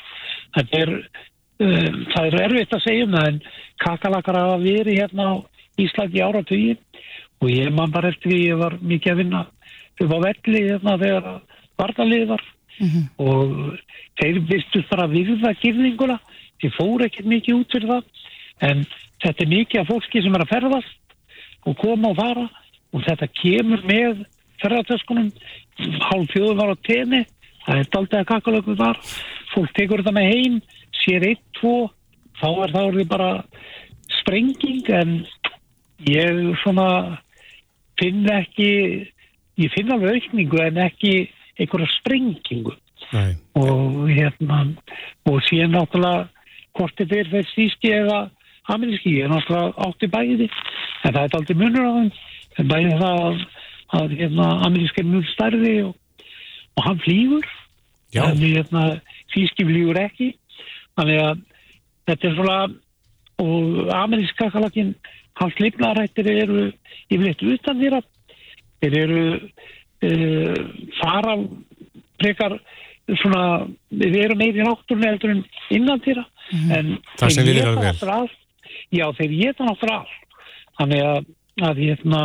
Það 0.54 0.76
er, 0.78 0.94
um, 1.60 1.98
það 2.12 2.28
er 2.28 2.38
erfitt 2.46 2.76
að 2.76 2.84
segja 2.86 3.06
um 3.06 3.16
það 3.16 3.28
en 3.32 3.40
kakalakar 3.82 4.38
hafa 4.38 4.58
verið 4.62 5.00
hérna 5.00 5.28
á 5.28 5.34
Íslandi 5.82 6.20
í 6.20 6.24
áratugin 6.24 6.80
og 7.42 7.50
ég 7.50 7.72
man 7.74 7.92
bara 7.92 8.12
eftir 8.12 8.30
því 8.30 8.40
ég 8.46 8.60
var 8.60 8.78
mikið 8.80 9.12
að 9.12 9.20
vinna 9.22 9.44
upp 10.02 10.12
á 10.12 10.18
velli 10.26 10.64
hérna 10.68 10.98
þegar 11.00 11.30
vartalið 11.80 12.26
var. 12.32 12.42
Og 13.20 13.78
þeir 14.20 14.40
vistu 14.48 14.82
bara 14.90 15.06
að 15.06 15.16
virða 15.18 15.52
gifninguna, 15.60 16.18
þeir 16.60 16.74
fóru 16.76 17.06
ekkert 17.06 17.28
mikið 17.30 17.58
út 17.58 17.74
fyrir 17.74 17.90
það 17.90 18.04
en 18.68 18.84
þetta 19.22 19.44
er 19.44 19.52
mikið 19.52 19.80
af 19.80 19.90
fólki 19.90 20.22
sem 20.22 20.36
er 20.36 20.44
að 20.44 20.52
ferðast 20.52 21.16
og 21.68 21.78
koma 21.78 22.12
og 22.12 22.18
fara 22.18 22.46
og 22.92 23.04
þetta 23.06 23.28
kemur 23.38 23.84
með 23.88 24.24
ferðartöskunum 24.62 25.30
hálf 26.06 26.32
fjóðu 26.32 26.56
var 26.58 26.74
á 26.74 26.76
tenni 26.86 27.22
það 27.64 27.80
er 27.80 27.90
daldið 27.94 28.18
að 28.20 28.30
kakalöku 28.30 28.76
þar 28.78 29.00
fólk 29.52 29.74
tekur 29.78 30.02
þetta 30.02 30.16
með 30.18 30.30
heim 30.32 30.58
sér 31.02 31.26
eitt, 31.30 31.44
tvo 31.58 31.90
þá 32.40 32.48
er 32.50 32.74
það 32.74 32.88
orðið 32.90 33.08
bara 33.10 33.30
sprenging 34.20 34.88
en 34.92 35.16
ég 36.08 36.40
svona 36.62 36.88
finn 38.00 38.26
ekki 38.32 38.70
ég 39.60 39.74
finn 39.74 39.92
alveg 39.92 40.18
aukningu 40.18 40.62
en 40.64 40.80
ekki 40.86 41.14
einhverja 41.60 41.90
sprengingu. 41.98 42.76
Nei. 43.12 43.34
og 43.58 44.06
hérna 44.08 44.62
og 45.28 45.40
síðan 45.44 45.74
náttúrulega 45.74 46.28
hvort 46.78 46.94
þetta 46.96 47.16
er 47.18 47.30
þeir 47.32 47.48
síski 47.50 47.90
eða 47.92 48.18
ameríski, 48.72 49.16
ég 49.18 49.26
er 49.26 49.32
náttúrulega 49.32 49.86
átti 49.88 50.08
bæði 50.12 50.46
en 50.48 51.10
það 51.10 51.18
er 51.24 51.36
aldrei 51.38 51.58
munur 51.58 51.88
á 51.88 51.92
þeim. 51.96 52.12
En 52.60 52.70
bæði 52.70 52.94
það 53.00 53.20
að, 53.26 53.42
að 53.98 54.14
hérna, 54.20 54.46
ameríski 54.68 55.02
er 55.02 55.10
mjög 55.10 55.28
stærði 55.32 55.74
og, 55.88 56.24
og 56.78 56.86
hann 56.86 57.02
flýgur 57.04 57.50
en 58.22 58.42
hérna, 58.44 58.86
síski 59.34 59.66
flýgur 59.68 60.00
ekki 60.00 60.32
þannig 60.98 61.20
að 61.22 61.42
þetta 62.10 62.28
er 62.28 62.38
svona 62.38 62.58
og 63.42 63.92
ameríska 63.96 64.50
kalakinn 64.52 64.94
hans 65.40 65.58
lifnarættir 65.60 66.28
eru 66.30 66.66
yfirleitt 67.10 67.42
utan 67.54 67.80
þeirra. 67.80 68.00
Þeir 68.82 68.96
eru 69.00 69.22
uh, 69.38 70.56
fara 71.00 71.36
frekar 72.22 72.58
svona, 73.22 73.44
við 73.90 74.18
erum 74.24 74.40
meiri 74.40 74.64
náttúrun 74.64 75.06
heldur 75.06 75.34
en 75.36 75.44
innan 75.74 76.02
þeirra. 76.04 76.26
En 76.52 76.96
Það 77.18 77.36
sem 77.36 77.48
við 77.48 77.62
erum 77.62 77.80
vel. 77.80 78.26
já, 78.92 79.06
þeir 79.18 79.38
geta 79.38 79.68
náttúrulega 79.68 80.02
allt. 80.02 80.18
Þannig 80.80 81.06
að, 81.06 81.30
að 81.68 81.80
hérna 81.86 82.20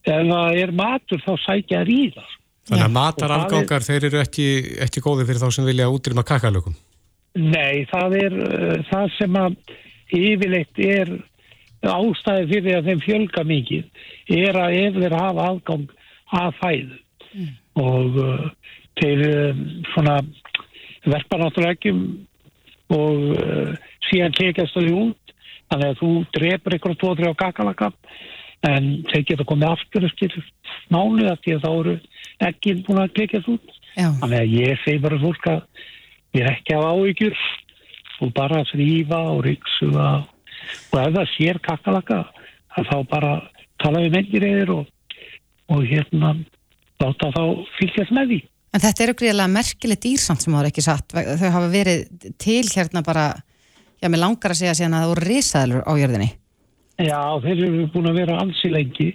ef 0.00 0.28
það 0.30 0.60
er 0.64 0.76
matur 0.76 1.24
þá 1.24 1.32
sækja 1.46 1.82
í 1.86 2.02
það. 2.14 2.36
Þannig 2.70 2.86
að 2.86 2.94
matarafgangar, 2.94 3.82
þeir 3.82 4.06
eru 4.10 4.20
ekki, 4.20 4.46
ekki 4.86 5.02
góði 5.02 5.26
fyrir 5.26 5.42
þá 5.42 5.56
sem 5.56 5.66
vilja 5.66 5.90
útrýma 5.90 6.24
kakalökum. 6.26 6.76
Nei, 7.38 7.86
það 7.90 8.16
er 8.18 8.38
uh, 8.42 8.78
það 8.90 9.12
sem 9.16 9.36
að 9.38 9.58
yfirleitt 10.10 10.80
er 10.82 11.12
ástæði 11.86 12.48
fyrir 12.50 12.78
að 12.78 12.88
þeim 12.90 13.02
fjölga 13.04 13.44
mikið 13.46 14.40
er 14.40 14.58
að 14.58 14.76
ef 14.80 14.98
þeir 14.98 15.14
hafa 15.16 15.46
aðgang 15.46 15.86
að 16.40 16.58
fæðu. 16.58 16.98
Og 17.80 18.18
uh, 18.20 18.48
þeir 19.00 19.22
um, 19.28 19.62
svona 19.92 20.16
verpa 21.06 21.38
náttúrulega 21.40 21.78
ekki 21.78 21.94
og 22.90 23.22
uh, 23.38 23.72
síðan 24.10 24.36
tekast 24.36 24.76
þau 24.76 24.90
út. 25.06 25.34
Þannig 25.70 25.92
að 25.92 26.00
þú 26.00 26.10
drepur 26.34 26.74
ykkur 26.76 26.96
tvo, 26.98 27.14
þrjá 27.14 27.34
kakalaka 27.38 27.92
en 28.66 28.88
þeir 29.08 29.22
geta 29.28 29.46
komið 29.48 29.70
aftur 29.70 30.06
eftir 30.08 30.34
mánuð 30.92 31.30
af 31.30 31.38
því 31.44 31.54
að 31.54 31.62
þá 31.62 31.70
eru 31.70 31.94
ekki 32.50 32.74
búin 32.84 33.02
að 33.04 33.14
tekast 33.20 33.52
út. 33.54 33.76
Já. 33.94 34.10
Þannig 34.18 34.40
að 34.42 34.54
ég 34.58 34.82
segi 34.82 35.02
bara 35.06 35.20
fólk 35.22 35.48
að 35.54 35.62
ég 36.36 36.44
er 36.44 36.52
ekki 36.52 36.76
af 36.76 36.86
áhyggjur 36.92 37.40
og 38.20 38.32
bara 38.36 38.62
þrýfa 38.70 39.20
og 39.32 39.42
ríksuga 39.46 40.08
og 40.20 40.96
ef 41.00 41.12
það 41.16 41.34
sér 41.34 41.60
kakalaka 41.64 42.22
þá 42.76 42.96
bara 43.10 43.34
tala 43.82 44.04
við 44.04 44.16
mennir 44.16 44.46
eður 44.46 44.72
og, 44.78 44.88
og 45.72 45.84
hérna 45.88 46.34
láta 47.00 47.30
þá 47.34 47.42
fylgjast 47.78 48.14
með 48.14 48.32
því. 48.32 48.40
En 48.70 48.82
þetta 48.84 49.04
eru 49.04 49.14
gríðilega 49.18 49.50
merkilegt 49.50 50.04
dýrsamt 50.04 50.44
sem 50.44 50.54
það 50.54 50.62
er 50.62 50.68
ekki 50.68 50.84
satt. 50.84 51.14
Þau 51.14 51.48
hafa 51.56 51.70
verið 51.72 52.28
til 52.38 52.62
hérna 52.70 53.02
bara, 53.06 53.24
já, 53.98 54.06
mér 54.06 54.22
langar 54.22 54.54
að 54.54 54.60
segja 54.60 54.76
síðan 54.78 54.98
að 54.98 55.02
það 55.04 55.12
voru 55.14 55.26
risaðlur 55.30 55.88
á 55.88 55.92
jörðinni. 55.98 56.28
Já, 57.00 57.20
þeir 57.42 57.64
eru 57.64 57.86
búin 57.94 58.10
að 58.10 58.20
vera 58.20 58.38
ansi 58.44 58.70
lengi 58.70 59.08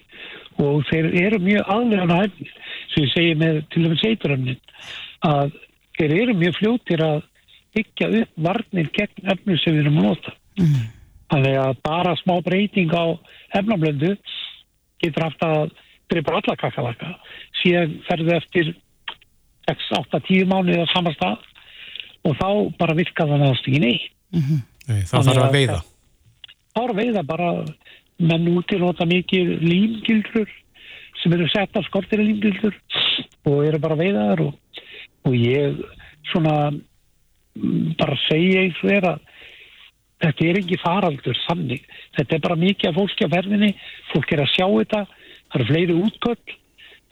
og 0.63 0.81
þeir 0.89 1.11
eru 1.21 1.39
mjög 1.43 1.71
aðlega 1.75 2.19
hæfnir 2.19 2.51
sem 2.91 3.05
ég 3.05 3.13
segi 3.13 3.37
með 3.39 3.61
til 3.71 3.83
og 3.83 3.93
með 3.93 4.01
seituröfnin 4.01 4.59
að 5.29 5.55
þeir 5.97 6.13
eru 6.21 6.33
mjög 6.39 6.57
fljótir 6.59 7.03
að 7.05 7.23
byggja 7.75 8.07
upp 8.21 8.31
varnir 8.47 8.89
gegn 8.95 9.31
efnum 9.33 9.57
sem 9.61 9.73
við 9.75 9.81
erum 9.85 9.97
að 10.01 10.07
nota. 10.09 10.33
Þannig 11.31 11.57
að 11.59 11.79
bara 11.83 12.13
smá 12.21 12.35
breyting 12.45 12.91
á 12.95 13.03
efnablöndu 13.59 14.13
getur 15.03 15.25
haft 15.25 15.41
að 15.43 15.71
drepa 16.11 16.35
alla 16.37 16.55
kakalaka. 16.61 17.13
Síðan 17.61 17.97
ferðu 18.07 18.35
eftir 18.37 18.71
6, 19.67 19.89
8, 19.97 20.19
10 20.29 20.45
mánuði 20.51 20.83
á 20.85 20.87
sama 20.93 21.11
stað 21.15 21.41
og 22.25 22.35
þá 22.39 22.47
bara 22.79 22.95
virka 22.97 23.25
það 23.25 23.41
náðast 23.41 23.67
ekki 23.67 23.81
neitt. 23.81 24.11
Nei, 24.35 25.01
það 25.01 25.11
Þannig 25.11 25.25
þarf 25.31 25.41
að 25.41 25.47
að- 25.47 25.57
veiða. 25.57 25.79
þá 26.75 26.79
er 26.83 26.91
að 26.93 26.99
veiða 27.01 27.23
bara 27.25 27.49
menn 28.19 28.47
úti 28.55 28.77
nota 28.79 29.05
mikið 29.09 29.49
límgildrur 29.65 30.49
sem 31.23 31.33
eru 31.33 31.47
sett 31.49 31.75
af 31.75 31.85
skortir 31.89 32.21
límgildrur 32.21 32.75
og 33.49 33.65
eru 33.65 33.79
bara 33.79 33.95
veiðaðar 33.99 34.45
og, 34.45 34.53
og 35.25 35.35
ég 35.37 35.79
svona 36.31 36.55
mm, 36.71 37.95
bara 37.99 38.17
segja 38.25 38.65
og 38.69 38.91
er 38.93 39.09
að 39.11 39.23
þetta 40.23 40.47
er 40.47 40.59
ekki 40.61 40.81
faraldur 40.81 41.39
þannig. 41.45 41.83
Þetta 42.15 42.35
er 42.37 42.43
bara 42.45 42.59
mikið 42.59 42.89
af 42.89 42.97
fólki 42.99 43.27
á 43.27 43.33
ferðinni 43.33 43.71
fólk 44.13 44.33
er 44.33 44.45
að 44.45 44.53
sjá 44.53 44.65
þetta 44.67 45.01
það 45.09 45.59
eru 45.59 45.67
fleiri 45.69 45.97
útköll 46.01 46.55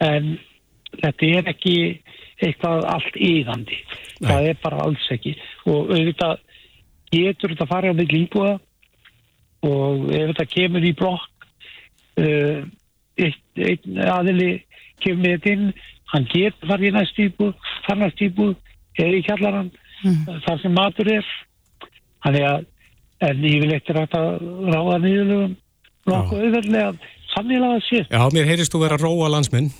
en 0.04 0.30
þetta 1.02 1.30
er 1.38 1.50
ekki 1.52 1.76
eitthvað 2.44 2.86
allt 2.90 3.16
yðandi 3.20 3.78
það 4.24 4.48
er 4.50 4.60
bara 4.62 4.82
alls 4.86 5.06
ekki. 5.14 5.34
Og 5.68 5.92
auðvitað 5.94 6.40
getur 7.14 7.54
þetta 7.54 7.70
farið 7.70 7.94
á 7.94 7.98
milli 8.00 8.22
íbúða 8.24 8.54
og 9.64 10.08
ef 10.12 10.30
þetta 10.32 10.50
kemur 10.50 10.84
í 10.84 10.92
blokk 10.98 11.46
uh, 12.20 12.64
einn, 13.14 14.00
aðili 14.02 14.50
kemur 15.02 15.22
með 15.22 15.36
þetta 15.36 15.54
inn 15.54 15.66
hann 16.12 16.26
getur 16.32 16.68
farið 16.70 16.90
í 16.90 16.94
næst 16.98 17.18
íbúð 17.24 17.54
þar 17.86 17.98
næst 18.02 18.22
íbúð, 18.26 18.54
er 18.98 19.14
í 19.18 19.22
kjallaran 19.26 19.70
þar 20.46 20.60
sem 20.62 20.74
matur 20.76 21.08
er. 21.16 21.26
Þannig 22.24 22.44
að 22.50 22.64
en 23.24 23.44
yfirleitt 23.48 23.90
er 23.90 23.98
hægt 24.02 24.14
að 24.18 24.28
ráða 24.74 24.98
niðurlögum 25.04 25.56
nokkuð 26.10 26.42
auðverðlega 26.44 26.92
þannig 27.34 27.64
að 27.68 27.78
sé. 27.88 28.00
Já, 28.10 28.22
mér 28.34 28.48
heyrist 28.50 28.74
þú 28.74 28.80
vera 28.84 28.98
að 28.98 29.04
róa 29.06 29.30
landsmenn. 29.32 29.70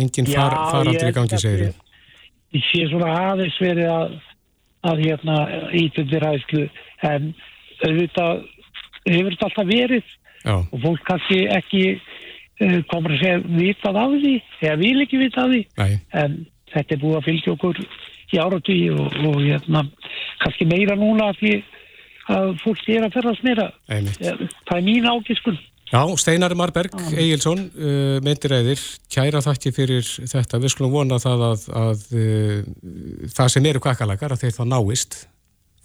Engin 0.00 0.26
far, 0.30 0.86
ég 0.88 1.04
í 1.10 1.12
gangi, 1.14 1.38
segir 1.38 1.66
ég- 1.68 1.80
ég 2.56 2.64
sé 2.70 2.86
svona 2.90 3.10
aðeins 3.30 3.58
verið 3.60 3.90
að, 3.92 4.14
að 4.90 5.02
hérna 5.04 5.36
ítundir 5.76 6.24
hæslu 6.26 6.64
en 7.06 7.34
auðvitað 7.84 8.44
hefur 9.06 9.36
þetta 9.36 9.46
alltaf 9.50 9.68
verið. 9.68 10.04
Já, 10.40 10.54
og 10.56 10.78
fólk 10.82 11.02
kannski 11.04 11.42
ekki 11.52 11.82
komur 12.90 13.14
að 13.16 13.22
segja 13.22 13.42
vitað 13.56 13.98
af 14.00 14.14
því 14.20 14.34
eða 14.60 14.78
vil 14.82 14.96
ekki 15.04 15.20
vitað 15.20 15.44
af 15.44 15.52
því 15.54 15.60
nei, 15.80 15.92
en 16.22 16.38
þetta 16.74 16.96
er 16.96 17.02
búið 17.02 17.18
að 17.18 17.28
fylgja 17.28 17.54
okkur 17.56 17.82
í 18.30 18.38
áratví 18.38 18.78
og, 18.94 19.18
og 19.26 19.40
hérna, 19.42 19.84
kannski 20.44 20.68
meira 20.70 20.96
núna 20.98 21.30
af 21.32 21.40
því 21.40 21.56
að 22.30 22.52
fólk 22.62 22.84
er 22.92 23.06
að 23.08 23.16
ferðast 23.16 23.42
meira. 23.42 23.64
Eh, 23.90 24.04
það 24.68 24.76
er 24.76 24.84
mín 24.86 25.08
ágiskun 25.08 25.58
Já, 25.90 26.04
Steinar 26.22 26.52
Marberg 26.54 26.92
Egilson, 27.18 27.64
uh, 27.74 28.20
myndiræðir, 28.22 28.78
kæra 29.10 29.40
þakki 29.42 29.72
fyrir 29.74 30.06
þetta. 30.06 30.60
Við 30.62 30.70
skulum 30.76 30.94
vona 30.94 31.18
það 31.18 31.42
að, 31.48 31.64
að 31.80 32.04
uh, 32.14 33.26
það 33.34 33.52
sem 33.56 33.68
eru 33.72 33.82
kakalakar, 33.82 34.36
að 34.36 34.44
þeir 34.44 34.54
þá 34.60 34.62
náist 34.70 35.18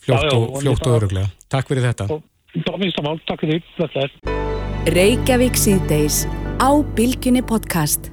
fljótt 0.05 0.29
Já, 0.29 0.29
já, 0.29 0.37
og, 0.37 0.61
og 0.61 0.79
það. 0.83 0.95
öruglega. 0.99 1.33
Takk 1.49 1.73
fyrir 1.73 1.89
þetta. 1.89 2.09
og 2.13 2.65
Dóminstamál, 2.69 3.17
takk 3.25 3.47
fyrir 3.47 3.65
er 4.05 4.93
Reykjavík 4.93 5.57
síðdeis 5.57 6.27
á 6.59 6.69
Bilginni 6.95 7.41
podcast. 7.43 8.11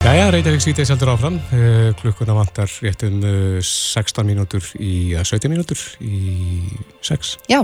Jæja, 0.00 0.30
Reykjavík 0.32 0.62
sítið 0.64 0.88
seldur 0.88 1.12
áfram. 1.12 1.36
Uh, 1.52 1.90
klukkuna 2.00 2.34
vantar 2.34 2.70
rétt 2.82 3.04
um 3.06 3.20
uh, 3.22 3.58
16 3.62 4.26
mínútur 4.26 4.64
í, 4.80 5.14
uh, 5.14 5.22
17 5.22 5.50
mínútur 5.52 5.78
í 6.02 6.70
6. 7.06 7.36
Já, 7.52 7.60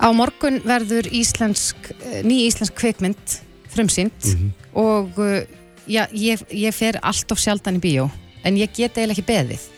á 0.00 0.08
morgun 0.16 0.60
verður 0.64 1.10
íslensk, 1.10 1.90
eh, 2.00 2.22
ný 2.24 2.46
íslensk 2.46 2.76
kvikmynd 2.78 3.36
frumsýnd 3.70 4.30
og 4.78 5.18
uh, 5.20 5.42
já, 5.90 6.06
ég, 6.14 6.40
ég 6.54 6.74
fer 6.74 7.00
allt 7.02 7.34
of 7.34 7.42
sjaldan 7.42 7.80
í 7.80 7.84
bíó 7.84 8.08
en 8.46 8.56
ég 8.56 8.72
get 8.72 8.96
eiginlega 8.96 9.18
ekki 9.18 9.28
beðið. 9.28 9.68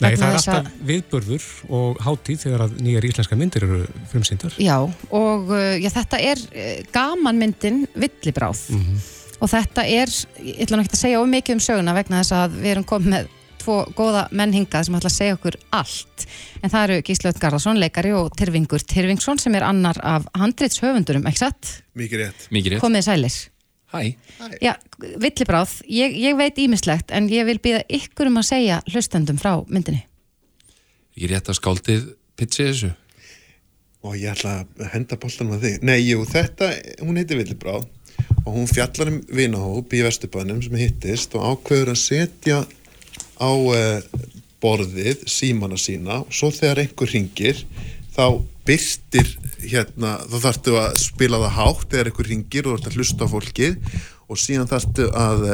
Nei, 0.00 0.12
það 0.14 0.28
er 0.28 0.34
þess 0.36 0.48
að- 0.48 0.58
alltaf 0.58 0.82
viðburður 0.90 1.46
og 1.78 2.02
hátíð 2.06 2.42
þegar 2.44 2.64
að 2.68 2.76
nýjar 2.86 3.06
íslenska 3.08 3.38
myndir 3.40 3.64
eru 3.66 3.80
frumsýndar. 4.12 4.54
Já, 4.62 4.76
og 5.10 5.50
uh, 5.50 5.72
já, 5.82 5.88
þetta 5.96 6.20
er 6.22 6.42
uh, 6.48 6.68
gamanmyndin 6.94 7.80
Villibráð 7.98 8.60
og 9.38 9.50
þetta 9.52 9.84
er, 9.86 10.10
ég 10.42 10.62
ætla 10.64 10.78
nú 10.78 10.82
ekki 10.86 10.96
að 10.96 11.02
segja 11.04 11.18
of 11.22 11.28
mikið 11.30 11.54
um 11.58 11.60
söguna 11.62 11.92
vegna 11.94 12.22
þess 12.22 12.34
að 12.34 12.56
við 12.62 12.72
erum 12.76 12.86
komið 12.90 13.12
með 13.16 13.28
tvo 13.58 13.76
góða 13.98 14.24
menn 14.38 14.54
hingað 14.54 14.86
sem 14.86 14.94
ætla 14.98 15.10
að 15.10 15.16
segja 15.18 15.36
okkur 15.36 15.56
allt 15.74 16.24
en 16.62 16.70
það 16.72 16.82
eru 16.88 17.02
Gíslaut 17.06 17.38
Garðarsson, 17.42 17.78
leikari 17.82 18.12
og 18.14 18.30
Tyrfingur 18.38 18.82
Tyrfingsson 18.86 19.38
sem 19.42 19.54
er 19.58 19.66
annar 19.66 19.98
af 20.02 20.26
handritshöfundurum, 20.38 21.26
ekki 21.30 21.42
satt? 21.42 21.72
Mikið 21.98 22.22
rétt. 22.24 22.46
Mikið 22.54 22.74
rétt. 22.76 22.82
Komið 22.82 23.06
sælir. 23.10 23.38
Hæ. 23.88 24.00
Já, 24.60 24.74
Villibráð, 25.00 25.78
ég, 25.88 26.16
ég 26.20 26.36
veit 26.36 26.58
ímislegt 26.60 27.12
en 27.14 27.28
ég 27.32 27.46
vil 27.48 27.58
býða 27.62 27.82
ykkur 27.88 28.28
um 28.28 28.40
að 28.42 28.50
segja 28.50 28.80
hlustendum 28.90 29.40
frá 29.40 29.54
myndinni. 29.68 30.02
Ég 31.18 31.32
rétt 31.32 31.48
að 31.48 31.60
skáldið 31.60 32.08
pitchi 32.38 32.68
þessu. 32.68 32.94
og 34.06 34.14
ég 34.14 34.30
ætla 34.30 34.60
að 34.62 34.90
henda 34.92 35.16
boltan 35.18 35.48
með 35.50 35.64
þig. 35.64 35.78
Nei, 35.88 35.96
jú, 36.06 36.22
þetta, 36.28 36.68
hún 37.02 37.18
heitir 37.18 37.40
Villibráð 37.40 37.88
og 38.44 38.52
hún 38.54 38.68
fjallar 38.70 39.10
um 39.10 39.18
vinahóp 39.34 39.94
í 39.94 40.02
Vesturbænum 40.06 40.60
sem 40.64 40.76
hittist 40.78 41.34
og 41.36 41.44
ákveður 41.44 41.92
að 41.92 42.00
setja 42.00 42.60
á 43.38 43.50
uh, 43.50 43.98
borðið 44.62 45.26
símana 45.30 45.78
sína 45.78 46.22
og 46.22 46.32
svo 46.34 46.50
þegar 46.54 46.84
einhver 46.84 47.12
ringir 47.12 47.64
þá 48.14 48.24
byrtir 48.68 49.32
hérna, 49.64 50.18
þá 50.28 50.36
þarftu 50.44 50.76
að 50.78 50.94
spila 51.00 51.40
það 51.46 51.56
hátt 51.56 51.96
eða 51.96 52.10
eitthvað 52.10 52.30
ringir 52.30 52.68
og 52.68 52.74
þú 52.74 52.78
ert 52.78 52.88
að 52.90 52.98
hlusta 52.98 53.28
á 53.28 53.32
fólkið 53.32 53.76
og 54.28 54.40
síðan 54.40 54.68
þarftu 54.68 55.06
að 55.16 55.44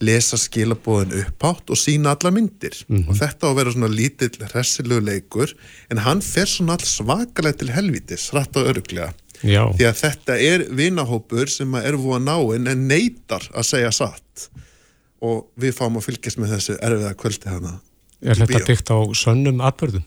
lesa 0.00 0.38
skilabóðin 0.40 1.18
upphátt 1.20 1.72
og 1.72 1.78
sína 1.78 2.14
alla 2.16 2.32
myndir. 2.32 2.78
Og 3.04 3.12
þetta 3.18 3.48
á 3.48 3.50
að 3.50 3.58
vera 3.60 3.74
svona 3.74 3.92
lítill 3.92 4.48
hressilegu 4.54 5.04
leikur 5.04 5.52
en 5.92 6.00
hann 6.06 6.24
fer 6.24 6.48
svona 6.48 6.78
all 6.78 6.88
svakalega 6.88 7.60
til 7.60 7.70
helvítis, 7.76 8.30
rætt 8.32 8.56
og 8.56 8.72
öruglega 8.72 9.12
Já. 9.42 9.66
því 9.76 9.86
að 9.88 10.00
þetta 10.00 10.40
er 10.40 10.66
vinahópur 10.72 11.52
sem 11.52 11.76
er 11.82 11.98
búið 12.00 12.20
að 12.22 12.26
náinn 12.30 12.72
en 12.72 12.88
neytar 12.88 13.48
að 13.52 13.68
segja 13.68 13.92
satt. 14.00 14.48
Og 15.22 15.44
við 15.60 15.76
fáum 15.76 16.00
að 16.00 16.08
fylgjast 16.08 16.40
með 16.40 16.56
þessu 16.56 16.80
erfiða 16.80 17.16
kvöldi 17.20 17.52
hana 17.52 17.76
Er 18.22 18.38
þetta 18.38 18.62
byggt 18.68 18.90
á 18.94 18.98
sönnum 19.18 19.62
atbörðum? 19.66 20.04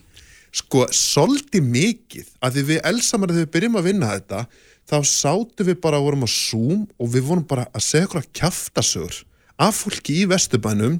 Sko, 0.56 0.86
svolítið 0.94 1.68
mikið 1.68 2.32
að 2.40 2.56
því 2.56 2.66
við 2.70 2.82
elsamar 2.90 3.32
þegar 3.32 3.44
við 3.44 3.54
byrjum 3.56 3.78
að 3.80 3.88
vinna 3.90 4.10
þetta 4.14 4.42
þá 4.86 4.98
sátum 5.10 5.68
við 5.68 5.80
bara 5.82 6.00
og 6.00 6.08
vorum 6.08 6.26
á 6.26 6.30
Zoom 6.30 6.84
og 6.96 7.10
við 7.12 7.26
vorum 7.28 7.46
bara 7.48 7.66
að 7.74 7.86
segja 7.86 8.08
okkur 8.08 8.22
að 8.22 8.32
kjaftasögur 8.40 9.22
af 9.56 9.78
fólki 9.80 10.18
í 10.20 10.26
Vesturbænum. 10.28 10.98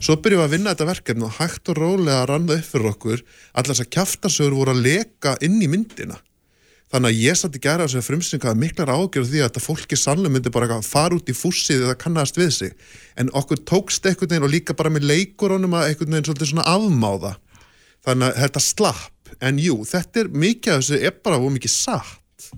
Svo 0.00 0.16
byrjum 0.16 0.40
við 0.40 0.46
að 0.46 0.54
vinna 0.54 0.72
þetta 0.72 0.88
verkefni 0.88 1.26
og 1.26 1.36
hægt 1.36 1.68
og 1.68 1.76
rólega 1.76 2.22
að 2.22 2.28
ranna 2.30 2.56
upp 2.56 2.70
fyrir 2.70 2.90
okkur. 2.94 3.24
Allar 3.52 3.74
þess 3.74 3.84
að 3.84 3.92
kjaftasögur 3.96 4.56
voru 4.56 4.72
að 4.72 4.84
leka 4.86 5.36
inn 5.44 5.60
í 5.60 5.68
myndina. 5.68 6.16
Þannig 6.88 7.10
að 7.10 7.18
ég 7.20 7.36
satt 7.36 7.52
í 7.52 7.60
þessu 7.60 8.00
frumsynninga 8.00 8.48
að 8.48 8.60
miklar 8.62 8.88
ágjörð 8.88 9.28
því 9.28 9.42
að 9.42 9.50
þetta 9.50 9.60
fólki 9.60 9.96
sannlega 10.00 10.32
myndi 10.32 10.52
bara 10.54 10.64
eitthvað 10.64 10.88
fara 10.88 11.18
út 11.18 11.28
í 11.28 11.36
fússið 11.36 11.84
eða 11.84 11.98
kannast 12.00 12.40
við 12.40 12.48
sig. 12.56 12.72
En 13.20 13.28
okkur 13.36 13.60
tókst 13.68 14.08
veginn 14.08 14.46
og 14.46 14.54
líka 14.54 14.72
bara 14.72 14.88
með 14.88 15.04
leikurunum 15.10 15.76
að 15.76 15.90
einhvern 15.90 16.16
þannig 18.06 18.30
að 18.30 18.40
þetta 18.44 18.64
slapp. 18.64 19.34
En 19.44 19.60
jú, 19.62 19.76
þetta 19.86 20.22
er 20.22 20.32
mikið 20.32 20.74
af 20.74 20.80
þessu 20.82 21.02
er 21.08 21.18
bara 21.24 21.38
og 21.38 21.52
mikið 21.54 21.74
satt. 21.74 22.48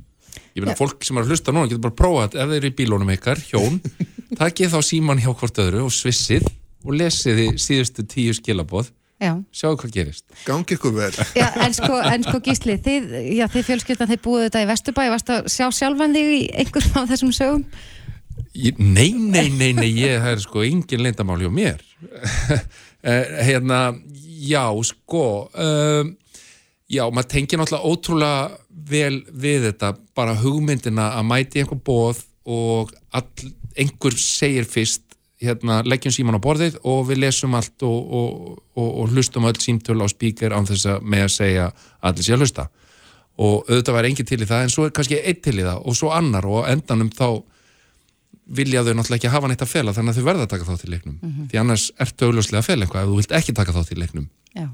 Ég 0.54 0.64
meina, 0.64 0.76
fólk 0.78 1.04
sem 1.06 1.18
er 1.18 1.26
að 1.26 1.34
hlusta 1.34 1.52
núna 1.54 1.68
getur 1.70 1.82
bara 1.84 1.94
að 1.94 2.00
prófa 2.00 2.22
þetta. 2.26 2.40
Ef 2.42 2.52
þeir 2.52 2.60
eru 2.60 2.70
í 2.70 2.78
bílónum 2.78 3.12
ykkar, 3.14 3.42
hjón 3.50 3.80
takið 4.40 4.72
þá 4.74 4.80
síman 4.86 5.20
hjá 5.22 5.30
hvort 5.32 5.60
öðru 5.62 5.84
og 5.86 5.92
svissið 5.94 6.48
og 6.86 6.96
lesið 6.96 7.42
þið 7.42 7.60
síðustu 7.66 8.06
tíu 8.08 8.34
skilaboð. 8.36 8.90
Já. 9.20 9.34
sjáu 9.52 9.74
hvað 9.76 9.90
gerist. 9.92 10.24
Gangi 10.46 10.78
ykkur 10.78 10.94
vel. 10.96 11.12
Já, 11.36 11.50
en 11.60 11.74
sko, 11.76 11.98
en 12.08 12.22
sko 12.24 12.38
Gísli, 12.40 12.78
þið, 12.80 13.10
já, 13.36 13.44
þið 13.52 13.66
fjölskyldan, 13.66 14.08
þið 14.14 14.20
búið 14.24 14.44
þetta 14.46 14.62
í 14.64 14.68
Vesturbæ, 14.70 15.02
varst 15.12 15.32
að 15.34 15.50
sjá 15.52 15.66
sjálfan 15.76 16.16
þig 16.16 16.30
í 16.32 16.38
einhverjum 16.62 16.96
af 17.02 17.10
þessum 17.10 17.34
sögum? 17.36 17.66
Ég, 18.58 18.78
nei, 18.78 19.12
nei, 19.14 19.48
nei, 19.54 19.70
nei, 19.76 19.90
ég, 19.94 20.16
það 20.18 20.32
er 20.32 20.40
sko 20.42 20.62
engin 20.66 21.04
leyndamál 21.04 21.42
hjá 21.42 21.52
mér. 21.54 21.84
Eh, 23.00 23.28
hérna, 23.46 23.94
já, 24.44 24.66
sko 24.84 25.48
um, 25.56 26.10
já, 26.84 27.00
maður 27.08 27.28
tengir 27.32 27.56
náttúrulega 27.56 27.88
ótrúlega 27.88 28.58
vel 28.90 29.22
við 29.32 29.62
þetta, 29.70 29.94
bara 30.12 30.34
hugmyndina 30.36 31.06
að 31.16 31.24
mæti 31.30 31.62
einhver 31.62 31.80
bóð 31.80 32.20
og 32.44 32.92
all, 33.16 33.48
einhver 33.72 34.18
segir 34.20 34.68
fyrst 34.68 35.16
hérna, 35.40 35.80
leggjum 35.88 36.12
síman 36.12 36.36
á 36.36 36.44
borðið 36.44 36.76
og 36.84 37.06
við 37.08 37.22
lesum 37.24 37.56
allt 37.56 37.86
og, 37.88 38.12
og, 38.20 38.58
og, 38.76 38.90
og 38.90 39.14
hlustum 39.14 39.48
öll 39.48 39.56
símtölu 39.56 40.04
á 40.04 40.08
spíker 40.12 40.52
án 40.52 40.68
þess 40.68 40.90
að 40.92 41.06
með 41.14 41.24
að 41.24 41.34
segja 41.38 41.70
allir 42.04 42.26
sé 42.26 42.36
að 42.36 42.44
hlusta. 42.44 42.66
Og 43.40 43.64
auðvitað 43.64 43.96
var 43.96 44.10
engin 44.10 44.28
til 44.28 44.42
í 44.42 44.50
það 44.50 44.66
en 44.66 44.74
svo 44.74 44.84
er 44.84 44.92
kannski 44.96 45.22
einn 45.24 45.40
til 45.40 45.56
í 45.56 45.64
það 45.64 45.88
og 45.88 45.96
svo 45.96 46.12
annar 46.12 46.48
og 46.52 46.68
endanum 46.68 47.08
þá 47.16 47.28
vilja 48.50 48.82
þau 48.84 48.92
náttúrulega 48.98 49.20
ekki 49.20 49.32
hafa 49.32 49.50
neitt 49.50 49.64
að 49.64 49.72
fela 49.72 49.94
þannig 49.96 50.14
að 50.14 50.20
þau 50.20 50.28
verða 50.28 50.46
að 50.46 50.52
taka 50.54 50.68
þátt 50.68 50.86
í 50.86 50.92
leiknum. 50.94 51.16
Mhm. 51.22 51.48
því 51.50 51.60
annars 51.60 51.88
ertu 52.02 52.28
augljóslega 52.28 52.62
að 52.62 52.68
fela 52.70 52.86
eitthvað 52.86 53.02
ef 53.02 53.10
þú 53.10 53.18
vilt 53.20 53.34
ekki 53.38 53.56
taka 53.56 53.74
þátt 53.76 53.92
í 53.94 54.00
leiknum. 54.00 54.30
Já. 54.56 54.68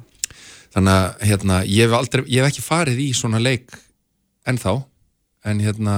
þannig 0.77 0.93
að 0.93 1.27
hérna, 1.29 1.57
ég, 1.65 1.87
hef 1.87 1.93
aldrei, 1.97 2.23
ég 2.29 2.43
hef 2.43 2.51
ekki 2.51 2.63
farið 2.65 2.99
í 3.01 3.09
svona 3.17 3.39
leik 3.41 3.77
ennþá 4.47 4.73
en 5.47 5.61
hérna 5.61 5.95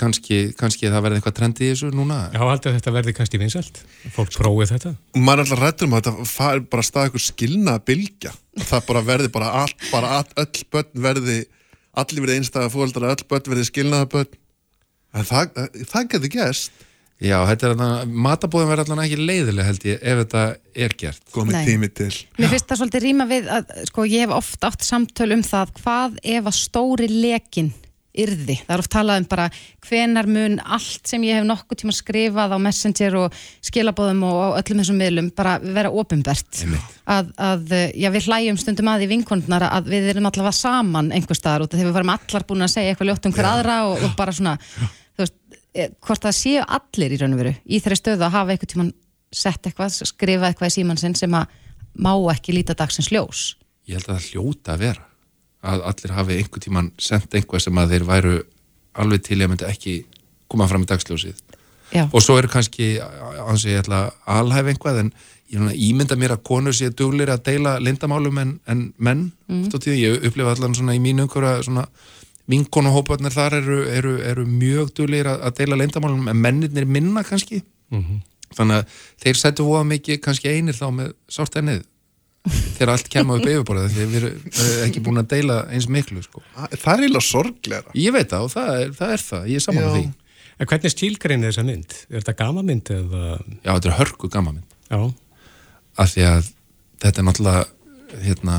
kannski, 0.00 0.38
kannski 0.58 0.88
það 0.90 1.04
verði 1.04 1.20
eitthvað 1.20 1.36
trendið 1.38 1.66
í 1.66 1.70
þessu 1.72 1.90
núna. 1.94 2.18
Já, 2.32 2.42
að 2.42 2.68
þetta 2.76 2.94
verði 2.94 3.14
kannski 3.16 3.40
vinsælt. 3.40 3.80
Fólk 4.14 4.34
prófið 4.36 4.74
þetta. 4.74 4.92
Maður 5.16 5.42
er 5.42 5.44
alltaf 5.44 5.62
rættur 5.62 5.88
um 5.88 5.96
að 5.96 6.02
þetta 6.02 6.28
fari 6.30 6.64
bara 6.72 6.84
að 6.84 6.88
staða 6.88 7.10
ykkur 7.10 7.24
skilna 7.24 7.76
að 7.76 7.86
bylgja. 7.90 8.34
Það 8.70 8.86
bara 8.90 9.02
verði 9.10 9.32
bara 9.36 9.50
allt, 9.62 9.88
bara 9.90 10.12
all, 10.20 10.28
öll 10.40 10.64
börn 10.72 11.02
verði, 11.06 11.38
allir 12.02 12.24
verði 12.24 12.38
einstæða 12.40 12.72
fóldra, 12.72 13.12
öll 13.14 13.26
börn 13.30 13.52
verði 13.54 13.66
skilnaða 13.68 14.10
börn 14.14 14.38
en 15.14 15.26
það, 15.26 15.66
það 15.90 16.08
getur 16.14 16.32
gæst 16.36 16.86
Já, 17.20 17.36
þetta 17.50 17.66
er 17.68 17.72
að 17.84 18.12
matabóðin 18.24 18.70
verði 18.70 18.84
allan 18.86 19.02
ekki 19.02 19.16
leiðileg 19.20 19.66
held 19.66 19.82
ég 19.84 19.98
ef 20.00 20.20
þetta 20.22 20.44
er 20.86 20.94
gert. 21.02 21.20
Komið 21.34 21.56
Nei. 21.58 21.66
tími 21.68 21.90
til. 21.92 22.08
Mér 22.38 22.52
finnst 22.54 22.70
það 22.70 22.80
svolítið 22.80 23.04
rýma 23.04 23.26
við 23.28 23.50
að, 23.52 23.74
sko, 23.90 24.06
ég 24.08 24.24
hef 24.24 24.32
oft 24.38 24.64
átt 24.64 24.86
samtöl 24.86 25.28
um 25.36 25.42
það 25.44 25.74
hvað 25.82 26.16
ef 26.32 26.48
að 26.48 26.56
stóri 26.56 27.10
lekin 27.12 27.68
yrði. 28.16 28.56
Það 28.64 28.74
er 28.74 28.82
oft 28.82 28.90
talað 28.92 29.20
um 29.20 29.26
bara 29.30 29.46
hvenar 29.86 30.28
mun 30.30 30.56
allt 30.60 31.10
sem 31.10 31.22
ég 31.26 31.38
hef 31.38 31.46
nokkuð 31.46 31.80
tíma 31.82 31.94
skrifað 31.94 32.54
á 32.54 32.58
Messenger 32.62 33.16
og 33.20 33.36
skilabóðum 33.66 34.24
og 34.26 34.56
öllum 34.58 34.82
þessum 34.82 34.98
miðlum 34.98 35.28
bara 35.36 35.56
vera 35.62 35.92
ofinbert. 35.94 36.62
Að, 37.06 37.30
að, 37.38 37.76
já, 37.94 38.08
við 38.10 38.26
hlæjum 38.26 38.58
stundum 38.60 38.90
að 38.90 39.06
í 39.06 39.10
vinkondnar 39.12 39.66
að 39.68 39.92
við 39.94 40.10
erum 40.14 40.26
allavega 40.30 40.56
saman 40.58 41.12
einhver 41.14 41.38
staðar 41.38 41.66
út 41.66 41.74
af 41.74 41.80
því 41.80 41.86
við 41.86 41.98
varum 41.98 42.14
allar 42.16 42.46
búin 42.48 42.66
að 42.66 42.74
segja 42.74 42.94
eitthvað 42.94 43.12
ljótt 43.12 43.28
um 43.30 43.36
hver 43.36 43.50
aðra 43.52 43.76
og, 43.90 44.02
og 44.06 44.16
bara 44.18 44.34
svona, 44.34 44.56
þú 45.14 45.24
veist, 45.24 45.38
eh, 45.74 45.92
hvort 46.02 46.26
það 46.26 46.38
séu 46.40 46.64
allir 46.66 47.14
í 47.14 47.20
raun 47.20 47.36
og 47.36 47.44
veru 47.44 47.54
í 47.62 47.82
þeirri 47.82 48.00
stöðu 48.00 48.26
að 48.26 48.36
hafa 48.38 48.56
eitthvað 48.56 48.72
tíman 48.74 48.94
sett 49.30 49.70
eitthvað, 49.70 50.00
skrifa 50.10 50.50
eitthvað 50.50 50.72
í 50.72 50.76
síman 50.80 50.98
sinn 50.98 51.14
sem 51.18 51.38
að 51.38 51.54
má 52.00 52.12
ekki 52.32 52.54
líta 52.56 52.74
dagsins 52.74 53.12
ljós. 53.14 53.52
Ég 53.86 53.98
held 53.98 54.10
að 54.10 54.16
það 54.16 54.28
hljóta 54.32 54.74
að 54.74 54.84
vera 54.88 55.09
að 55.60 55.84
allir 55.90 56.14
hafi 56.16 56.38
einhver 56.40 56.62
tíman 56.64 56.92
sendt 57.00 57.34
einhver 57.34 57.62
sem 57.62 57.78
að 57.78 57.94
þeir 57.94 58.06
væru 58.08 58.36
alveg 59.00 59.24
til 59.26 59.40
að 59.40 59.50
myndi 59.52 59.68
ekki 59.68 59.96
koma 60.50 60.68
fram 60.70 60.86
í 60.86 60.90
dagsljósið. 60.90 61.40
Já. 61.90 62.04
og 62.12 62.22
svo 62.22 62.36
eru 62.38 62.46
kannski 62.46 63.00
hans 63.02 63.64
ég 63.66 63.80
ætla 63.80 64.04
að 64.22 64.36
alhæfa 64.44 64.70
einhvað 64.70 64.98
en 65.00 65.08
ég 65.50 65.72
ímynda 65.88 66.14
mér 66.14 66.36
að 66.36 66.44
konur 66.46 66.74
séu 66.76 66.92
duglir 66.94 67.32
að 67.32 67.42
deila 67.48 67.72
lindamálum 67.82 68.38
en, 68.38 68.52
en 68.70 68.84
menn 68.96 69.24
tíðu, 69.48 69.96
ég 69.98 70.26
upplifa 70.28 70.54
allan 70.54 70.76
svona 70.78 70.94
í 70.94 71.00
mínu 71.02 71.26
umhverfa 71.26 71.64
svona 71.66 71.88
vinkonuhóparnir 72.50 73.34
þar 73.34 73.58
eru, 73.58 73.80
eru, 73.90 74.12
eru 74.22 74.46
mjög 74.46 74.94
duglir 75.00 75.26
að, 75.30 75.42
að 75.48 75.56
deila 75.58 75.80
lindamálum 75.82 76.30
en 76.30 76.42
mennirnir 76.44 76.86
minna 76.86 77.24
kannski. 77.26 77.64
Þannig 78.54 78.80
að 78.80 78.94
þeir 79.22 79.36
sættu 79.42 79.66
voða 79.66 79.84
mikið 79.90 80.22
kannski 80.22 80.54
einir 80.54 80.78
þá 80.78 80.88
með 80.94 81.12
sárt 81.30 81.58
ennið 81.58 81.82
þegar 82.48 82.94
allt 82.94 83.10
kemur 83.12 83.40
upp 83.40 83.50
yfirborðið 83.50 83.96
þegar 83.96 84.10
við 84.10 84.22
erum 84.22 84.46
eh, 84.50 84.76
ekki 84.86 85.02
búin 85.04 85.20
að 85.20 85.28
deila 85.34 85.58
eins 85.68 85.88
miklu 85.92 86.22
sko. 86.24 86.42
það 86.56 86.92
er 86.94 87.04
eiginlega 87.04 87.26
sorgleira 87.26 87.96
ég 88.00 88.14
veit 88.16 88.30
það 88.32 88.46
og 88.46 88.54
það 88.54 88.70
er 88.76 88.94
það, 88.96 89.12
er 89.16 89.24
það. 89.26 89.48
ég 89.50 89.60
er 89.60 89.66
saman 89.66 89.82
Já. 89.82 89.88
með 89.88 90.00
því 90.00 90.08
En 90.60 90.68
hvernig 90.68 90.92
stílgreinir 90.92 91.48
þessa 91.48 91.62
mynd? 91.64 91.94
Er 92.10 92.20
þetta 92.20 92.32
gamamynd 92.36 92.90
eða... 92.92 93.20
já, 93.64 93.70
þetta 93.70 93.88
er 93.88 93.94
hörku 93.96 94.28
gamamynd 94.28 94.74
Já. 94.90 94.98
af 95.96 96.10
því 96.12 96.26
að 96.28 96.50
þetta 97.00 97.22
er 97.22 97.26
náttúrulega 97.30 97.62
hérna 98.26 98.56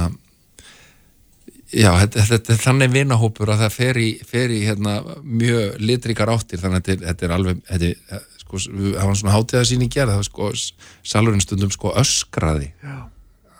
já, 1.72 1.92
þetta, 2.02 2.26
þetta 2.32 2.54
er 2.56 2.62
þannig 2.62 2.94
vinahópur 2.96 3.52
að 3.54 3.64
það 3.66 3.76
fer 3.76 4.00
í, 4.02 4.10
fer 4.28 4.54
í 4.54 4.60
hérna, 4.66 4.98
mjög 5.22 5.78
litrikar 5.84 6.32
áttir 6.34 6.62
þannig 6.62 6.82
að 6.82 6.90
þetta 6.90 6.96
er, 6.96 7.08
þetta 7.12 7.28
er 7.28 7.36
alveg 7.38 7.64
þetta 7.70 7.92
er, 8.18 8.28
sko, 8.44 8.62
við 8.82 9.00
hafa 9.04 9.18
svona 9.22 9.36
hátíðasýning 9.38 9.94
gerð 9.94 10.14
það 10.14 10.22
var 10.22 10.30
sko, 10.30 10.52
salurinn 11.14 11.46
stundum 11.46 11.74
sko 11.74 11.94
öskraði 12.02 12.72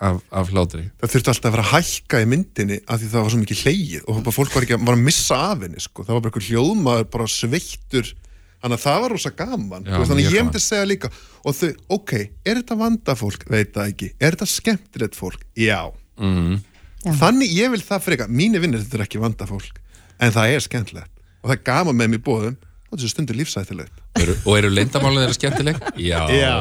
af, 0.02 0.18
af 0.34 0.50
hlátri. 0.50 0.88
Það 1.00 1.12
þurfti 1.14 1.30
alltaf 1.32 1.48
að 1.48 1.54
vera 1.56 1.64
að 1.66 1.72
hækka 1.76 2.20
í 2.22 2.26
myndinni 2.32 2.78
af 2.82 3.00
því 3.00 3.10
það 3.12 3.24
var 3.24 3.32
svo 3.32 3.40
mikið 3.42 3.62
hleyið 3.62 4.08
og 4.10 4.30
fólk 4.34 4.56
var 4.56 4.66
ekki 4.66 4.76
að, 4.76 4.84
var 4.88 4.98
að 4.98 5.06
missa 5.06 5.38
af 5.50 5.62
henni 5.66 5.82
sko. 5.82 6.04
það 6.06 6.16
var 6.16 6.24
bara 6.24 6.32
eitthvað 6.32 6.48
hljóðmaður 6.48 7.08
bara 7.12 7.28
sveittur. 7.30 8.10
Þannig 8.62 8.78
að 8.78 8.82
það 8.84 9.00
var 9.02 9.12
rosa 9.16 9.32
gaman 9.34 9.86
Já, 9.88 9.94
þannig 10.06 10.28
að 10.28 10.36
ég 10.36 10.44
myndi 10.46 10.60
segja 10.62 10.86
líka 10.86 11.08
og 11.42 11.56
þau, 11.58 11.70
ok, 11.96 12.12
er 12.46 12.60
þetta 12.60 12.76
vandafólk? 12.78 13.46
Veit 13.50 13.72
það 13.74 13.88
ekki, 13.90 14.10
er 14.22 14.36
þetta 14.36 14.50
skemmtilegt 14.52 15.18
fólk? 15.18 15.42
Já, 15.58 15.80
mm. 16.22 16.60
þannig 17.18 17.56
ég 17.56 17.72
vil 17.74 17.82
það 17.82 18.04
freka, 18.06 18.28
mínu 18.30 18.62
vinnir 18.62 18.84
þetta 18.84 19.00
er 19.00 19.04
ekki 19.08 19.22
vandafólk, 19.22 19.80
en 20.22 20.34
það 20.36 20.54
er 20.54 20.62
skemmtilegt. 20.62 21.10
Og 21.42 21.50
það 21.50 21.56
er 21.56 21.64
gaman 21.72 21.98
með 21.98 22.12
mér 22.12 22.22
bóðum 22.22 22.60
og 22.92 22.98
þessu 23.00 23.10
stundur 23.14 23.38
lífsættilegt 23.38 24.20
eru, 24.20 24.34
og 24.44 24.58
eru 24.58 24.70
lindamálun 24.72 25.22
þeirra 25.24 25.36
skemmtileg? 25.38 25.78
já, 26.28 26.52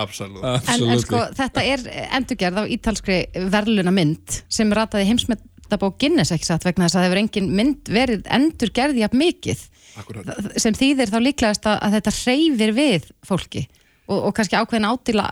absolutt 0.00 0.44
En, 0.44 0.86
en 0.94 1.02
sko, 1.02 1.20
þetta 1.36 1.64
er 1.68 1.84
endurgerð 2.18 2.62
á 2.62 2.64
ítalskri 2.76 3.18
verðluna 3.52 3.92
mynd 3.94 4.40
sem 4.48 4.72
rataði 4.76 5.10
heimsmetabók 5.10 5.98
Guinness 6.00 6.32
ekki 6.34 6.48
satt 6.48 6.64
vegna 6.64 6.88
þess 6.88 6.96
að 6.96 7.04
það 7.04 7.08
hefur 7.10 7.22
engin 7.24 7.52
mynd 7.60 7.92
verið 7.92 8.24
endurgerð 8.32 9.02
jafn 9.02 9.20
mikið. 9.20 9.66
Akkurat. 10.00 10.32
Sem 10.62 10.76
þýðir 10.78 11.12
þá 11.12 11.18
líklegast 11.26 11.68
að, 11.68 11.76
að 11.84 11.96
þetta 11.98 12.16
hreyfir 12.22 12.74
við 12.76 13.08
fólki 13.26 13.66
og, 14.10 14.18
og 14.18 14.34
kannski 14.36 14.58
ákveðin 14.58 14.88
ádela 14.90 15.26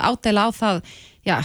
á 0.44 0.48
það 0.54 0.80
já, 1.26 1.36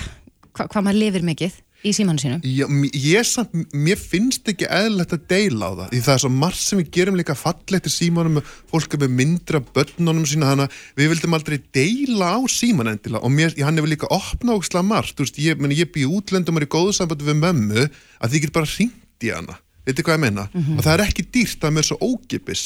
hva, 0.53 0.67
hvað 0.67 0.81
maður 0.85 0.99
lifir 1.01 1.25
mikið 1.27 1.59
í 1.83 1.93
símanu 1.95 2.21
sínum? 2.21 2.41
Já, 2.43 2.65
ég 2.95 3.27
samt, 3.27 3.53
mér 3.75 3.99
finnst 3.99 4.47
ekki 4.49 4.67
eðlilegt 4.67 5.15
að 5.17 5.25
deila 5.31 5.69
á 5.69 5.71
það, 5.73 5.89
því 5.91 6.01
það 6.05 6.13
er 6.15 6.23
svo 6.23 6.31
margt 6.33 6.61
sem 6.61 6.81
við 6.81 6.91
gerum 6.97 7.19
líka 7.19 7.35
fallegt 7.37 7.89
í 7.89 7.93
símanum 7.93 8.39
fólk 8.71 8.95
er 8.95 9.03
með 9.03 9.15
myndra 9.19 9.61
börnunum 9.75 10.27
sína 10.29 10.53
að 10.55 10.77
við 10.99 11.11
vildum 11.13 11.37
aldrei 11.37 11.57
deila 11.75 12.31
á 12.35 12.39
síman 12.51 12.93
endilega. 12.93 13.23
Og 13.23 13.33
mér, 13.33 13.55
hann 13.59 13.79
hefur 13.79 13.91
líka 13.91 14.11
ógislega 14.13 14.85
margt, 14.87 15.17
þú 15.17 15.27
veist, 15.27 15.41
ég, 15.43 15.67
ég 15.79 15.91
bý 15.93 16.05
í 16.05 16.09
útlöndum 16.09 16.57
og 16.57 16.63
er 16.63 16.67
í 16.67 16.73
góðu 16.73 16.95
sambandi 16.95 17.27
við 17.27 17.41
mömmu 17.41 17.83
að 17.83 18.31
þið 18.31 18.45
getur 18.45 18.57
bara 18.59 18.73
hringt 18.73 19.27
í 19.27 19.33
hana. 19.33 19.59
Veitir 19.83 20.07
hvað 20.07 20.15
ég 20.15 20.23
meina, 20.23 20.47
og 20.77 20.79
það 20.85 20.93
er 20.93 21.05
ekki 21.09 21.25
dýrt 21.27 21.59
það 21.59 21.69
er 21.69 21.75
með 21.75 21.87
svo 21.89 21.97
ógipis 22.07 22.63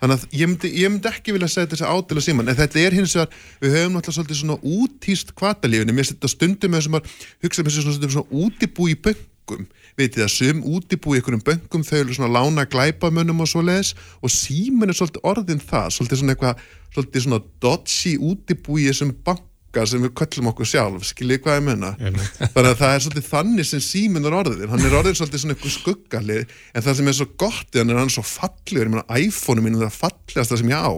þannig 0.00 0.16
að 0.16 0.36
ég 0.40 0.50
myndi, 0.50 0.70
ég 0.80 0.92
myndi 0.92 1.10
ekki 1.10 1.34
vilja 1.36 1.48
segja 1.50 1.70
þessi 1.74 1.88
ádela 1.88 2.24
síman 2.24 2.50
en 2.50 2.58
þetta 2.58 2.80
er 2.80 2.96
hins 2.96 3.16
vegar, 3.16 3.34
við 3.60 3.76
höfum 3.76 3.96
náttúrulega 3.96 4.16
svolítið 4.18 4.40
svona 4.40 4.58
útýst 4.76 5.34
kvatalífinni, 5.38 5.96
mér 5.96 6.08
setja 6.08 6.30
stundum 6.32 6.72
með 6.72 6.82
þessum 6.82 6.98
að 7.00 7.12
hugsa 7.44 7.64
með 7.64 7.76
þessu 7.76 7.84
svona, 7.86 8.14
svona 8.16 8.44
útibú 8.44 8.88
í 8.88 8.96
böngum, 9.04 9.68
veitir 9.98 10.24
það 10.24 10.32
sum 10.36 10.64
útibú 10.72 11.14
í 11.14 11.20
einhverjum 11.20 11.44
böngum, 11.50 11.84
þau 11.84 11.98
eru 12.00 12.16
svona 12.16 12.32
lána 12.38 12.66
glæpamönnum 12.70 13.44
og 13.44 13.52
svo 13.52 13.64
leiðis 13.66 13.92
og 14.22 14.32
síman 14.32 14.92
er 14.92 14.96
svolítið 14.96 15.28
orðin 15.32 15.62
það, 15.62 15.92
svolítið 15.98 16.22
svona 16.22 16.36
eitthvað 16.36 16.66
svolítið 16.94 17.26
svona 17.26 17.44
dodgy 17.62 18.16
útibú 18.30 18.80
í 18.80 18.88
þessum 18.88 19.14
banka 19.26 19.49
sem 19.90 20.02
við 20.02 20.12
köllum 20.18 20.50
okkur 20.50 20.66
sjálf 20.66 21.04
skiljið 21.06 21.42
hvað 21.44 21.58
ég 21.60 21.64
menna 21.68 21.90
þannig 22.00 22.70
að 22.70 22.80
það 22.80 22.94
er 22.96 23.04
svolítið 23.04 23.28
þannig 23.30 23.68
sem 23.68 23.82
síminn 23.86 24.26
er 24.26 24.36
orðin 24.40 24.72
hann 24.72 24.84
er 24.88 24.96
orðin 24.98 25.16
svolítið 25.18 25.44
svona 25.44 25.54
eitthvað 25.56 25.74
skuggalið 25.76 26.54
en 26.74 26.84
það 26.86 26.98
sem 26.98 27.08
er 27.12 27.16
svo 27.20 27.28
gott 27.38 27.74
er 27.78 27.84
hann 27.84 27.94
er 27.94 28.00
hann 28.02 28.12
svo 28.12 28.24
fallegur. 28.26 28.86
Ég 28.88 28.92
meina 28.92 29.18
iPhone-u 29.20 29.64
mín 29.64 29.78
er 29.78 29.86
það 29.86 29.98
fallegast 30.00 30.52
það 30.52 30.62
sem 30.62 30.70
ég 30.72 30.84
á. 30.90 30.94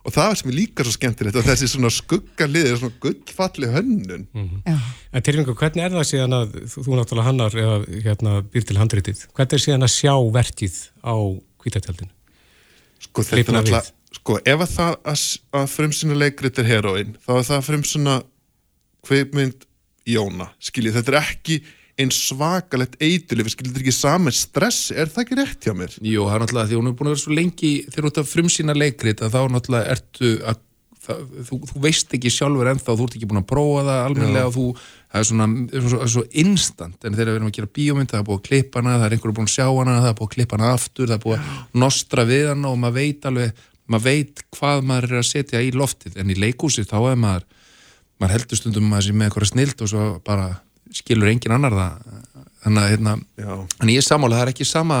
Og 0.00 0.14
það 0.14 0.30
er 0.30 0.38
sem 0.40 0.50
er 0.50 0.56
líka 0.56 0.84
svo 0.86 0.94
skemmtilegt 0.94 1.36
og 1.36 1.44
þessi 1.44 1.66
svona 1.68 1.90
skuggalið 1.92 2.70
er 2.70 2.78
svona 2.80 2.96
gullfalli 3.04 3.68
hönnun. 3.74 4.22
En 5.12 5.24
Tyrfingur, 5.26 5.58
hvernig 5.60 5.84
er 5.84 5.92
það 5.92 6.06
síðan 6.08 6.36
að 6.38 6.54
þú, 6.72 6.84
þú 6.86 6.96
náttúrulega 6.96 7.26
hannar 7.28 7.58
eða 7.64 7.76
hérna, 8.06 8.32
býr 8.48 8.64
til 8.64 8.78
handritið, 8.80 9.26
hvernig 9.36 9.58
er 9.58 9.64
síðan 9.66 9.84
að 9.84 9.92
sjá 9.98 10.14
verkið 10.38 10.78
á 11.04 11.14
kvítatjaldinu? 11.60 12.12
sko 13.00 13.24
þetta 14.10 14.18
við. 14.18 14.20
sko 14.20 14.38
ef 14.44 14.60
að 14.60 14.76
það 14.76 14.94
að, 15.14 15.26
að 15.60 15.66
frumsýna 15.74 16.20
leikrit 16.20 16.62
er 16.62 16.70
heroin 16.70 17.16
þá 17.24 17.34
er 17.38 17.50
það 17.50 17.66
frumsýna 17.68 18.22
kveipmynd 19.06 19.66
Jóna 20.10 20.48
skiljið 20.58 20.96
þetta 20.98 21.12
er 21.12 21.20
ekki 21.20 21.60
eins 22.00 22.16
svakalegt 22.30 22.96
eiturlif 23.02 23.50
skiljið 23.52 23.74
þetta 23.74 23.82
er 23.82 23.84
ekki 23.84 23.96
saman 23.96 24.32
stress. 24.32 24.88
Er 24.94 25.10
það 25.12 25.24
ekki 25.26 25.36
rétt 25.40 25.66
hjá 25.66 25.74
mér? 25.76 25.96
Jú, 26.00 26.24
það 26.24 26.36
er 26.36 26.44
náttúrulega 26.44 26.70
því 26.70 26.78
hún 26.80 26.88
er 26.90 26.96
búin 26.96 27.10
að 27.10 27.14
vera 27.14 27.22
svo 27.24 27.36
lengi 27.36 27.72
þegar 27.90 28.06
þú 28.06 28.10
ert 28.10 28.20
að 28.22 28.30
frumsýna 28.30 28.76
leikrit 28.78 29.20
að 29.24 29.36
þá 29.36 29.40
náttúrulega 29.52 29.96
ertu 29.96 30.32
að 30.48 30.62
það, 31.00 31.20
þú, 31.48 31.58
þú 31.70 31.82
veist 31.84 32.16
ekki 32.16 32.32
sjálfur 32.32 32.70
ennþá, 32.72 32.96
þú 32.96 33.06
ert 33.06 33.18
ekki 33.18 33.28
búin 33.30 33.42
að 33.42 33.48
prófa 33.50 33.84
það 33.88 34.00
almennilega 34.06 34.48
og 34.50 34.56
þú, 34.56 34.64
það 35.10 35.20
er 35.22 35.28
svona, 35.30 35.48
svo, 35.88 36.00
svo 36.14 36.24
instant. 36.42 36.98
En 37.04 37.16
þegar 37.16 37.32
við 37.32 37.40
erum 37.40 37.50
að 37.50 37.56
gera 37.58 37.72
bíómynd 37.78 38.12
það 38.12 38.20
er 38.20 38.26
búið 38.28 38.40
að 38.40 38.46
klippa 38.48 38.80
hana, 38.80 38.96
það 38.98 39.06
er 39.06 39.16
einhverju 39.16 39.36
búin 39.38 39.50
að 39.50 39.54
sjá 39.56 39.66
hana 39.68 39.96
það 39.98 40.10
er 40.10 40.18
búið 40.20 40.28
að 40.30 40.34
klippa 40.36 40.58
hana 40.58 40.72
aftur, 40.76 41.10
það 41.10 41.16
er 41.16 41.24
búið 41.24 41.38
að 41.40 41.80
nostra 41.84 42.26
við 42.28 42.46
hana 42.52 42.72
og 42.72 42.80
maður 42.80 42.98
veit 43.00 43.30
alveg 43.30 43.64
maður 43.90 44.06
veit 44.06 44.42
hvað 44.56 44.84
maður 44.86 45.10
er 45.10 45.20
að 45.20 45.28
setja 45.30 45.62
í 45.64 45.72
loftið 45.74 46.18
en 46.20 46.32
í 46.32 46.38
leikhúsi 46.38 46.86
þá 46.88 46.98
er 47.12 47.20
maður 47.20 47.46
maður 48.20 48.36
heldur 48.36 48.60
stundum 48.60 48.86
að 48.86 48.92
maður 48.94 49.06
sé 49.06 49.16
með 49.16 49.28
eitthvað 49.28 49.50
snilt 49.50 49.84
og 49.84 49.90
svo 49.90 50.08
bara 50.26 50.50
skilur 50.94 51.30
engin 51.30 51.54
annar 51.54 51.76
það. 51.76 52.18
Þannig 52.60 52.82
að 52.82 52.90
hérna, 52.92 53.14
en 53.80 53.92
ég 53.92 54.02
er 54.02 54.04
sammála, 54.04 54.36
það 54.36 54.44
er 54.44 54.52
ekki 54.52 54.66
sama 54.68 54.98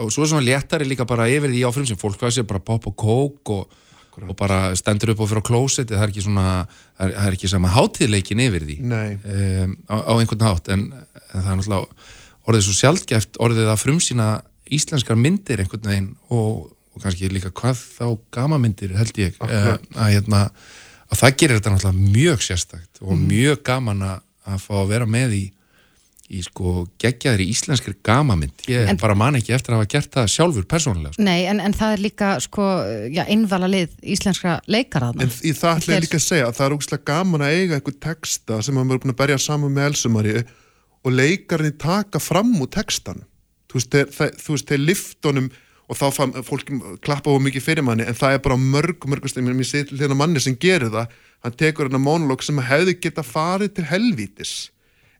og 0.00 0.12
svo 0.14 0.24
er 0.24 0.30
svona 0.30 0.46
léttari 0.46 0.86
líka 0.88 1.06
bara 1.08 1.26
yfir 1.30 1.50
því 1.52 1.64
á 1.66 1.70
frumsum, 1.74 1.98
fólk 2.00 2.20
hvað 2.20 2.36
sé 2.36 2.44
bara 2.48 2.62
pop 2.62 2.86
og 2.88 2.94
kók 2.96 3.52
og, 3.52 3.74
og 4.22 4.36
bara 4.38 4.70
stendur 4.78 5.12
upp 5.12 5.24
og 5.24 5.30
fyrir 5.30 5.42
á 5.44 5.48
klósetti, 5.48 5.96
það 5.96 6.06
er 6.06 6.14
ekki 6.14 6.24
svona 6.24 6.46
það 6.68 7.16
er, 7.18 7.36
ekki 7.36 7.50
sama 7.52 7.72
hátíðleikin 7.74 8.44
yfir 8.46 8.68
því. 8.68 8.78
Um, 8.86 9.74
á, 9.90 9.96
á 10.06 10.12
einhvern 10.16 10.46
hátt 10.46 10.70
en, 10.72 10.86
en 10.94 11.42
það 11.42 11.50
er 11.50 11.60
náttúrulega 11.60 12.14
orðið 12.46 12.64
svo 12.68 12.78
sjaldgæft 12.78 13.40
orðið 13.42 13.72
að 13.72 13.82
frumsýna 13.82 14.30
íslenskar 14.76 15.18
myndir 15.18 15.62
einhvern 15.62 15.90
veginn 15.90 16.10
og, 16.30 16.70
og 16.96 17.04
kannski 17.04 17.28
líka 17.32 17.52
hvað 17.54 17.82
þá 17.82 18.06
gamamyndir 18.34 18.96
held 18.96 19.20
ég 19.20 19.36
uh, 19.44 19.74
að, 19.76 20.08
hérna, 20.14 20.46
að 21.10 21.20
það 21.22 21.36
gerir 21.42 21.60
þetta 21.60 21.74
náttúrulega 21.74 22.16
mjög 22.16 22.46
sérstakt 22.46 23.04
og 23.04 23.20
mjög 23.20 23.60
gaman 23.68 24.06
að, 24.06 24.24
að 24.48 24.64
fá 24.64 24.72
að 24.80 24.90
vera 24.94 25.10
með 25.18 25.36
í 25.36 25.44
í 26.26 26.40
sko 26.42 26.86
geggjaðri 26.98 27.46
íslenskri 27.52 27.94
gamamynd 28.04 28.64
ég 28.70 28.88
En- 28.90 28.98
bara 28.98 29.14
man 29.18 29.38
ekki 29.38 29.54
eftir 29.54 29.74
að 29.74 29.82
hafa 29.82 29.90
gert 29.92 30.16
það 30.16 30.30
sjálfur 30.32 30.66
persónulega 30.66 31.14
sko. 31.14 31.22
Nei, 31.26 31.46
en, 31.46 31.60
en 31.62 31.76
það 31.76 31.94
er 31.94 32.02
líka 32.02 32.30
sko, 32.42 32.66
já, 33.14 33.22
innvala 33.30 33.68
lið 33.70 33.94
íslenskra 34.16 34.56
leikaraðna. 34.66 35.26
En 35.26 35.30
í 35.46 35.52
það 35.54 35.80
ætla 35.80 35.94
ég 35.94 36.04
líka 36.06 36.18
að 36.18 36.24
segja 36.26 36.48
að 36.48 36.58
það 36.58 36.66
er 36.66 36.76
úkslega 36.78 37.06
gaman 37.12 37.46
að 37.46 37.58
eiga 37.60 37.78
eitthvað 37.78 38.00
texta 38.08 38.58
sem 38.66 38.80
hann 38.80 38.90
verður 38.90 39.04
búin 39.04 39.14
að 39.14 39.20
berja 39.22 39.38
saman 39.46 39.76
með 39.76 39.88
Elsumari 39.92 40.34
og 41.06 41.14
leikarinn 41.14 41.78
taka 41.78 42.22
fram 42.22 42.52
úr 42.58 42.72
textan 42.74 43.22
þú 43.70 43.78
veist, 43.78 43.94
þeir, 43.94 44.34
veist, 44.48 44.66
þeir 44.72 44.82
liftunum 44.82 45.50
og 45.86 45.98
þá 45.98 46.06
fann 46.14 46.36
fólk 46.46 46.70
klappa 47.04 47.30
á 47.30 47.38
mikið 47.42 47.66
fyrir 47.66 47.86
manni 47.86 48.06
en 48.06 48.18
það 48.18 48.36
er 48.36 48.44
bara 48.44 48.58
mörg, 48.60 49.06
mörg 49.06 49.28
stundum 49.30 49.58
mér 49.58 49.68
sér 49.68 49.88
til 49.88 50.00
hérna 50.00 50.18
manni 50.18 50.42
sem 50.42 50.56
gerir 50.58 50.90
það 50.92 51.12
hann 51.44 51.58
tekur 51.58 51.88
hérna 51.88 52.02
monolog 52.02 52.42
sem 52.42 52.58
hefði 52.58 52.98
geta 52.98 53.26
farið 53.26 53.76
til 53.76 53.86
helvítis 53.90 54.56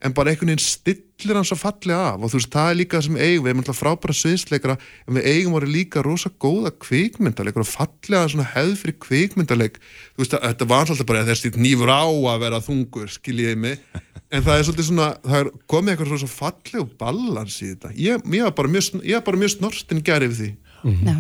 en 0.05 0.15
bara 0.15 0.33
einhvern 0.33 0.53
veginn 0.53 0.63
stillir 0.63 1.39
hann 1.39 1.47
svo 1.47 1.57
fallega 1.59 2.13
af. 2.13 2.21
Og 2.21 2.31
þú 2.31 2.41
veist, 2.41 2.51
það 2.53 2.71
er 2.71 2.79
líka 2.81 2.99
það 2.99 3.07
sem 3.07 3.17
við 3.17 3.27
eigum 3.27 3.45
við 3.45 3.53
erum 3.53 3.63
alltaf 3.63 3.79
frábæra 3.81 4.17
sviðsleikara 4.17 4.77
en 4.79 5.19
við 5.19 5.29
eigum 5.33 5.57
voru 5.57 5.71
líka 5.73 6.03
rosa 6.05 6.33
góða 6.45 6.73
kvikmyndaleik 6.85 7.61
og 7.61 7.69
fallega 7.71 8.27
svona 8.33 8.49
hefð 8.53 8.75
fyrir 8.83 8.99
kvikmyndaleik. 9.07 9.81
Þú 10.15 10.25
veist, 10.25 10.37
að, 10.37 10.45
þetta 10.51 10.69
var 10.73 10.93
alltaf 10.93 11.09
bara 11.09 11.25
þessi 11.31 11.55
nýfur 11.57 11.93
á 11.93 12.05
að 12.05 12.45
vera 12.45 12.63
þungur, 12.67 13.09
skiljiði 13.17 13.57
mig 13.65 14.03
en 14.33 14.43
það 14.43 14.59
er 14.59 14.65
svolítið 14.67 14.87
svona, 14.91 15.09
það 15.23 15.39
er 15.45 15.51
komið 15.71 15.93
eitthvað 15.95 16.21
svo 16.23 16.31
fallegu 16.33 16.87
balans 17.01 17.57
í 17.63 17.69
þetta. 17.73 17.93
Ég, 17.95 18.25
ég 18.35 18.43
var 18.49 18.55
bara 18.59 18.69
mjög, 18.73 18.85
sn- 18.89 19.05
ég 19.07 19.19
var 19.21 19.25
bara 19.29 19.41
mjög 19.43 19.53
snortin 19.59 20.03
gerði 20.07 20.29
við 20.33 20.41
því. 20.43 20.51
Já. 21.07 21.17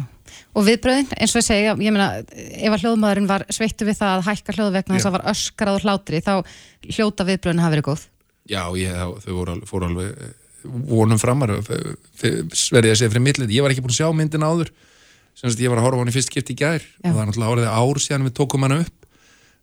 Og 0.56 0.64
viðbröðin, 0.66 1.06
eins 1.20 1.32
og 1.36 1.40
ég 1.40 1.46
segja, 1.46 1.74
ég 1.76 1.92
meina, 1.94 2.06
ef 2.32 2.72
að 2.74 2.82
hljóðmaðurinn 2.82 3.28
var 3.30 3.44
sveittu 3.52 3.86
við 3.88 3.98
það 4.00 4.14
að 4.16 4.26
hækka 4.30 4.54
hljóðvegna 4.56 4.96
þess 4.96 5.06
að 5.06 5.10
það 5.10 5.16
var 5.16 5.26
öskrað 5.32 5.76
og 5.78 5.84
hlátri, 5.86 6.20
þá 6.24 6.32
hljóta 6.96 7.26
viðbröðin 7.28 7.62
hafa 7.62 7.74
verið 7.76 7.86
góð. 7.90 8.02
já, 8.50 8.62
ég, 8.80 8.98
þau 9.24 9.32
voru, 9.36 9.54
alveg- 9.54 9.68
fóru 9.70 9.88
alveg 9.90 10.10
eh, 10.26 10.34
vonum 10.90 11.18
framar. 11.22 11.52
Sverðið 12.16 12.90
að 12.92 12.98
segja 13.00 13.12
fyrir 13.12 13.24
millit, 13.26 13.52
ég 13.54 13.62
var 13.64 13.70
ekki 13.74 13.84
búin 13.84 13.94
að 13.94 14.00
sjá 14.00 14.10
myndin 14.16 14.46
áður. 14.46 14.72
Sem 15.36 15.50
sagt 15.52 15.60
ég 15.62 15.68
var 15.72 15.78
að 15.82 15.86
horfa 15.86 15.98
á 15.98 16.02
hann 16.02 16.10
í 16.10 16.14
fyrst 16.16 16.30
skipti 16.32 16.54
í 16.56 16.58
gær. 16.58 16.82
Já. 17.04 17.10
og 17.10 17.16
það 17.16 17.22
er 17.22 17.28
náttúrulega 17.30 17.54
orðið 17.54 17.72
ár 17.76 18.00
síðan 18.02 18.26
við 18.26 18.34
tókum 18.38 18.64
hana 18.66 18.78
upp. 18.86 19.08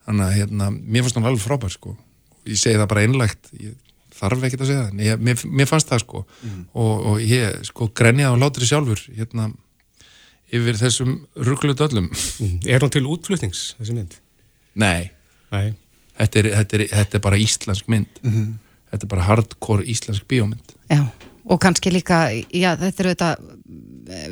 Þannig 0.06 0.26
að 0.28 0.36
hérna, 0.38 0.68
mér 0.78 1.06
fannst 1.06 1.18
hann 1.18 1.26
alveg 1.32 1.44
frábær 1.44 1.74
sko. 1.74 1.96
Ég 2.50 2.60
segi 2.60 2.80
það 2.80 2.90
bara 2.92 3.06
einlægt 3.08 3.52
ég 3.60 3.76
þarf 4.14 4.46
ekkert 4.46 4.64
að 4.64 4.70
segja 4.70 4.86
það, 4.86 5.04
ég, 5.04 5.22
mér, 5.28 5.44
mér 5.60 5.70
fannst 5.70 5.90
það 5.90 6.04
sko. 6.04 6.24
Og, 6.72 6.92
og 7.12 7.22
ég 7.24 7.64
sko 7.68 7.90
grenjaði 7.98 8.36
og 8.36 8.42
látri 8.44 8.70
sjálfur 8.70 9.02
hérna 9.18 9.50
yfir 10.54 10.78
þessum 10.78 11.16
rugglu 11.48 11.74
döllum 11.78 12.12
Er 12.70 12.84
hún 12.84 12.94
til 12.94 13.08
útflutnings, 13.10 13.74
þessi 13.80 13.98
mynd? 13.98 14.20
Nei, 14.80 15.10
Nei. 15.54 15.74
þetta 16.20 16.42
er, 16.42 16.50
þetta 16.60 16.78
er, 16.78 16.86
þetta 16.94 17.20
er 17.20 17.26
bara 17.26 17.42
íslensk 17.42 17.90
mynd. 17.94 18.22
Þetta 18.94 19.06
er 19.06 19.12
bara 19.12 19.28
hardcore 19.28 19.86
íslensk 19.90 20.26
bíómynd. 20.30 20.74
Já, 20.90 21.04
og 21.50 21.60
kannski 21.62 21.94
líka, 21.94 22.28
já, 22.54 22.74
þetta 22.78 23.04
eru 23.04 23.14
þetta 23.14 23.32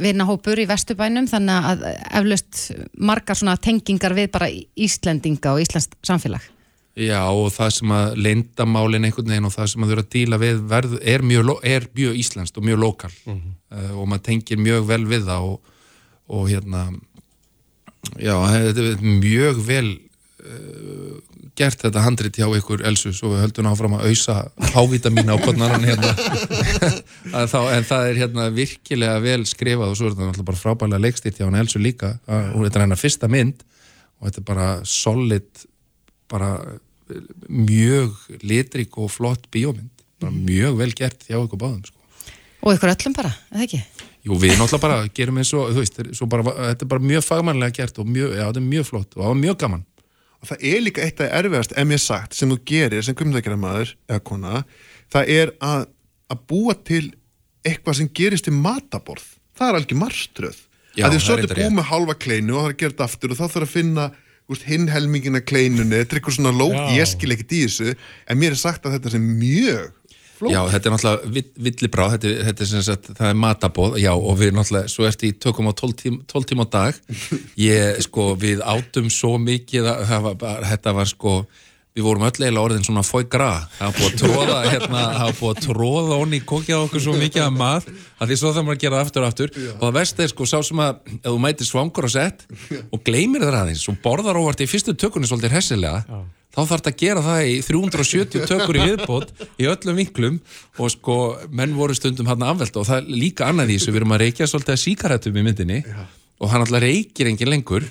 vinnahópur 0.01 0.61
í 0.61 0.67
Vesturbænum, 0.69 1.29
þannig 1.31 1.69
að 1.71 1.85
eflaust 1.89 2.63
margar 2.97 3.37
svona 3.39 3.57
tengingar 3.61 4.13
við 4.17 4.31
bara 4.33 4.49
Íslendinga 4.51 5.55
og 5.55 5.61
Íslensk 5.63 5.97
samfélag. 6.05 6.45
Já 6.99 7.21
og 7.23 7.53
það 7.55 7.69
sem 7.77 7.91
að 7.95 8.17
leyndamálin 8.19 9.07
einhvern 9.07 9.31
veginn 9.31 9.47
og 9.47 9.53
það 9.53 9.69
sem 9.71 9.85
að 9.85 9.93
eru 9.93 10.03
að 10.03 10.11
díla 10.11 10.39
við 10.41 10.57
verð, 10.73 10.97
er, 11.07 11.23
mjög, 11.23 11.51
er 11.63 11.87
mjög 11.95 12.19
íslenskt 12.19 12.59
og 12.59 12.67
mjög 12.67 12.81
lokal. 12.83 13.11
Uh, 13.23 13.93
og 13.95 14.09
maður 14.11 14.25
tengir 14.27 14.59
mjög 14.59 14.89
vel 14.89 15.05
við 15.07 15.29
það 15.29 15.47
og, 15.53 15.75
og 16.35 16.49
hérna 16.51 16.89
já, 18.19 18.35
þetta 18.35 18.87
er 18.89 19.05
mjög 19.07 19.63
vel 19.69 19.87
uh, 19.95 21.15
gert 21.55 21.79
þetta 21.85 22.03
handrit 22.03 22.41
hjá 22.41 22.49
ykkur 22.59 22.83
Elsu 22.87 23.13
svo 23.15 23.31
við 23.37 23.45
höldum 23.45 23.71
áfram 23.71 23.95
að 23.95 24.11
ausa 24.11 24.37
hávitamína 24.75 25.39
á 25.39 25.43
kodnaran 25.47 25.87
hérna. 25.87 26.11
Þá, 27.51 27.59
en 27.71 27.87
það 27.87 28.07
er 28.11 28.23
hérna 28.25 28.51
virkilega 28.51 29.23
vel 29.23 29.41
skrifað 29.47 29.93
og 29.93 29.99
svo 29.99 30.09
er 30.09 30.15
þetta 30.15 30.27
náttúrulega 30.27 30.51
bara 30.51 30.63
frábælega 30.65 31.05
leikstýrt 31.07 31.39
hjá 31.39 31.47
hann 31.47 31.59
Elsu 31.63 31.79
líka. 31.79 32.17
Og 32.27 32.65
þetta 32.65 32.81
er 32.81 32.89
hennar 32.89 32.99
fyrsta 32.99 33.31
mynd 33.31 33.63
og 34.19 34.27
þetta 34.27 34.41
er 34.41 34.47
bara 34.51 34.71
solid 34.87 35.67
bara 36.31 36.51
eh, 37.11 37.25
mjög 37.47 38.15
litrík 38.43 38.97
og 39.01 39.11
flott 39.13 39.49
bíómynd 39.53 39.91
bara 40.21 40.33
mjög 40.35 40.79
vel 40.79 40.93
gert 40.95 41.25
hjá 41.27 41.39
ykkur 41.39 41.59
báðum 41.59 41.83
sko. 41.85 41.97
Og 42.61 42.75
ykkur 42.75 42.91
öllum 42.93 43.15
bara, 43.17 43.31
eða 43.49 43.65
ekki? 43.65 43.79
Jú, 44.21 44.35
við 44.37 44.53
náttúrulega 44.53 44.83
bara 44.83 44.97
gerum 45.17 45.39
eins 45.41 45.53
og, 45.57 45.71
þú 45.73 45.81
veist, 45.81 46.01
svo 46.17 46.27
bara, 46.29 46.45
þetta 46.45 46.85
er 46.85 46.91
bara 46.91 47.09
mjög 47.09 47.23
fagmannlega 47.25 47.77
gert 47.79 47.97
og 48.01 48.09
mjög, 48.09 48.35
já, 48.37 48.43
þetta 48.43 48.61
er 48.61 48.67
mjög 48.67 48.89
flott 48.91 49.15
og 49.15 49.23
það 49.23 49.31
var 49.31 49.39
mjög 49.39 49.57
gaman. 49.63 49.87
og 50.41 50.49
það 50.49 50.63
er 50.71 50.79
líka 50.81 51.01
eitt 51.05 51.19
af 51.21 51.33
erfiðast 51.37 51.73
ef 51.77 51.85
mér 51.85 51.99
sagt 52.01 52.33
sem 52.37 52.49
þú 52.49 52.55
gerir 52.65 53.03
sem 53.05 53.17
kvimdækjara 53.17 53.57
maður 53.61 53.95
eða 54.09 54.23
kona, 54.25 54.63
það 55.13 55.33
er 55.33 55.51
að, 55.61 55.83
að 56.33 56.39
búa 56.49 56.73
til 56.81 57.03
eitthvað 57.61 57.97
sem 57.99 58.09
gerist 58.09 58.49
í 58.49 58.53
mataborð 58.55 59.27
það 59.57 59.67
er 59.67 59.79
alveg 59.79 59.99
marströð 60.01 60.59
Já, 60.97 61.05
að 61.05 61.13
því 61.13 61.17
það 61.17 61.25
svo 61.25 61.33
er 61.33 61.37
er 61.37 61.45
reyndar 61.45 61.61
búið 61.61 61.75
með 61.77 61.87
halva 61.91 62.15
kleinu 62.19 62.55
og 62.55 62.63
það 62.63 62.71
er 62.71 62.73
að 62.73 62.81
þetta 62.87 63.07
aftur 63.07 63.33
og 63.33 63.39
þá 63.39 63.43
þarf 63.45 63.67
að 63.67 63.73
finna 63.75 64.07
hinn 64.67 64.87
helmingina 64.91 65.39
kleinunni 65.41 66.01
þetta 66.01 66.15
er 66.15 66.19
eitthvað 66.19 66.35
svona 66.37 66.51
lók, 66.51 66.73
Já. 66.75 66.97
ég 66.99 67.07
skil 67.07 67.31
ekkert 67.31 67.51
í 67.55 67.63
þessu 67.65 67.95
en 68.27 68.37
mér 68.37 68.51
er 68.51 68.55
sagt 68.55 68.85
að 68.85 68.97
þetta 68.99 69.11
sé 69.11 69.19
mjög 69.23 69.91
flókið. 70.41 70.51
Já, 70.55 70.61
þetta 70.73 70.85
er 70.89 70.93
náttúrulega 70.95 71.31
vill- 71.35 71.53
villibráð, 71.69 72.11
þetta, 72.17 72.27
er- 72.31 72.45
þetta 72.49 72.61
er 72.61 72.65
sem 72.65 72.81
sagt, 72.81 73.09
það 73.13 73.29
er 73.29 73.35
matabóð, 73.37 73.97
já, 74.01 74.11
og 74.17 74.37
við 74.39 74.51
náttúrulega, 74.57 74.89
svo 74.89 75.05
ertu 75.05 75.27
í 75.29 75.33
tökum 75.37 75.69
á 75.69 75.73
12 75.77 75.93
tím, 76.01 76.21
12 76.27 76.45
tíma 76.49 76.65
á 76.65 76.69
dag, 76.73 76.95
ég, 77.71 78.01
sko, 78.01 78.35
við 78.35 78.59
átum 78.65 79.09
svo 79.13 79.37
mikið 79.37 79.85
að 79.91 80.05
það 80.09 80.21
var 80.27 80.35
bara, 80.41 80.65
þetta 80.73 80.93
var 80.97 81.05
sko, 81.05 81.35
við 81.91 82.05
vorum 82.05 82.23
öll 82.23 82.31
eiginlega 82.31 82.63
orðin 82.63 82.85
svona 82.87 83.03
fói 83.03 83.25
gra 83.27 83.49
það 83.75 83.95
búið 83.97 84.07
að 84.07 84.19
tróða 84.21 84.57
hérna, 84.71 85.01
það 85.17 85.31
búið 85.39 85.51
að 85.51 85.63
tróða 85.65 86.19
onni 86.23 86.39
kokja 86.47 86.77
okkur 86.85 87.03
svo 87.03 87.15
mikið 87.19 87.43
af 87.43 87.55
mað 87.57 87.89
að 87.91 88.31
því 88.31 88.37
svo 88.39 88.51
það 88.55 88.67
maður 88.67 88.77
að 88.77 88.83
gera 88.85 88.99
það 88.99 89.05
aftur 89.07 89.21
og 89.25 89.31
aftur. 89.31 89.55
Og 89.73 89.81
það 89.81 89.95
verst 89.97 90.21
er 90.23 90.31
sko 90.31 90.47
sá 90.47 90.57
sem 90.63 90.83
að 90.85 91.01
ef 91.17 91.25
þú 91.27 91.39
mætir 91.43 91.67
svangur 91.67 92.07
og 92.07 92.13
sett 92.13 92.45
og 92.87 93.03
gleymir 93.07 93.43
það 93.43 93.57
aðeins 93.63 93.87
og 93.91 93.97
borðar 94.05 94.39
óvart 94.39 94.63
í 94.63 94.69
fyrstu 94.71 94.95
tökunni 94.95 95.27
svolítið 95.27 95.57
hessilega 95.57 96.21
þá 96.51 96.61
þarf 96.61 96.71
þetta 96.77 96.91
að 96.91 97.01
gera 97.01 97.25
það 97.25 97.41
í 97.47 97.59
370 97.67 98.47
tökur 98.47 98.79
í 98.79 98.87
viðbót 98.87 99.29
í 99.59 99.67
öllum 99.71 99.99
vinklum. 99.99 100.39
Og 100.79 100.91
sko 100.95 101.19
menn 101.51 101.75
voru 101.75 101.95
stundum 101.97 102.27
hann 102.31 102.43
afvelt 102.47 102.75
og 102.79 102.87
það 102.87 103.03
er 103.03 103.13
líka 103.25 103.47
annað 103.51 103.75
í 103.75 103.77
þessu, 103.79 103.91
við 103.95 104.01
erum 104.03 104.15
að 104.15 104.25
reykja 104.25 104.47
svolítið 104.51 104.75
að 104.77 104.83
síkaretum 104.85 105.39
í 105.39 105.45
myndinni 105.47 105.83
og 106.41 106.49
hann 106.49 106.63
alltaf 106.63 106.81
reykir 106.81 107.29
engin 107.29 107.51
lengur. 107.51 107.85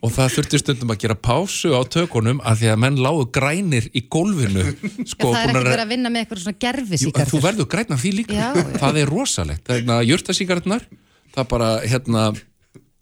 Og 0.00 0.12
það 0.14 0.36
þurfti 0.38 0.60
stundum 0.62 0.94
að 0.94 1.02
gera 1.04 1.16
pásu 1.20 1.74
á 1.76 1.80
tökunum 1.84 2.40
að 2.40 2.62
því 2.62 2.70
að 2.72 2.80
menn 2.86 3.00
lágu 3.04 3.26
grænir 3.34 3.90
í 3.92 4.06
gólfinu 4.08 4.64
sko, 5.04 5.34
það 5.34 5.42
er 5.42 5.52
ekki 5.52 5.66
verið 5.68 5.84
að 5.84 5.92
vinna 5.92 6.12
með 6.12 6.24
eitthvað 6.24 6.42
svona 6.46 6.62
gerfi 6.64 7.00
Jú, 7.04 7.12
þú 7.12 7.42
verður 7.44 7.70
græn 7.74 7.94
af 7.96 8.00
því 8.00 8.14
líka. 8.22 8.38
Já, 8.38 8.48
já. 8.56 8.66
það 8.80 9.00
er 9.02 9.14
rosalegt, 9.14 9.64
það 9.66 9.76
er 9.76 9.82
hérna 9.82 10.00
jörtasíkarnar 10.08 10.86
það 11.34 11.50
bara 11.50 11.72
hérna 11.86 12.30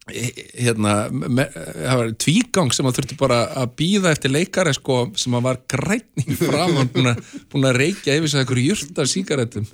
hérna 0.08 0.94
me, 1.12 1.44
það 1.52 2.00
var 2.00 2.12
tvígang 2.24 2.72
sem 2.72 2.88
að 2.88 2.98
þurfti 2.98 3.18
bara 3.20 3.42
að 3.60 3.74
býða 3.80 4.12
eftir 4.14 4.32
leikari 4.32 4.72
sko 4.76 5.00
sem 5.20 5.36
að 5.36 5.46
var 5.50 5.60
græn 5.68 6.24
í 6.24 6.36
fram 6.38 6.78
og 6.80 6.92
búin 6.94 7.12
að, 7.12 7.76
reykja 7.76 8.16
yfir 8.16 8.32
sig 8.32 8.42
einhverju 8.42 8.72
jörtasíkaretum 8.72 9.68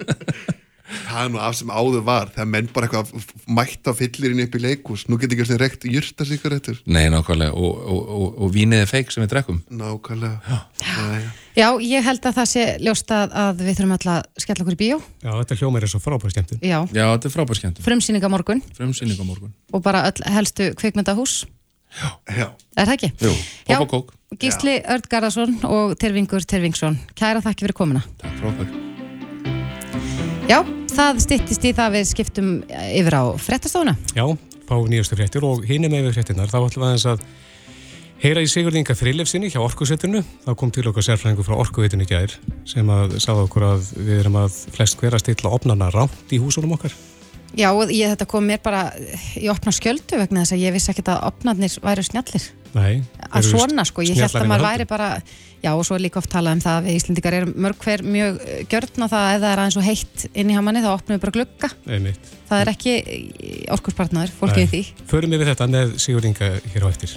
Það 0.85 1.21
er 1.23 1.31
nú 1.33 1.39
af 1.41 1.55
sem 1.57 1.71
áður 1.73 2.03
var 2.05 2.29
þegar 2.35 2.49
menn 2.53 2.67
bara 2.75 2.89
eitthvað 2.91 3.29
mætta 3.57 3.95
fyllirinn 3.97 4.43
upp 4.45 4.57
í 4.59 4.61
leikús 4.61 5.07
nú 5.09 5.17
getur 5.17 5.39
ekki 5.39 5.47
alltaf 5.47 5.61
reykt 5.63 5.87
jyrta 5.89 6.27
sigarettur 6.29 6.83
Nei, 6.85 7.07
nákvæmlega, 7.13 7.55
og, 7.57 7.79
og, 7.89 8.11
og, 8.19 8.27
og 8.45 8.53
vínið 8.53 8.85
er 8.85 8.91
feik 8.91 9.15
sem 9.15 9.25
við 9.25 9.33
drekkum. 9.33 9.63
Nákvæmlega. 9.73 10.59
Já, 10.85 11.07
já. 11.25 11.33
Já, 11.55 11.69
ég 11.87 12.05
held 12.05 12.29
að 12.29 12.37
það 12.41 12.49
sé 12.51 12.67
ljóst 12.83 13.13
að, 13.15 13.35
að 13.45 13.65
við 13.65 13.79
þurfum 13.79 13.97
alltaf 13.97 14.15
að 14.19 14.45
skella 14.45 14.65
okkur 14.65 14.77
í 14.77 14.81
bíó. 14.83 15.01
Já, 15.23 15.31
þetta 15.41 15.59
hljómar 15.63 15.87
er 15.87 15.93
svo 15.95 16.01
frábæð 16.05 16.35
skemmtun. 16.35 16.61
Já, 16.61 16.79
Já, 16.91 17.05
þetta 17.15 17.31
er 17.31 17.35
frábær 17.39 17.61
skemmtum 17.61 17.87
frumsýninga 17.89 18.31
morgun. 18.33 18.63
Frumsýning 18.77 19.21
á 19.23 19.25
morgun. 19.25 19.55
Og 19.73 19.85
bara 19.85 20.05
öll 20.11 20.25
helstu 20.37 20.73
kvikmyndahús. 20.81 21.45
Já. 22.27 22.49
Er 22.75 22.89
það 22.89 22.97
ekki? 22.97 23.13
Jú, 23.23 23.35
Já. 23.69 23.77
Pop 23.79 23.85
og 23.87 23.93
Kók, 23.93 24.17
Gísli 24.43 24.81
Örd 24.83 25.07
Garðarsson 25.13 25.61
og 25.69 25.95
Tervingur 26.03 26.43
Tervingsson 26.43 26.99
Kæra 27.15 27.45
þakki 27.45 27.69
fyrir 27.69 27.79
komuna. 27.79 28.03
Takk 28.19 28.35
frá 28.41 28.51
okkur 28.51 28.94
Já, 30.45 30.59
það 30.93 31.21
styttist 31.25 31.63
í 31.65 31.71
það 31.73 31.95
við 31.95 32.03
skiptum 32.11 32.49
yfir 32.69 33.15
á 33.17 33.25
frettastofuna 33.41 33.95
Já, 34.13 34.27
fá 34.69 34.75
nýjastu 34.77 35.17
fréttir 35.17 35.47
og 35.49 35.63
hinni 35.65 35.89
með 35.89 36.11
við 36.11 36.19
fréttinnar. 36.19 36.51
Þá 36.53 36.59
ætlum 36.59 36.85
við 36.85 36.89
aðeins 36.91 37.07
að 37.09 37.23
heyra 38.21 38.43
í 38.45 38.51
Sigurði 38.53 38.83
Inga 38.83 38.97
Frilefsinni 38.99 39.49
hjá 39.49 39.63
Orkusettinu. 39.65 40.21
Þá 40.45 40.51
kom 40.61 40.75
til 40.75 40.85
okkar 40.91 41.07
sérfræðingu 41.09 41.47
frá 41.49 41.57
Orkuveitunni 41.65 42.05
gær 42.11 42.37
sem 42.69 42.93
að 42.93 43.17
sagði 43.25 43.47
okkur 43.49 43.67
að 43.71 43.89
við 43.97 44.21
erum 44.21 44.37
að 44.43 44.61
flest 44.77 45.01
hver 45.01 45.17
að 45.17 45.25
stilla 45.25 45.55
opnana 45.57 45.89
rámt 45.97 46.37
í 46.37 46.43
húsunum 46.45 46.77
okkar. 46.77 46.93
Já, 47.55 47.71
og 47.71 47.91
ég, 47.95 48.11
þetta 48.11 48.27
kom 48.31 48.47
mér 48.49 48.61
bara 48.65 48.89
í 49.39 49.49
opna 49.53 49.73
skjöldu 49.75 50.19
vegna 50.19 50.43
þess 50.43 50.57
að 50.57 50.63
ég 50.65 50.75
vissi 50.75 50.91
ekkert 50.93 51.11
að 51.15 51.27
opnarnir 51.31 51.75
væru 51.85 52.05
snjallir 52.07 52.47
Nei. 52.75 53.03
að 53.31 53.51
svona 53.53 53.85
sko, 53.87 54.03
ég 54.03 54.19
held 54.19 54.35
að 54.35 54.49
maður 54.51 54.65
við 54.65 54.71
væri 54.73 54.87
bara 54.91 55.11
já 55.63 55.71
og 55.73 55.85
svo 55.87 55.97
er 55.97 56.05
líka 56.05 56.19
oft 56.21 56.33
talað 56.33 56.59
um 56.59 56.63
það 56.65 56.79
að 56.79 56.89
við 56.89 56.99
Íslendingar 56.99 57.37
erum 57.39 57.53
mörg 57.67 57.85
hver 57.85 58.03
mjög 58.05 58.41
eh, 58.43 58.65
gjörn 58.71 59.07
á 59.07 59.07
það 59.07 59.21
að 59.21 59.35
ef 59.35 59.45
það 59.45 59.51
er 59.51 59.63
aðeins 59.63 59.79
og 59.79 59.87
heitt 59.89 60.25
inn 60.35 60.51
í 60.51 60.57
hamanni 60.59 60.83
þá 60.85 60.91
opnum 60.93 61.17
við 61.17 61.23
bara 61.25 61.37
glugga. 61.39 61.71
Einmitt. 61.87 62.33
það 62.51 62.65
er 62.65 62.73
ekki 62.75 62.97
orkurspartnaður, 63.77 64.35
fólkið 64.41 64.65
í 64.65 64.71
því 64.73 64.83
Förum 65.13 65.37
yfir 65.39 65.53
þetta 65.53 65.71
með 65.77 65.95
Sigurði 66.05 66.33
Inga 66.33 66.51
hér 66.75 66.89
á 66.89 66.89
eftir. 66.91 67.15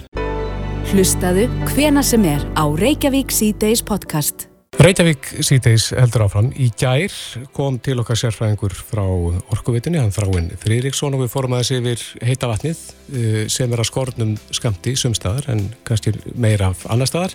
Hlustaðu 0.88 1.48
hvena 1.74 2.06
sem 2.06 2.24
er 2.30 2.46
á 2.56 2.64
Reykjavík 2.64 3.34
C-Days 3.34 3.84
podcast. 3.84 4.48
Reykjavík 4.78 5.24
síðdeis 5.42 5.88
heldur 5.90 6.22
áfram. 6.28 6.52
Í 6.54 6.68
gær 6.78 7.10
kom 7.56 7.80
til 7.82 7.96
okkar 7.98 8.18
sérfræðingur 8.20 8.76
frá 8.78 9.02
Orkuvitunni, 9.50 9.98
hann 9.98 10.12
þráinn 10.14 10.52
Friðriksson 10.62 11.16
og 11.16 11.24
við 11.24 11.32
fórum 11.32 11.56
aðeins 11.56 11.72
yfir 11.74 12.04
heita 12.28 12.46
vatnið 12.46 12.82
eh, 13.10 13.40
sem 13.50 13.72
er 13.74 13.82
að 13.82 13.88
skornum 13.88 14.36
skamti 14.54 14.92
sumstaðar 14.94 15.48
en 15.50 15.64
kannski 15.88 16.12
meira 16.38 16.68
af 16.70 16.84
annar 16.94 17.10
staðar. 17.10 17.34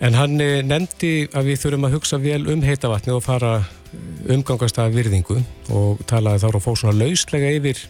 En 0.00 0.16
hann 0.16 0.40
eh, 0.40 0.62
nefndi 0.64 1.26
að 1.36 1.50
við 1.50 1.60
þurfum 1.66 1.84
að 1.90 1.96
hugsa 1.98 2.20
vel 2.22 2.40
um 2.54 2.64
heita 2.64 2.88
vatnið 2.88 3.18
og 3.18 3.26
fara 3.26 3.50
eh, 3.60 3.98
umgangast 4.32 4.80
að 4.80 4.96
virðingu 4.96 5.36
og 5.76 6.00
talaði 6.08 6.46
þá 6.46 6.48
og 6.48 6.64
fór 6.64 6.80
svona 6.80 6.96
lauslega 6.96 7.50
yfir 7.58 7.82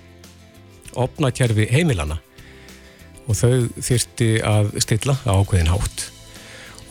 opnakerfi 0.98 1.68
heimilana 1.70 2.18
og 3.22 3.38
þau 3.38 3.70
þyrti 3.78 4.32
að 4.42 4.74
stilla 4.82 5.16
ákveðin 5.30 5.70
hátt 5.70 6.11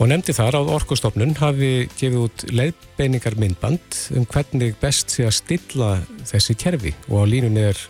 og 0.00 0.08
nefndi 0.10 0.34
þar 0.36 0.60
að 0.60 0.70
Orkustofnun 0.76 1.34
hafi 1.40 1.72
gefið 1.98 2.20
út 2.24 2.44
leiðbeiningar 2.52 3.36
myndband 3.40 3.98
um 4.16 4.26
hvernig 4.28 4.76
best 4.80 5.12
sé 5.14 5.26
að 5.28 5.36
stilla 5.38 5.90
þessi 6.28 6.56
kerfi 6.58 6.94
og 7.10 7.22
á 7.22 7.24
línunni 7.28 7.66
er 7.70 7.80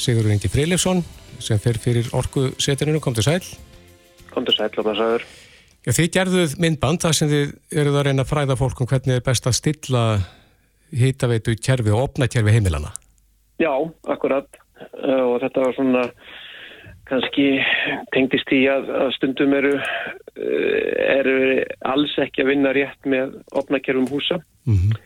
Sigurður 0.00 0.36
Ingi 0.36 0.50
Freilefsson 0.52 1.02
sem 1.40 1.60
fer 1.60 1.78
fyrir 1.80 2.08
Orkusetuninu, 2.16 3.00
kom 3.00 3.16
til 3.16 3.26
sæl. 3.26 3.44
Kom 4.30 4.46
til 4.46 4.56
sæl 4.56 4.70
og 4.70 4.86
blessaður. 4.86 5.24
Já, 5.80 5.94
þið 5.96 6.08
gerðuð 6.16 6.56
myndband 6.60 7.00
þar 7.04 7.16
sem 7.16 7.30
þið 7.30 7.52
eruð 7.80 8.00
að 8.00 8.06
reyna 8.08 8.24
að 8.26 8.32
fræða 8.32 8.56
fólk 8.60 8.82
um 8.82 8.88
hvernig 8.90 9.16
er 9.16 9.24
best 9.24 9.48
að 9.48 9.56
stilla 9.56 10.02
hýtaveitu 10.92 11.54
kerfi 11.56 11.94
og 11.94 12.10
opna 12.10 12.28
kerfi 12.28 12.52
heimilana. 12.56 12.92
Já, 13.60 13.72
akkurat. 14.08 14.48
Uh, 14.96 15.34
og 15.34 15.40
þetta 15.42 15.64
var 15.64 15.76
svona 15.76 16.04
kannski 17.10 17.46
tengdist 18.14 18.50
í 18.54 18.64
að, 18.70 18.90
að 19.02 19.14
stundum 19.18 19.54
eru, 19.58 19.76
uh, 19.76 20.90
eru 21.18 21.38
alls 21.90 22.16
ekki 22.22 22.44
að 22.44 22.52
vinna 22.54 22.74
rétt 22.76 23.08
með 23.08 23.38
opnakerfum 23.62 24.10
húsa. 24.10 24.42
Mm 24.68 24.98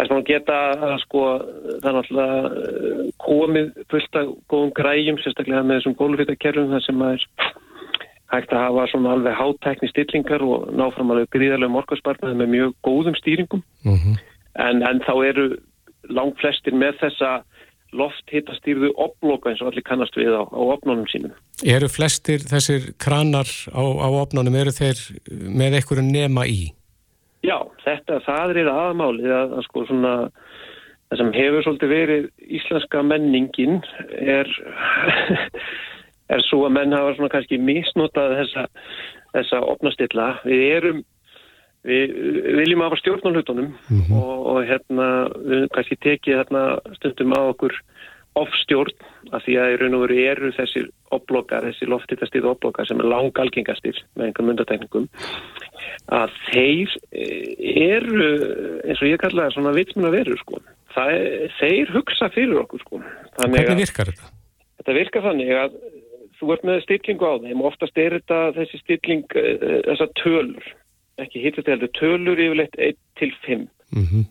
Þess 0.00 0.08
að 0.08 0.16
maður 0.16 0.28
geta 0.30 0.58
að 0.80 0.92
sko 1.02 1.22
er 1.84 1.94
náttúrulega 1.94 2.36
uh, 2.48 3.00
komið 3.20 3.66
fullt 3.92 4.14
af 4.16 4.30
góðum 4.48 4.70
græjum, 4.78 5.18
sérstaklega 5.20 5.66
með 5.66 5.80
þessum 5.80 5.96
gólfitakerfum 5.98 6.70
þar 6.72 6.84
sem 6.86 6.96
maður 6.96 7.26
hægt 8.30 8.54
að 8.54 8.64
hafa 8.64 8.86
svona 8.92 9.14
alveg 9.16 9.36
hátækni 9.36 9.90
stillingar 9.90 10.44
og 10.46 10.70
ná 10.72 10.86
fram 10.94 11.12
alveg 11.12 11.28
gríðarlega 11.34 11.74
morgarspartnaði 11.74 12.38
með 12.40 12.52
mjög 12.54 12.74
góðum 12.86 13.18
stýringum. 13.18 13.62
-hmm. 13.84 14.16
En, 14.54 14.82
en 14.86 15.02
þá 15.04 15.12
eru 15.26 15.46
langt 16.08 16.40
flestir 16.40 16.74
með 16.74 16.96
þessa 17.02 17.42
lofthittastýrðu 17.96 18.92
oploka 19.00 19.50
eins 19.50 19.62
og 19.62 19.70
allir 19.70 19.84
kannast 19.86 20.16
við 20.18 20.34
á, 20.36 20.42
á 20.46 20.60
opnunum 20.74 21.06
sínum. 21.10 21.34
Eru 21.66 21.88
flestir 21.90 22.44
þessir 22.46 22.90
kranar 23.02 23.50
á, 23.74 23.82
á 23.82 24.08
opnunum, 24.20 24.56
eru 24.56 24.74
þeir 24.74 25.00
með 25.30 25.80
einhverju 25.80 26.06
nema 26.06 26.46
í? 26.46 26.70
Já, 27.46 27.56
þetta, 27.84 28.20
það 28.26 28.56
er 28.62 28.72
aðmálið 28.72 29.34
að, 29.34 29.54
að 29.58 29.66
sko 29.68 29.84
svona 29.88 30.14
það 31.10 31.20
sem 31.20 31.30
hefur 31.34 31.64
svolítið 31.66 31.94
verið 31.94 32.26
íslenska 32.60 33.02
menningin 33.02 33.80
er 34.20 34.50
er 36.34 36.44
svo 36.46 36.64
að 36.66 36.76
menn 36.76 36.94
hafa 36.94 37.16
svona 37.16 37.32
kannski 37.32 37.58
misnotað 37.58 38.36
þessa, 38.38 38.66
þessa 39.34 39.62
opnastilla. 39.72 40.28
Við 40.46 40.66
erum 40.76 41.00
við, 41.86 42.14
viljum 42.60 42.82
hafa 42.84 42.98
stjórn 43.00 43.24
á 43.24 43.30
hlutunum 43.34 43.70
Mhm. 43.90 44.12
og, 44.12 44.46
og 44.46 44.58
hérna 44.68 45.08
við 45.44 45.68
kannski 45.74 45.96
tekið 45.96 46.36
hérna 46.40 46.62
stundum 46.98 47.32
á 47.36 47.40
okkur 47.52 47.72
ofstjórn 48.38 48.92
af 49.34 49.42
því 49.42 49.54
að 49.58 49.72
í 49.74 49.78
raun 49.80 49.94
og 49.98 50.02
veru 50.06 50.18
eru 50.30 50.50
þessir 50.54 50.84
oplokkar, 51.10 51.64
þessi 51.66 51.88
loftittastið 51.90 52.44
oplokkar 52.46 52.86
sem 52.86 53.00
er 53.02 53.08
langalgengastir 53.10 53.98
með 54.14 54.26
einhverjum 54.28 54.50
myndatekningum 54.52 55.08
að 56.14 56.30
þeir 56.52 56.92
eh, 57.10 57.96
eru 57.96 58.28
eins 58.86 59.00
og 59.02 59.08
ég 59.10 59.18
kalla 59.22 59.48
það 59.48 59.56
svona 59.56 59.74
vitsmun 59.74 60.06
að 60.10 60.16
veru 60.20 60.36
sko. 60.38 60.60
Er- 61.00 61.50
þeir 61.58 61.90
hugsa 61.94 62.28
fyrir 62.34 62.60
okkur 62.62 62.80
sko. 62.84 63.00
Þannig 63.38 63.56
Hvernig 63.66 63.74
að- 63.74 63.82
virkar 63.82 64.10
þetta? 64.12 64.30
Þetta 64.80 64.94
virkar 65.00 65.22
þannig 65.26 65.50
að 65.64 65.74
þú 66.40 66.52
ert 66.54 66.64
með 66.70 66.82
stillingu 66.86 67.26
á 67.26 67.34
þeim 67.42 67.60
og 67.60 67.66
oftast 67.72 67.98
er 67.98 68.14
þetta 68.20 68.38
þessi 68.56 68.78
stilling 68.80 69.24
uh, 69.36 69.82
þessar 69.90 70.10
tölur, 70.22 70.70
ekki 71.24 71.44
hittast 71.44 71.70
heldur, 71.70 71.90
tölur 71.98 72.40
yfirleitt 72.40 72.76
1 72.78 73.00
til 73.20 73.34
5 73.46 73.66
Mm 73.90 74.28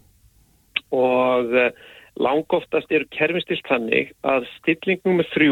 og 0.96 1.54
uh, 1.54 1.70
langoftast 2.20 2.92
eru 2.94 3.08
kerfinstilt 3.14 3.68
þannig 3.70 4.14
að 4.28 4.48
stilling 4.58 5.04
nummer 5.06 5.28
3 5.36 5.52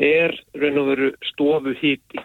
er 0.00 0.36
raun 0.56 0.78
og 0.80 0.86
veru 0.92 1.08
stofu 1.28 1.74
híti, 1.80 2.22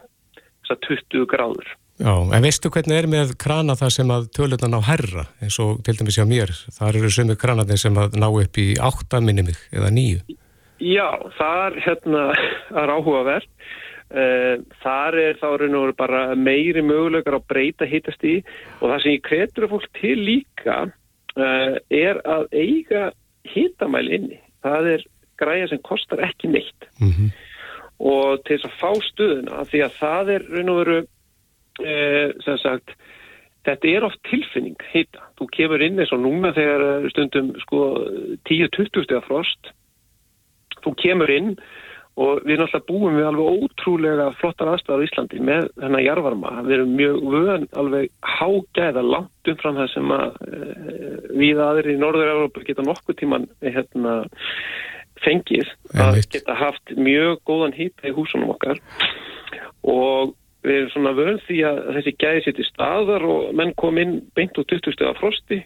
þessar 0.64 0.80
20 0.86 1.26
gráður. 1.34 1.74
Já, 1.96 2.12
en 2.12 2.44
veistu 2.44 2.70
hvernig 2.72 2.98
er 3.00 3.08
með 3.08 3.34
krana 3.40 3.76
það 3.80 3.92
sem 3.98 4.10
að 4.12 4.30
tölunan 4.36 4.78
á 4.80 4.82
herra, 4.84 5.26
eins 5.44 5.58
og 5.64 5.80
til 5.88 5.96
dæmis 5.96 6.20
hjá 6.20 6.26
mér, 6.28 6.52
þar 6.76 7.00
eru 7.00 7.12
sömu 7.12 7.38
kranarnir 7.40 7.80
sem 7.80 8.00
að 8.00 8.18
ná 8.20 8.28
upp 8.30 8.60
í 8.60 8.74
8 8.84 9.22
minni 9.24 9.48
mig 9.48 9.60
eða 9.72 9.92
9. 9.96 10.38
Já, 10.84 11.08
þar 11.40 11.80
hérna 11.84 12.26
er 12.84 12.96
áhugavert. 12.96 13.50
Uh, 13.50 13.85
þar 14.06 15.18
er 15.18 15.40
þá 15.42 15.48
raun 15.60 15.76
og 15.76 15.88
veru 15.88 15.96
bara 15.98 16.20
meiri 16.38 16.84
möguleikar 16.86 17.40
að 17.40 17.48
breyta 17.50 17.88
hittast 17.90 18.22
í 18.24 18.36
og 18.80 18.86
það 18.92 19.00
sem 19.02 19.16
ég 19.16 19.24
kretur 19.26 19.68
fólk 19.72 19.88
til 19.98 20.14
líka 20.22 20.78
uh, 20.86 21.74
er 21.90 22.22
að 22.22 22.46
eiga 22.54 23.10
hittamæli 23.50 24.20
inni. 24.20 24.40
Það 24.62 24.92
er 24.94 25.08
græja 25.42 25.72
sem 25.74 25.82
kostar 25.84 26.22
ekki 26.28 26.54
neitt 26.54 26.88
Mm 27.02 27.34
og 28.00 28.42
til 28.44 28.58
þess 28.58 28.68
að 28.68 28.80
fá 28.80 29.04
stuðuna 29.10 29.66
því 29.70 29.84
að 29.86 30.00
það 30.00 30.32
er 30.36 30.48
raun 30.52 30.72
og 30.72 30.80
veru 30.82 30.98
eh, 31.86 32.34
sem 32.44 32.60
sagt, 32.64 32.96
þetta 33.68 33.92
er 33.92 34.08
oft 34.08 34.22
tilfinning 34.30 34.76
hita. 34.92 35.24
Þú 35.40 35.48
kemur 35.56 35.84
inn 35.86 36.00
eins 36.00 36.14
og 36.16 36.24
núna 36.24 36.52
þegar 36.56 36.86
eh, 36.90 37.10
stundum 37.14 37.54
sko 37.64 37.82
10-20 38.50 39.08
stegar 39.08 39.26
frost. 39.28 39.72
Þú 40.84 40.96
kemur 41.02 41.32
inn 41.32 41.56
og 42.16 42.46
við 42.48 42.62
náttúrulega 42.62 42.88
búum 42.88 43.18
við 43.18 43.26
alveg 43.28 43.64
ótrúlega 43.66 44.26
flottar 44.40 44.72
aðstæðar 44.72 45.04
í 45.04 45.08
Íslandi 45.10 45.42
með 45.44 45.66
þennan 45.82 46.06
jarvarma. 46.06 46.54
Við 46.64 46.76
erum 46.78 46.94
mjög 46.96 47.18
vöðan 47.34 47.66
alveg 47.82 48.14
hágæða 48.36 49.04
langt 49.04 49.52
umfram 49.52 49.80
það 49.82 49.90
sem 49.92 50.14
að 50.16 50.38
e, 50.46 50.62
við 51.42 51.62
aðrir 51.66 51.92
í 51.92 51.98
Norður-Európa 52.00 52.64
geta 52.70 52.88
nokkuð 52.88 53.20
tíman 53.20 53.50
hérna, 53.66 54.16
fengið 55.26 55.70
að 56.00 56.22
geta 56.32 56.56
haft 56.56 56.96
mjög 56.96 57.44
góðan 57.48 57.76
hýta 57.76 58.08
í 58.08 58.16
húsunum 58.16 58.56
okkar 58.56 58.80
og 59.84 60.36
við 60.66 60.80
erum 60.80 60.92
svona 60.94 61.16
vöðn 61.18 61.42
því 61.46 61.60
að 61.68 61.82
þessi 61.98 62.16
gæði 62.24 62.44
sér 62.46 62.58
til 62.58 62.68
staðar 62.70 63.28
og 63.28 63.52
menn 63.58 63.76
kom 63.78 64.00
inn 64.02 64.18
beint 64.38 64.58
úr 64.58 64.68
20 64.72 64.96
steg 64.96 65.12
af 65.12 65.20
frosti 65.20 65.62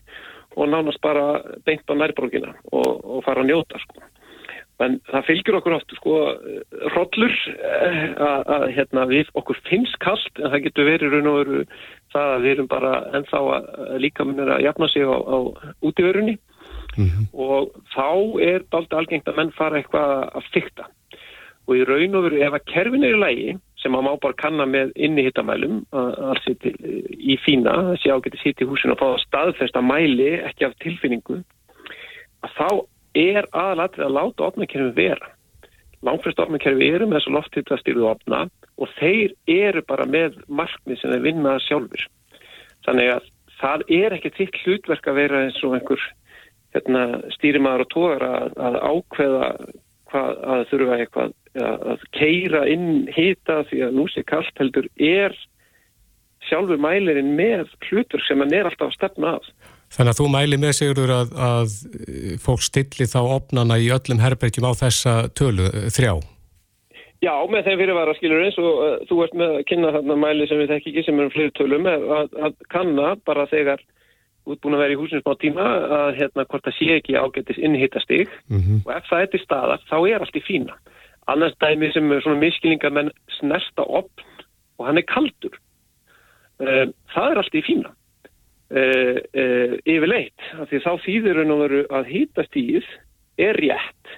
og 0.57 0.69
nánast 0.69 1.01
bara 1.03 1.39
beint 1.65 1.87
á 1.87 1.93
nærbrókina 1.93 2.55
og, 2.73 2.89
og 3.05 3.23
fara 3.27 3.45
að 3.45 3.51
njóta 3.51 3.79
sko. 3.83 4.01
En 4.79 4.99
það 5.09 5.25
fylgjur 5.27 5.57
okkur 5.59 5.75
oft 5.75 5.95
sko 5.97 6.17
hrodlur 6.93 7.33
að 8.23 8.67
hérna 8.77 9.03
við 9.09 9.31
okkur 9.39 9.57
finnst 9.67 9.97
kallt 10.03 10.39
en 10.39 10.53
það 10.53 10.63
getur 10.67 10.87
verið 10.87 11.15
raun 11.15 11.31
og 11.31 11.39
veru 11.41 11.63
það 12.13 12.35
að 12.35 12.45
við 12.45 12.53
erum 12.53 12.69
bara 12.71 12.93
ennþá 13.19 13.41
að 13.57 13.97
líka 14.05 14.27
munir 14.27 14.53
að 14.55 14.63
jafna 14.63 14.87
sig 14.87 15.03
á, 15.03 15.17
á 15.19 15.37
útíverunni 15.83 16.37
mm 16.95 17.07
-hmm. 17.09 17.25
og 17.33 17.75
þá 17.95 18.07
er 18.51 18.63
allt 18.71 18.93
algengt 18.93 19.27
að 19.27 19.37
menn 19.37 19.51
fara 19.51 19.81
eitthvað 19.81 20.29
að 20.31 20.47
fykta 20.53 20.87
og 21.67 21.75
í 21.77 21.85
raun 21.85 22.15
og 22.15 22.23
veru 22.25 22.39
ef 22.41 22.55
að 22.57 22.67
kerfin 22.71 23.03
er 23.03 23.17
í 23.17 23.23
lægi 23.23 23.57
sem 23.79 23.95
að 23.95 24.05
má 24.07 24.13
bara 24.21 24.39
kanna 24.41 24.65
með 24.65 24.91
inni 24.95 25.25
hittamælum 25.27 25.83
í 27.31 27.35
fína 27.45 27.75
þessi 27.91 28.11
ágæti 28.11 28.41
sitt 28.41 28.61
í 28.61 28.69
húsinu 28.69 28.95
og 28.95 29.01
fá 29.01 29.19
staðfesta 29.25 29.81
mæli 29.81 30.39
ekki 30.39 30.65
af 30.65 30.73
tilfinningu 30.83 31.43
að 32.43 32.55
þá 32.57 32.69
er 33.17 33.47
aðalatrið 33.51 34.05
að 34.05 34.15
láta 34.17 34.47
opnakerfi 34.49 34.93
vera. 34.97 35.31
Langfrist 36.05 36.39
opnakerfi 36.39 36.87
eru 36.93 37.07
með 37.07 37.19
þessu 37.19 37.35
lofthýttastýruðu 37.35 38.07
opna 38.11 38.45
og 38.79 38.93
þeir 38.99 39.33
eru 39.51 39.83
bara 39.87 40.05
með 40.07 40.39
markmið 40.47 41.01
sem 41.01 41.11
þeir 41.13 41.25
vinna 41.25 41.57
sjálfur. 41.65 42.05
Þannig 42.87 43.11
að 43.17 43.27
það 43.59 43.83
er 43.97 44.15
ekki 44.15 44.33
þitt 44.37 44.63
hlutverk 44.63 45.09
að 45.11 45.19
vera 45.19 45.43
eins 45.45 45.59
og 45.67 45.75
einhver 45.75 46.05
hérna, 46.75 47.03
stýrimaður 47.35 47.85
og 47.85 47.91
tóðar 47.93 48.25
að, 48.29 48.57
að 48.67 48.79
ákveða 48.93 49.49
hvað, 50.09 50.41
að 50.53 50.65
þurfa 50.71 50.99
eitthvað 50.99 51.35
að 51.59 52.03
keira 52.15 52.65
inn 52.69 53.07
hýta 53.11 53.63
því 53.69 53.81
að 53.87 53.95
nú 53.97 54.05
sé 54.13 54.23
kallt 54.27 54.61
heldur 54.61 54.87
er 54.95 55.35
sjálfur 56.47 56.79
mælirinn 56.81 57.33
með 57.37 57.67
hlutverk 57.89 58.25
sem 58.27 58.39
hann 58.41 58.53
er 58.55 58.69
alltaf 58.69 58.91
að 58.91 58.97
stefna 58.97 59.35
af. 59.39 59.49
Þannig 59.89 60.13
að 60.13 60.19
þú 60.19 60.25
mæli 60.33 60.57
með 60.61 60.73
sigurður 60.77 61.13
að, 61.15 61.31
að 61.49 61.77
fólk 62.43 62.61
stilli 62.61 63.07
þá 63.09 63.19
opnana 63.23 63.79
í 63.81 63.89
öllum 63.93 64.21
herbergjum 64.21 64.69
á 64.69 64.73
þessa 64.77 65.15
tölu, 65.33 65.69
þrjá? 65.89 66.13
Já, 67.19 67.33
með 67.51 67.65
þeim 67.67 67.79
fyrirvara 67.81 68.15
skilur 68.15 68.43
eins 68.45 68.57
og 68.61 68.67
uh, 68.79 68.91
þú 69.09 69.23
ert 69.25 69.33
með 69.35 69.55
að 69.57 69.63
kynna 69.67 69.93
þarna 69.95 70.15
mæli 70.21 70.45
sem 70.47 70.61
við 70.61 70.69
þekk 70.71 70.85
ekki 70.91 71.01
sem 71.03 71.17
eru 71.19 71.33
fleiri 71.33 71.55
tölum 71.57 71.89
að, 71.91 72.05
að 72.47 72.53
kanna 72.71 73.09
bara 73.27 73.47
þegar 73.51 73.83
útbúin 74.49 74.77
að 74.77 74.83
vera 74.85 74.95
í 74.95 74.99
húsins 75.01 75.27
á 75.27 75.33
tíma 75.41 75.65
að 75.97 76.13
hérna 76.21 76.45
hvort 76.47 76.65
það 76.69 76.77
sé 76.77 76.87
ekki 76.95 77.17
ágættis 77.19 77.59
innhittastig 77.59 78.31
mm 78.47 78.61
-hmm. 78.61 78.79
og 78.85 78.93
ef 78.95 79.09
það 79.09 79.25
er 79.25 79.31
til 79.33 79.43
staðar 79.43 79.83
þá 79.89 79.97
er 79.99 80.23
allt 80.23 80.39
í 80.39 80.45
fína. 80.47 80.77
Annars 81.27 81.57
dæmi 81.59 81.91
sem 81.93 82.11
er 82.11 82.23
svona 82.23 82.39
miskilningar 82.39 82.95
menn 82.95 83.11
snersta 83.37 83.83
opn 83.83 84.23
og 84.79 84.87
hann 84.87 84.97
er 84.97 85.05
kaldur. 85.11 85.59
Um, 86.59 86.93
það 87.13 87.31
er 87.31 87.37
allt 87.37 87.55
í 87.55 87.65
fína. 87.67 87.91
Uh, 88.69 89.17
uh, 89.33 89.71
yfirleitt 89.89 90.43
af 90.61 90.67
því 90.69 90.79
þá 90.83 90.91
þýður 91.01 91.39
hann 91.41 91.53
að 91.89 92.09
hýtastíð 92.11 92.89
er 93.41 93.57
rétt 93.57 94.11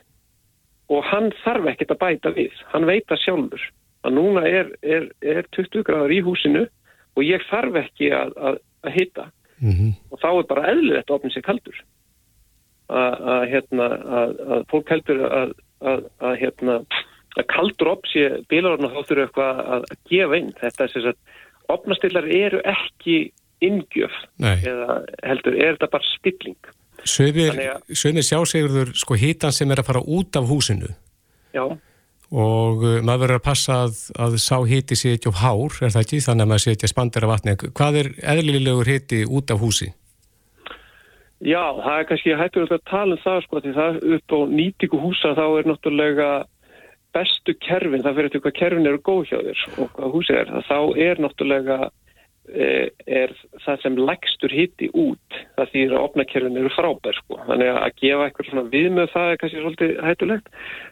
og 0.91 1.06
hann 1.08 1.30
þarf 1.45 1.70
ekkert 1.72 1.93
að 1.95 2.02
bæta 2.02 2.34
við. 2.36 2.58
Hann 2.74 2.89
veit 2.89 3.08
að 3.08 3.22
sjálfur 3.24 3.64
að 4.04 4.18
núna 4.18 4.43
er, 4.49 4.74
er, 4.84 5.08
er 5.24 5.47
20 5.56 5.86
gráður 5.88 6.16
í 6.18 6.20
húsinu 6.26 6.66
og 7.16 7.24
ég 7.24 7.47
þarf 7.47 7.80
ekki 7.86 8.12
að, 8.12 8.36
að, 8.36 8.60
að 8.84 8.95
hýta 8.97 9.26
mm 9.62 9.72
-hmm. 9.72 9.95
og 10.12 10.20
þá 10.20 10.30
er 10.34 10.47
bara 10.52 10.68
eðlilegt 10.74 11.10
að 11.10 11.16
opna 11.16 11.32
sér 11.32 11.47
kaldur. 11.47 11.82
Að 12.91 13.43
hérna 13.54 13.86
að 14.20 14.64
fólk 14.68 14.91
heldur 14.91 15.22
að 15.32 16.36
hérna 16.43 16.82
að 17.39 17.45
kaldur 17.47 17.95
op 17.95 18.08
sér 18.12 18.41
bílarinn 18.52 18.89
og 18.89 18.97
þá 18.97 19.08
þurfu 19.08 19.24
eitthvað 19.24 19.62
að 19.76 19.86
gefa 20.12 20.41
inn. 20.41 20.52
Þetta 20.60 20.84
er 20.84 20.91
þess 20.91 21.14
að 21.14 21.18
opnastillar 21.72 22.28
eru 22.28 22.60
ekki 22.68 23.32
ingjöf 23.62 24.18
eða 24.41 25.01
heldur, 25.24 25.57
er 25.57 25.78
þetta 25.78 25.91
bara 25.93 26.09
stilling 26.16 26.74
Sveimir 27.01 28.26
sjá 28.26 28.39
segurður 28.45 28.91
sko 28.97 29.18
hítan 29.18 29.55
sem 29.55 29.72
er 29.74 29.82
að 29.82 29.89
fara 29.89 30.03
út 30.05 30.38
af 30.38 30.49
húsinu 30.49 30.91
Já 31.55 31.66
og 32.32 32.84
uh, 32.86 32.99
maður 33.03 33.26
verður 33.26 33.39
að 33.41 33.47
passa 33.47 33.78
að, 33.86 33.97
að 34.24 34.38
sá 34.39 34.55
híti 34.64 34.95
sé 34.95 35.16
ekki 35.18 35.34
á 35.36 35.41
hár, 35.43 35.74
er 35.84 35.91
það 35.91 36.05
ekki? 36.05 36.20
Þannig 36.24 36.45
að 36.45 36.51
maður 36.51 36.64
sé 36.64 36.76
ekki 36.76 36.88
að 36.88 36.93
spandera 36.93 37.32
vatni. 37.32 37.55
Hvað 37.59 37.97
er 37.99 38.09
eðlilegur 38.34 38.91
híti 38.91 39.20
út 39.28 39.51
af 39.51 39.59
húsi? 39.59 39.89
Já, 41.41 41.62
það 41.82 41.95
er 41.97 42.07
kannski 42.07 42.38
hættur 42.38 42.68
að 42.70 42.84
tala 42.86 43.18
um 43.18 43.22
það 43.24 43.43
sko, 43.43 43.62
því 43.62 43.72
það 43.76 43.95
upp 44.16 44.36
á 44.38 44.39
nýtíku 44.55 44.99
húsa 45.01 45.34
þá 45.34 45.45
er 45.59 45.70
náttúrulega 45.72 46.28
bestu 47.12 47.55
kerfin, 47.66 48.03
það 48.05 48.20
fyrir 48.20 48.32
til 48.32 48.41
hvað 48.43 48.57
kerfin 48.59 48.88
eru 48.88 49.01
góð 49.03 49.24
hjá 49.32 49.39
þér 49.47 49.64
og 49.74 49.89
hvað 49.97 50.14
húsið 50.14 50.38
er, 50.38 50.51
þá 50.70 50.78
er 51.07 51.24
náttúrulega 51.26 51.78
er 52.52 53.32
það 53.64 53.84
sem 53.84 53.99
lægstur 53.99 54.52
hitti 54.52 54.89
út 54.91 55.38
það 55.56 55.70
því 55.72 55.84
að 55.88 56.02
opnakerfin 56.02 56.60
eru 56.60 56.72
frábær 56.76 57.16
sko. 57.16 57.39
þannig 57.47 57.70
að 57.72 57.93
gefa 58.02 58.26
eitthvað 58.28 58.49
svona 58.49 58.64
viðmjöð 58.74 59.14
það 59.14 59.32
er 59.32 59.39
kannski 59.41 59.62
svolítið 59.62 59.93
hættulegt 60.08 60.52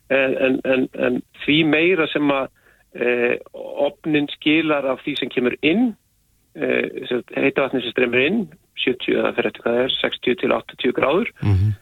en, 0.10 0.38
en, 0.46 0.60
en, 0.64 0.88
en 0.96 1.20
því 1.44 1.58
meira 1.68 2.08
sem 2.14 2.32
að 2.32 2.48
e, 2.96 3.10
opnin 3.88 4.30
skilar 4.36 4.88
af 4.94 5.04
því 5.04 5.18
sem 5.20 5.34
kemur 5.34 5.58
inn 5.60 5.92
e, 6.56 6.70
heita 7.36 7.68
vatni 7.68 7.84
sem 7.84 7.96
stremur 7.96 8.24
inn 8.24 8.42
70, 8.80 9.20
það 9.20 9.36
fyrir 9.36 9.52
eftir 9.52 9.66
hvað 9.66 9.82
er 9.84 9.96
60 9.98 10.40
til 10.40 10.54
80 10.56 10.96
gráður 10.96 11.34
mm 11.42 11.56
-hmm. 11.56 11.74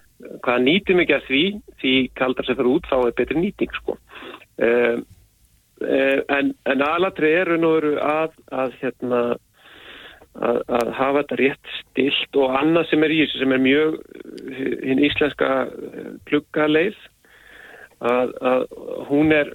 hvað 0.41 0.63
nýtum 0.65 1.03
ekki 1.03 1.17
að 1.19 1.27
því 1.29 1.43
því 1.83 1.93
kaldar 2.17 2.45
sem 2.45 2.57
fyrir 2.57 2.73
út 2.73 2.89
þá 2.89 2.97
er 3.03 3.17
betri 3.21 3.37
nýting 3.37 3.77
sko 3.77 3.97
e, 4.57 4.71
en 5.77 6.81
aðlatri 6.81 7.29
eru 7.37 7.57
nú 7.61 7.75
að, 8.01 8.33
að 8.49 8.73
hérna 8.81 9.37
að, 10.37 10.61
að 10.79 10.93
hafa 10.97 11.21
þetta 11.21 11.39
rétt 11.41 11.75
stilt 11.81 12.39
og 12.41 12.55
annað 12.61 12.89
sem 12.91 13.05
er 13.05 13.13
í 13.13 13.19
þessu 13.23 13.43
sem 13.43 13.55
er 13.55 13.63
mjög 13.63 13.99
eh, 14.53 14.73
hinn 14.85 15.03
íslenska 15.07 15.51
klukkaleið 16.29 16.97
eh, 16.97 17.07
að, 18.11 18.33
að 18.51 18.67
hún 19.09 19.33
er 19.35 19.53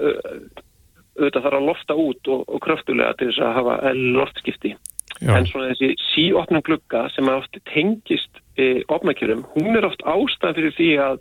auðvitað 1.18 1.44
þarf 1.44 1.58
að 1.58 1.68
lofta 1.68 1.98
út 1.98 2.32
og, 2.32 2.46
og 2.48 2.64
kraftulega 2.64 3.14
til 3.18 3.30
þess 3.30 3.44
að 3.44 3.54
hafa 3.60 3.94
loftskipti. 3.98 4.76
Já. 5.22 5.36
en 5.36 5.46
svona 5.46 5.70
þessi 5.70 5.92
síopnum 6.10 6.64
klukka 6.66 7.04
sem 7.14 7.28
er 7.30 7.38
oft 7.38 7.58
tengist 7.70 8.40
e, 8.58 8.82
opnakjörum, 8.90 9.44
hún 9.54 9.76
er 9.78 9.86
oft 9.86 10.02
ástæð 10.08 10.56
fyrir 10.58 10.76
því 10.78 10.88
að, 11.04 11.18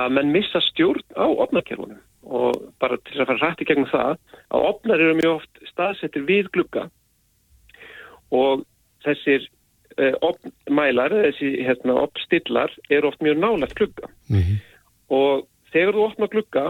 að 0.00 0.14
menn 0.16 0.32
missa 0.32 0.62
stjórn 0.70 1.02
á 1.12 1.26
opnakjörunum. 1.28 1.98
Og 2.24 2.56
bara 2.80 2.96
til 3.04 3.18
að 3.20 3.28
fara 3.28 3.50
rætt 3.50 3.60
í 3.60 3.66
gegnum 3.68 3.90
það 3.90 4.14
að 4.48 4.68
opnar 4.70 5.02
eru 5.02 5.16
mjög 5.18 5.34
oft 5.34 5.66
staðsettir 5.68 6.24
við 6.24 6.48
klukka 6.54 6.86
og 8.32 8.64
þessir 9.04 9.46
uh, 9.46 10.06
eh, 10.06 10.14
opmælar, 10.24 11.14
þessi 11.28 11.50
hérna, 11.64 11.98
opstillar 12.04 12.72
er 12.90 13.06
oft 13.06 13.22
mjög 13.24 13.40
nálagt 13.42 13.76
klukka 13.78 14.08
mm 14.28 14.40
-hmm. 14.40 14.56
og 15.08 15.46
þegar 15.72 15.94
þú 15.94 16.06
opna 16.08 16.28
klukka 16.28 16.64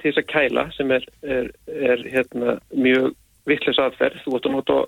til 0.00 0.12
þess 0.12 0.22
að 0.22 0.30
kæla 0.32 0.64
sem 0.76 0.90
er, 0.90 1.04
er, 1.22 1.50
er 1.66 2.04
hérna, 2.08 2.58
mjög 2.72 3.12
vittlis 3.46 3.78
aðferð, 3.78 4.22
þú 4.24 4.36
ert 4.36 4.46
að 4.46 4.52
nota 4.52 4.78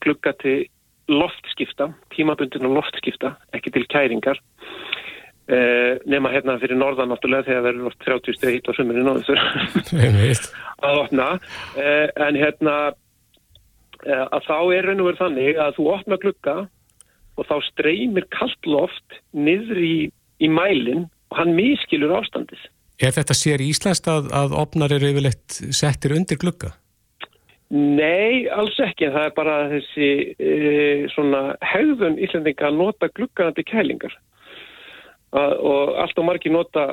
klukka 0.00 0.32
til 0.40 0.66
loftskipta, 1.08 1.92
tímabundin 2.16 2.66
og 2.66 2.78
loftskipta, 2.78 3.34
ekki 3.52 3.70
til 3.70 3.84
kæringar 3.92 4.40
uh, 5.52 6.00
nema 6.06 6.32
hérna 6.32 6.56
fyrir 6.60 6.76
norðan 6.80 7.12
náttúrulega 7.12 7.44
þegar 7.44 7.66
verður 7.68 7.90
oft 7.90 8.04
30 8.06 8.36
steg 8.38 8.54
hitt 8.54 8.68
á 8.68 8.72
sömurinn 8.72 9.08
og 9.08 9.20
þessu. 9.20 10.48
Að 10.86 11.00
opna 11.04 11.26
uh, 11.76 12.08
en 12.26 12.36
hérna 12.36 12.76
Eh, 12.86 13.03
að 14.04 14.46
þá 14.46 14.58
er 14.76 14.88
raun 14.88 15.02
og 15.02 15.08
verið 15.10 15.22
þannig 15.22 15.60
að 15.64 15.76
þú 15.78 15.88
opna 15.94 16.20
glukka 16.20 16.56
og 17.34 17.48
þá 17.48 17.56
streymir 17.70 18.28
kallt 18.34 18.68
loft 18.68 19.18
niður 19.32 19.80
í, 19.80 19.96
í 20.38 20.48
mælinn 20.50 21.06
og 21.32 21.40
hann 21.40 21.54
miskilur 21.56 22.14
ástandis. 22.20 22.62
Er 23.02 23.14
þetta 23.14 23.34
sér 23.34 23.62
í 23.64 23.72
Íslands 23.72 24.04
að, 24.06 24.30
að 24.30 24.54
opnar 24.60 24.92
eru 24.94 25.10
yfirleitt 25.10 25.58
settir 25.74 26.14
undir 26.14 26.38
glukka? 26.38 26.74
Nei, 27.74 28.46
alls 28.54 28.76
ekki. 28.78 29.08
Það 29.10 29.24
er 29.26 29.32
bara 29.34 29.54
þessi 29.72 30.10
e, 30.38 30.52
svona 31.14 31.56
höfðun 31.72 32.20
íslendinga 32.22 32.68
að 32.68 32.78
nota 32.78 33.08
glukkanandi 33.16 33.64
kælingar 33.66 34.14
að, 35.34 35.56
og 35.58 35.96
allt 36.04 36.20
og 36.20 36.28
margi 36.28 36.52
nota 36.54 36.86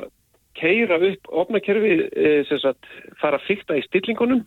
keira 0.58 0.98
upp 0.98 1.30
opnakerfi 1.44 1.92
e, 2.10 2.32
sem 2.48 2.60
sagt 2.64 2.88
fara 3.20 3.38
að 3.38 3.46
fykta 3.46 3.78
í 3.78 3.84
stillingunum 3.86 4.42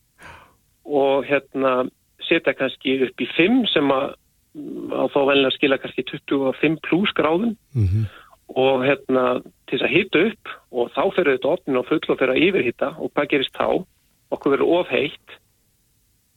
og 0.85 1.23
hérna 1.29 1.85
setja 2.27 2.53
kannski 2.57 2.99
upp 3.07 3.21
í 3.21 3.27
5 3.37 3.63
sem 3.71 3.91
að, 3.93 4.05
að 4.99 5.09
þá 5.15 5.19
velja 5.31 5.49
að 5.49 5.55
skila 5.57 5.79
kannski 5.81 6.05
25 6.11 6.77
pluss 6.87 7.15
gráðum 7.17 7.55
Mm 7.75 7.87
-hmm. 7.87 8.05
og 8.61 8.85
hérna 8.85 9.23
til 9.67 9.79
þess 9.79 9.87
að 9.87 9.95
hita 9.95 10.19
upp 10.29 10.53
og 10.71 10.91
þá 10.95 11.03
fyrir 11.15 11.33
þetta 11.35 11.53
opnin 11.55 11.79
og 11.81 11.87
full 11.89 12.03
og 12.09 12.19
fyrir 12.19 12.33
að 12.35 12.43
yfirhita 12.47 12.89
og 12.99 13.11
hvað 13.13 13.29
gerist 13.29 13.57
þá? 13.57 13.83
Okkur 14.31 14.51
verður 14.51 14.73
ofheitt 14.79 15.29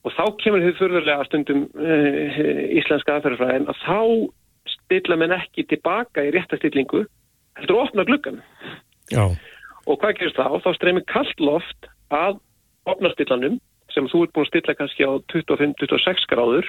og 0.04 0.12
þá 0.12 0.24
kemur 0.42 0.64
þau 0.64 0.74
fyrðurlega 0.78 1.24
stundum 1.28 1.62
uh, 1.74 2.38
íslenska 2.78 3.16
aðferðarfræðin 3.16 3.68
að 3.68 3.80
þá 3.84 4.00
stilla 4.68 5.16
menn 5.20 5.36
ekki 5.36 5.66
tilbaka 5.68 6.24
í 6.24 6.32
réttastillingu 6.34 7.04
heldur 7.58 7.76
að 7.76 7.84
opna 7.86 8.04
gluggan 8.08 8.42
Já. 9.12 9.24
og 9.86 10.00
hvað 10.00 10.18
gerist 10.18 10.38
þá? 10.38 10.60
Þá 10.64 10.70
streymir 10.76 11.06
kallt 11.10 11.40
loft 11.40 11.90
að 12.14 12.38
opnastillanum 12.88 13.58
sem 13.94 14.08
þú 14.10 14.24
ert 14.24 14.34
búin 14.36 14.46
að 14.46 14.50
stilla 14.52 14.76
kannski 14.78 15.06
á 15.08 15.12
25-26 15.32 16.26
gráður 16.30 16.68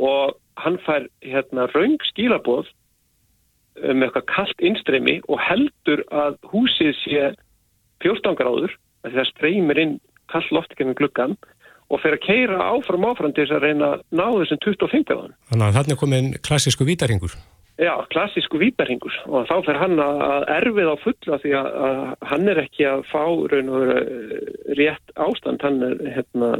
og 0.00 0.36
hann 0.60 0.78
fær 0.86 1.06
hérna 1.24 1.68
raung 1.74 1.98
skílaboð 2.10 2.68
með 3.80 4.08
eitthvað 4.08 4.28
kallt 4.34 4.64
innstreymi 4.66 5.20
og 5.28 5.40
heldur 5.40 6.02
að 6.12 6.36
húsið 6.52 6.92
sé 7.04 7.30
14 8.04 8.36
gráður 8.38 8.74
að 9.06 9.16
það 9.18 9.30
streymir 9.32 9.80
inn 9.80 9.96
kallt 10.30 10.50
loft 10.54 10.74
ekki 10.74 10.88
með 10.88 11.00
gluggan 11.00 11.36
og 11.90 12.02
fer 12.02 12.14
að 12.14 12.24
keira 12.26 12.58
áfram 12.70 13.06
áfram 13.08 13.32
til 13.34 13.46
þess 13.46 13.56
að 13.56 13.64
reyna 13.66 13.94
að 13.94 14.02
ná 14.14 14.26
þessum 14.38 14.60
25 14.66 15.06
gráðan. 15.08 15.32
Þannig 15.50 15.66
að 15.66 15.78
þarna 15.78 15.96
er 15.96 16.00
komin 16.02 16.28
klassísku 16.46 16.86
vítarhingur. 16.86 17.34
Já, 17.80 17.94
klassísku 18.12 18.58
vítarhingur 18.60 19.14
og 19.30 19.46
þá 19.48 19.54
fer 19.64 19.78
hann 19.80 20.00
að 20.04 20.42
erfið 20.52 20.88
á 20.92 20.96
fulla 21.00 21.36
því 21.40 21.52
að, 21.56 21.68
að 21.86 22.00
hann 22.28 22.50
er 22.52 22.58
ekki 22.60 22.84
að 22.90 23.04
fá 23.08 23.22
raun 23.24 23.70
og 23.72 23.84
vera 23.86 24.02
rétt 24.76 25.14
ástand, 25.16 25.64
hann 25.64 25.78
er 25.86 25.94
hérna, 26.18 26.50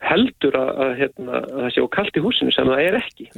heldur 0.00 0.56
að, 0.56 0.70
að, 0.84 0.94
hérna, 1.02 1.42
að 1.42 1.58
það 1.58 1.74
sé 1.74 1.84
á 1.84 1.94
kallt 1.98 2.16
í 2.16 2.24
húsinu 2.24 2.56
sem 2.56 2.72
það 2.72 2.86
er 2.86 2.98
ekki. 3.02 3.28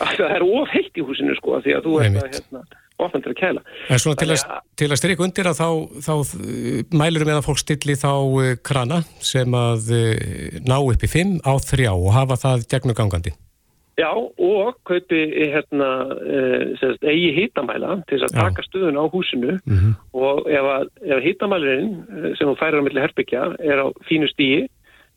Það 0.00 0.24
er 0.26 0.46
of 0.48 0.74
heitt 0.74 0.98
í 0.98 1.06
húsinu 1.06 1.38
sko 1.38 1.62
því 1.62 1.78
að 1.78 1.86
þú 1.86 1.94
ert 2.02 2.20
að 2.24 2.34
hérna, 2.34 2.64
ofan 3.06 3.22
til 3.22 3.32
að 3.36 3.38
kæla. 3.44 3.64
En 3.86 4.02
svona 4.02 4.20
til 4.24 4.30
að, 4.34 4.44
til 4.82 4.90
að 4.90 5.02
styrja 5.04 5.22
undir 5.28 5.52
að 5.52 5.62
þá, 5.62 5.70
þá 6.02 6.12
uh, 6.18 6.84
mælurum 6.98 7.30
við 7.30 7.38
að 7.38 7.46
fólk 7.46 7.62
stilli 7.62 8.00
þá 8.02 8.10
uh, 8.10 8.52
krana 8.66 9.04
sem 9.22 9.54
að 9.62 9.94
ná 10.66 10.78
upp 10.82 11.06
í 11.06 11.14
5 11.14 11.42
á 11.46 11.52
3 11.70 11.90
og 11.94 12.14
hafa 12.18 12.42
það 12.42 12.70
gegnum 12.74 12.98
gangandi. 12.98 13.38
Já, 13.96 14.10
og 14.12 14.76
kaupi 14.84 15.20
hérna, 15.48 15.90
uh, 16.12 16.96
eigi 17.00 17.30
hýtamæla 17.32 18.02
til 18.04 18.18
þess 18.18 18.26
að 18.28 18.38
taka 18.42 18.64
stuðun 18.66 19.00
á 19.00 19.04
húsinu 19.08 19.58
Mm 19.64 19.76
-hmm. 19.78 19.92
og 20.12 20.50
ef, 20.50 20.88
ef 21.02 21.24
hýtamælirinn 21.24 22.36
sem 22.36 22.48
þú 22.48 22.56
færir 22.60 22.80
á 22.80 22.84
milli 22.84 23.00
herbyggja 23.00 23.56
er 23.58 23.78
á 23.80 23.86
fínu 24.08 24.28
stíi 24.28 24.68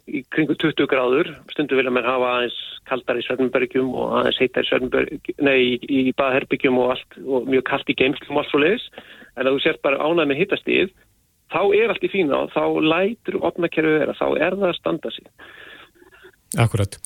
í 0.10 0.24
kringu 0.34 0.56
20 0.56 0.88
gráður, 0.90 1.30
stundu 1.54 1.78
vilja 1.78 1.92
menn 1.94 2.08
hafa 2.08 2.32
aðeins 2.38 2.58
kaldar 2.90 3.20
í 3.20 3.26
Svörnbergjum 3.26 3.92
og 3.94 4.16
aðeins 4.20 4.40
heitar 4.42 4.66
í 4.66 4.70
Svörnbergjum, 4.70 5.36
nei, 5.46 5.60
í, 5.60 6.02
í 6.10 6.14
baðherbyggjum 6.20 6.80
og 6.82 6.96
allt, 6.96 7.20
og 7.26 7.50
mjög 7.52 7.66
kalt 7.70 7.92
í 7.92 7.98
geimslum 8.00 8.38
og 8.38 8.44
allt 8.44 8.54
svo 8.54 8.64
leiðis, 8.64 8.88
en 9.36 9.46
að 9.46 9.54
þú 9.54 9.64
sért 9.66 9.84
bara 9.86 10.02
ánæg 10.02 10.32
með 10.32 10.42
hittastíð, 10.44 10.96
þá 11.54 11.62
er 11.82 11.94
allt 11.94 12.08
í 12.08 12.12
fína 12.14 12.42
og 12.46 12.56
þá 12.56 12.64
lætur 12.94 13.40
opnakerfið 13.52 14.00
vera, 14.00 14.18
þá 14.18 14.28
er 14.32 14.58
það 14.58 14.68
að 14.72 14.80
standa 14.80 15.14
sig. 15.14 15.30
Akkurat. 16.58 17.00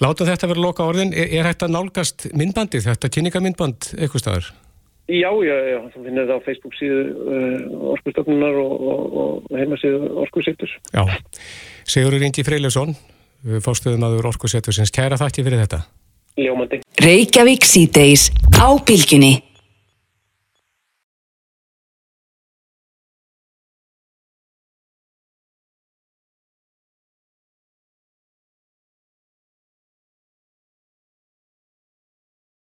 Láta 0.00 0.24
þetta 0.24 0.48
vera 0.48 0.64
loka 0.64 0.86
orðin, 0.88 1.12
er, 1.12 1.28
er 1.36 1.48
þetta 1.50 1.68
nálgast 1.68 2.30
myndbandið, 2.32 2.86
þetta 2.88 3.10
kynningamyndband 3.12 3.90
eitthvað 3.98 4.22
staðar? 4.24 4.50
Já, 5.10 5.28
já, 5.42 5.54
já, 5.66 5.78
þú 5.90 6.04
finnir 6.06 6.28
það 6.28 6.38
á 6.38 6.46
Facebook 6.46 6.76
síðu 6.78 7.00
uh, 7.10 7.86
orkustofnunar 7.96 8.58
og, 8.62 8.74
og, 8.92 9.16
og 9.20 9.58
heimasíðu 9.58 10.12
orkusýttus. 10.22 10.72
Já, 10.94 11.02
Sigurður 11.90 12.28
Ingi 12.28 12.44
Freilefsson, 12.46 12.94
fórstöðum 13.64 14.06
aður 14.06 14.30
orkusýttusins, 14.30 14.94
kæra 14.94 15.18
þakki 15.20 15.44
fyrir 15.44 15.64
þetta. 15.64 15.82
Ljómandi. 16.40 16.80
Reykjavík 17.02 17.66
síðdeis 17.66 18.30
á 18.56 18.70
bylginni. 18.86 19.34